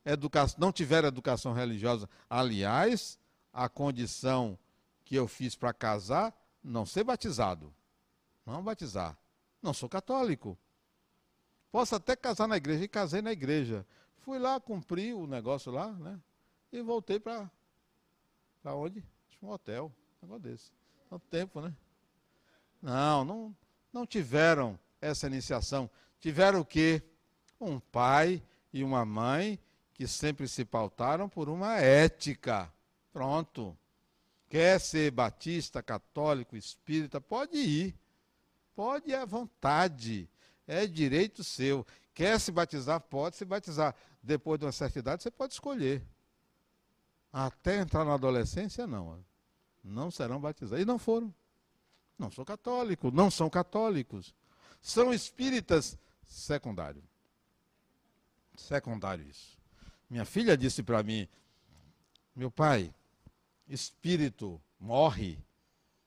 educação, 0.03 0.57
não 0.59 0.71
tiveram 0.71 1.07
educação 1.07 1.53
religiosa, 1.53 2.09
aliás, 2.29 3.17
a 3.53 3.69
condição 3.69 4.59
que 5.05 5.15
eu 5.15 5.27
fiz 5.27 5.55
para 5.55 5.73
casar, 5.73 6.35
não 6.61 6.85
ser 6.85 7.03
batizado. 7.05 7.73
Não 8.45 8.61
batizar. 8.61 9.17
Não 9.61 9.73
sou 9.73 9.87
católico. 9.87 10.57
Posso 11.71 11.95
até 11.95 12.15
casar 12.15 12.47
na 12.47 12.57
igreja, 12.57 12.83
e 12.83 12.87
casei 12.87 13.21
na 13.21 13.31
igreja. 13.31 13.85
Fui 14.19 14.37
lá, 14.37 14.59
cumpri 14.59 15.13
o 15.13 15.25
negócio 15.25 15.71
lá, 15.71 15.91
né? 15.91 16.19
E 16.71 16.81
voltei 16.81 17.19
para. 17.19 17.49
Para 18.61 18.75
onde? 18.75 19.03
Um 19.41 19.49
hotel, 19.49 19.91
um 20.21 20.25
negócio 20.25 20.43
desse. 20.43 20.71
Tanto 21.09 21.25
tempo, 21.27 21.61
né? 21.61 21.73
Não, 22.81 23.23
não, 23.23 23.55
não 23.91 24.05
tiveram 24.05 24.77
essa 25.01 25.27
iniciação. 25.27 25.89
Tiveram 26.19 26.61
o 26.61 26.65
quê? 26.65 27.01
Um 27.59 27.79
pai 27.79 28.43
e 28.73 28.83
uma 28.83 29.05
mãe 29.05 29.59
que 29.93 30.07
sempre 30.07 30.47
se 30.47 30.65
pautaram 30.65 31.29
por 31.29 31.47
uma 31.49 31.77
ética. 31.77 32.71
Pronto. 33.13 33.77
Quer 34.49 34.79
ser 34.79 35.11
batista, 35.11 35.81
católico, 35.81 36.55
espírita, 36.55 37.19
pode 37.19 37.57
ir. 37.57 37.95
Pode 38.75 39.13
à 39.13 39.25
vontade. 39.25 40.29
É 40.67 40.85
direito 40.85 41.43
seu. 41.43 41.85
Quer 42.13 42.39
se 42.39 42.51
batizar? 42.51 42.99
Pode 42.99 43.35
se 43.35 43.45
batizar. 43.45 43.95
Depois 44.21 44.59
de 44.59 44.65
uma 44.65 44.71
certa 44.71 44.99
idade, 44.99 45.23
você 45.23 45.31
pode 45.31 45.53
escolher. 45.53 46.01
Até 47.37 47.81
entrar 47.81 48.05
na 48.05 48.13
adolescência, 48.13 48.87
não. 48.87 49.21
Não 49.83 50.09
serão 50.09 50.39
batizados. 50.39 50.81
E 50.81 50.85
não 50.85 50.97
foram. 50.97 51.35
Não 52.17 52.31
sou 52.31 52.45
católico, 52.45 53.11
não 53.11 53.29
são 53.29 53.49
católicos. 53.49 54.33
São 54.81 55.13
espíritas 55.13 55.97
secundário. 56.23 57.03
Secundário 58.55 59.27
isso. 59.27 59.57
Minha 60.09 60.23
filha 60.23 60.55
disse 60.55 60.81
para 60.81 61.03
mim: 61.03 61.27
Meu 62.33 62.49
pai, 62.49 62.95
espírito 63.67 64.61
morre. 64.79 65.37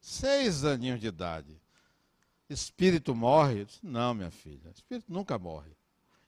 Seis 0.00 0.64
aninhos 0.64 0.98
de 0.98 1.08
idade. 1.08 1.60
Espírito 2.48 3.14
morre? 3.14 3.66
Não, 3.82 4.14
minha 4.14 4.30
filha, 4.30 4.70
espírito 4.70 5.12
nunca 5.12 5.38
morre. 5.38 5.76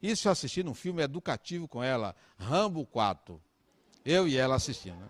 Isso 0.02 0.28
eu 0.28 0.32
assisti 0.32 0.62
num 0.62 0.74
filme 0.74 1.02
educativo 1.02 1.66
com 1.66 1.82
ela, 1.82 2.14
Rambo 2.36 2.84
4. 2.84 3.42
Eu 4.04 4.26
e 4.26 4.36
ela 4.36 4.56
assistindo. 4.56 4.96
Né? 4.96 5.08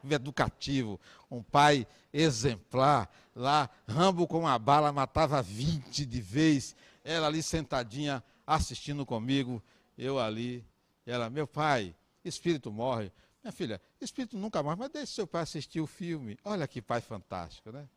Filme 0.00 0.14
educativo, 0.14 1.00
um 1.30 1.42
pai 1.42 1.86
exemplar. 2.12 3.10
Lá, 3.34 3.70
Rambo 3.86 4.26
com 4.26 4.40
uma 4.40 4.58
bala 4.58 4.92
matava 4.92 5.42
20 5.42 6.04
de 6.04 6.20
vez. 6.20 6.74
Ela 7.04 7.26
ali 7.26 7.42
sentadinha 7.42 8.22
assistindo 8.46 9.06
comigo, 9.06 9.62
eu 9.96 10.18
ali. 10.18 10.64
Ela, 11.06 11.30
meu 11.30 11.46
pai, 11.46 11.94
espírito 12.24 12.70
morre. 12.72 13.12
Minha 13.42 13.52
filha, 13.52 13.80
espírito 14.00 14.36
nunca 14.36 14.62
morre, 14.62 14.76
mas 14.76 14.90
deixe 14.90 15.12
seu 15.12 15.26
pai 15.26 15.42
assistir 15.42 15.80
o 15.80 15.86
filme. 15.86 16.38
Olha 16.44 16.68
que 16.68 16.82
pai 16.82 17.00
fantástico, 17.00 17.70
né? 17.70 17.88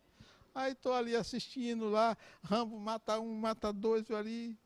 Aí 0.55 0.73
estou 0.73 0.93
ali 0.93 1.15
assistindo 1.15 1.89
lá, 1.89 2.15
Rambo 2.43 2.79
mata 2.79 3.19
um, 3.19 3.35
mata 3.35 3.73
dois 3.73 4.09
ali. 4.11 4.57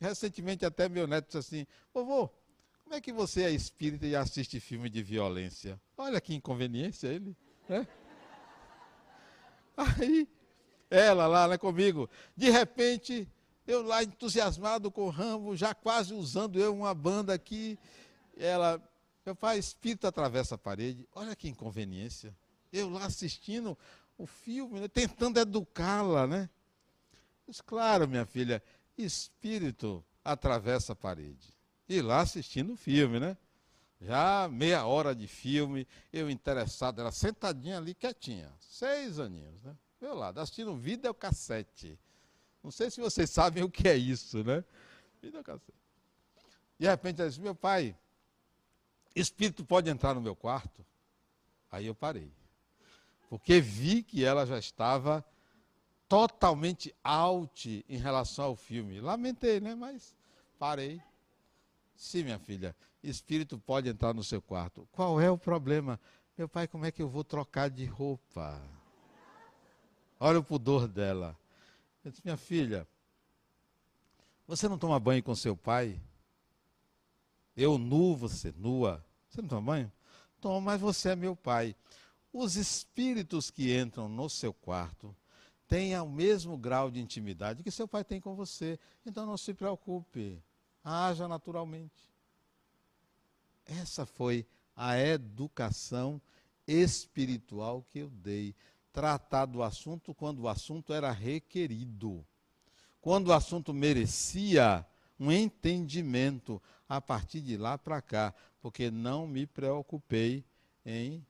Recentemente 0.00 0.64
até 0.64 0.88
meu 0.88 1.06
neto 1.08 1.26
disse 1.26 1.38
assim, 1.38 1.66
vovô, 1.92 2.30
como 2.88 2.96
é 2.96 3.02
que 3.02 3.12
você 3.12 3.42
é 3.42 3.50
espírita 3.50 4.06
e 4.06 4.16
assiste 4.16 4.58
filme 4.58 4.88
de 4.88 5.02
violência? 5.02 5.78
Olha 5.94 6.18
que 6.22 6.34
inconveniência 6.34 7.08
ele, 7.08 7.36
né? 7.68 7.86
Aí, 9.76 10.26
ela 10.88 11.26
lá, 11.26 11.46
né, 11.46 11.58
comigo, 11.58 12.08
de 12.34 12.48
repente, 12.48 13.28
eu 13.66 13.82
lá 13.82 14.02
entusiasmado 14.02 14.90
com 14.90 15.02
o 15.02 15.10
Rambo, 15.10 15.54
já 15.54 15.74
quase 15.74 16.14
usando 16.14 16.58
eu 16.58 16.74
uma 16.74 16.94
banda 16.94 17.34
aqui, 17.34 17.78
ela, 18.38 18.82
meu 19.24 19.36
pai, 19.36 19.58
espírito 19.58 20.06
atravessa 20.06 20.54
a 20.54 20.58
parede, 20.58 21.06
olha 21.14 21.36
que 21.36 21.46
inconveniência. 21.46 22.34
Eu 22.72 22.88
lá 22.88 23.04
assistindo 23.04 23.76
o 24.16 24.26
filme, 24.26 24.80
né, 24.80 24.88
tentando 24.88 25.38
educá-la, 25.38 26.26
né? 26.26 26.48
Mas, 27.46 27.60
claro, 27.60 28.08
minha 28.08 28.24
filha, 28.24 28.62
espírito 28.96 30.02
atravessa 30.24 30.94
a 30.94 30.96
parede. 30.96 31.57
E 31.88 32.00
lá 32.02 32.20
assistindo 32.20 32.72
o 32.72 32.76
filme, 32.76 33.18
né? 33.18 33.36
Já 34.00 34.48
meia 34.48 34.86
hora 34.86 35.14
de 35.14 35.26
filme, 35.26 35.86
eu 36.12 36.30
interessado, 36.30 37.00
ela 37.00 37.10
sentadinha 37.10 37.78
ali 37.78 37.94
quietinha, 37.94 38.52
seis 38.60 39.18
aninhos, 39.18 39.60
né? 39.62 39.76
Meu 40.00 40.14
lado, 40.14 40.38
assistindo 40.38 40.76
videocassete. 40.76 41.98
Não 42.62 42.70
sei 42.70 42.90
se 42.90 43.00
vocês 43.00 43.30
sabem 43.30 43.64
o 43.64 43.70
que 43.70 43.88
é 43.88 43.96
isso, 43.96 44.44
né? 44.44 44.64
Videocassete. 45.20 45.78
De 46.78 46.86
repente 46.86 47.20
ela 47.20 47.28
disse, 47.28 47.40
meu 47.40 47.54
pai, 47.54 47.96
espírito 49.16 49.64
pode 49.64 49.90
entrar 49.90 50.14
no 50.14 50.20
meu 50.20 50.36
quarto? 50.36 50.84
Aí 51.70 51.86
eu 51.86 51.94
parei 51.94 52.32
porque 53.28 53.60
vi 53.60 54.02
que 54.02 54.24
ela 54.24 54.46
já 54.46 54.58
estava 54.58 55.24
totalmente 56.08 56.94
out 57.04 57.84
em 57.88 57.98
relação 57.98 58.46
ao 58.46 58.56
filme. 58.56 59.00
Lamentei, 59.00 59.60
né? 59.60 59.74
Mas 59.74 60.14
parei. 60.58 61.00
Sim, 61.98 62.22
minha 62.22 62.38
filha, 62.38 62.74
espírito 63.02 63.58
pode 63.58 63.90
entrar 63.90 64.14
no 64.14 64.24
seu 64.24 64.40
quarto. 64.40 64.88
Qual 64.90 65.20
é 65.20 65.30
o 65.30 65.36
problema? 65.36 66.00
Meu 66.36 66.48
pai, 66.48 66.66
como 66.66 66.86
é 66.86 66.90
que 66.90 67.02
eu 67.02 67.08
vou 67.10 67.22
trocar 67.22 67.68
de 67.68 67.84
roupa? 67.84 68.62
Olha 70.18 70.38
o 70.38 70.42
pudor 70.44 70.88
dela. 70.88 71.36
Eu 72.02 72.10
disse, 72.10 72.22
minha 72.24 72.36
filha, 72.38 72.88
você 74.46 74.66
não 74.68 74.78
toma 74.78 74.98
banho 74.98 75.22
com 75.22 75.34
seu 75.34 75.54
pai? 75.54 76.00
Eu 77.54 77.76
nu, 77.76 78.16
você 78.16 78.54
nua. 78.56 79.04
Você 79.28 79.42
não 79.42 79.48
toma 79.48 79.72
banho? 79.72 79.92
Toma, 80.40 80.60
mas 80.60 80.80
você 80.80 81.10
é 81.10 81.16
meu 81.16 81.36
pai 81.36 81.76
os 82.32 82.56
espíritos 82.56 83.50
que 83.50 83.76
entram 83.76 84.08
no 84.08 84.28
seu 84.28 84.52
quarto 84.52 85.14
têm 85.66 85.98
o 85.98 86.08
mesmo 86.08 86.56
grau 86.56 86.90
de 86.90 87.00
intimidade 87.00 87.62
que 87.62 87.70
seu 87.70 87.86
pai 87.86 88.04
tem 88.04 88.20
com 88.20 88.34
você. 88.34 88.78
Então 89.04 89.26
não 89.26 89.36
se 89.36 89.52
preocupe, 89.52 90.42
haja 90.84 91.28
naturalmente. 91.28 92.08
Essa 93.64 94.06
foi 94.06 94.46
a 94.74 94.98
educação 94.98 96.20
espiritual 96.66 97.84
que 97.90 97.98
eu 98.00 98.10
dei. 98.10 98.54
Tratar 98.92 99.46
do 99.46 99.62
assunto 99.62 100.14
quando 100.14 100.40
o 100.40 100.48
assunto 100.48 100.92
era 100.92 101.10
requerido. 101.10 102.26
Quando 103.00 103.28
o 103.28 103.32
assunto 103.32 103.72
merecia 103.74 104.86
um 105.18 105.30
entendimento 105.30 106.62
a 106.88 107.00
partir 107.00 107.40
de 107.40 107.56
lá 107.56 107.76
para 107.76 108.00
cá, 108.00 108.34
porque 108.60 108.90
não 108.90 109.26
me 109.26 109.46
preocupei 109.46 110.44
em 110.84 111.24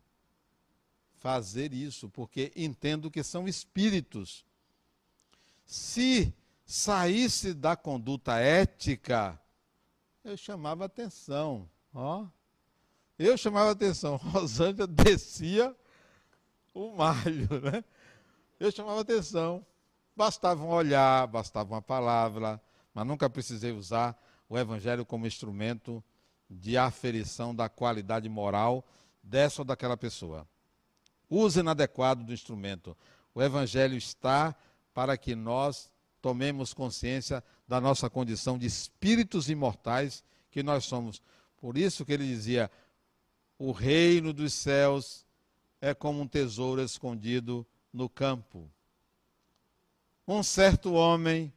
fazer 1.19 1.73
isso, 1.73 2.09
porque 2.09 2.53
entendo 2.55 3.11
que 3.11 3.23
são 3.23 3.49
espíritos. 3.49 4.45
Se 5.67 6.33
saísse 6.69 7.55
da 7.55 7.75
conduta 7.75 8.39
ética, 8.39 9.41
eu 10.23 10.37
chamava 10.37 10.85
atenção. 10.85 11.69
Ó, 11.93 12.27
eu 13.19 13.37
chamava 13.37 13.71
atenção. 13.71 14.17
Rosângela 14.31 14.87
descia 14.87 15.75
o 16.75 16.95
malho, 16.95 17.49
né? 17.63 17.83
Eu 18.61 18.71
chamava 18.71 19.01
atenção. 19.01 19.65
Bastava 20.15 20.63
um 20.63 20.69
olhar, 20.69 21.27
bastava 21.27 21.75
uma 21.75 21.83
palavra, 21.83 22.61
mas 22.93 23.07
nunca 23.07 23.31
precisei 23.31 23.73
usar 23.73 24.17
o 24.49 24.59
evangelho 24.59 25.07
como 25.07 25.27
instrumento 25.27 26.05
de 26.51 26.77
aferição 26.77 27.55
da 27.55 27.69
qualidade 27.69 28.29
moral 28.29 28.85
dessa 29.23 29.63
ou 29.63 29.65
daquela 29.65 29.97
pessoa 29.97 30.47
uso 31.29 31.61
inadequado 31.61 32.25
do 32.25 32.33
instrumento. 32.33 32.97
O 33.35 33.43
Evangelho 33.43 33.97
está 33.97 34.55
para 34.95 35.17
que 35.17 35.35
nós 35.35 35.91
tomemos 36.29 36.75
consciência 36.75 37.43
da 37.67 37.81
nossa 37.81 38.11
condição 38.11 38.59
de 38.59 38.67
espíritos 38.67 39.49
imortais 39.49 40.23
que 40.51 40.63
nós 40.63 40.85
somos. 40.85 41.23
Por 41.57 41.79
isso 41.79 42.05
que 42.05 42.13
ele 42.13 42.27
dizia: 42.27 42.71
o 43.59 43.73
reino 43.73 44.31
dos 44.35 44.53
céus 44.53 45.25
é 45.81 45.95
como 45.95 46.21
um 46.21 46.29
tesouro 46.29 46.83
escondido 46.83 47.67
no 47.91 48.11
campo. 48.11 48.71
Um 50.27 50.43
certo 50.43 50.93
homem 50.93 51.51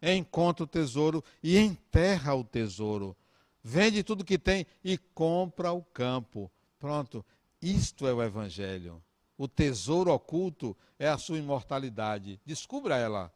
encontra 0.00 0.64
o 0.64 0.66
tesouro 0.66 1.22
e 1.42 1.58
enterra 1.58 2.34
o 2.34 2.42
tesouro. 2.42 3.14
Vende 3.62 4.02
tudo 4.02 4.24
que 4.24 4.38
tem 4.38 4.66
e 4.82 4.96
compra 4.96 5.72
o 5.72 5.82
campo. 5.82 6.50
Pronto. 6.78 7.22
Isto 7.60 8.06
é 8.06 8.14
o 8.14 8.22
Evangelho. 8.22 9.02
O 9.38 9.46
tesouro 9.46 10.12
oculto 10.12 10.76
é 10.98 11.08
a 11.08 11.18
sua 11.18 11.38
imortalidade. 11.38 12.40
Descubra 12.44 12.96
ela. 12.96 13.32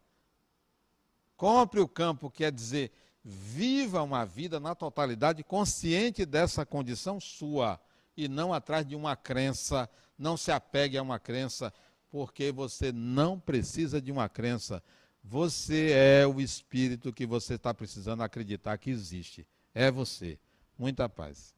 Compre 1.36 1.80
o 1.80 1.88
campo, 1.88 2.30
quer 2.30 2.52
dizer, 2.52 2.92
viva 3.24 4.02
uma 4.02 4.24
vida 4.24 4.58
na 4.58 4.74
totalidade, 4.74 5.42
consciente 5.42 6.24
dessa 6.24 6.64
condição 6.64 7.20
sua 7.20 7.80
e 8.16 8.28
não 8.28 8.52
atrás 8.52 8.86
de 8.86 8.96
uma 8.96 9.16
crença. 9.16 9.88
Não 10.18 10.36
se 10.36 10.52
apegue 10.52 10.98
a 10.98 11.02
uma 11.02 11.18
crença, 11.18 11.72
porque 12.10 12.52
você 12.52 12.92
não 12.92 13.38
precisa 13.38 14.00
de 14.00 14.12
uma 14.12 14.28
crença. 14.28 14.82
Você 15.22 15.92
é 15.92 16.26
o 16.26 16.40
espírito 16.40 17.12
que 17.12 17.26
você 17.26 17.54
está 17.54 17.72
precisando 17.72 18.22
acreditar 18.22 18.76
que 18.78 18.90
existe. 18.90 19.46
É 19.74 19.90
você. 19.90 20.38
Muita 20.78 21.08
paz. 21.08 21.54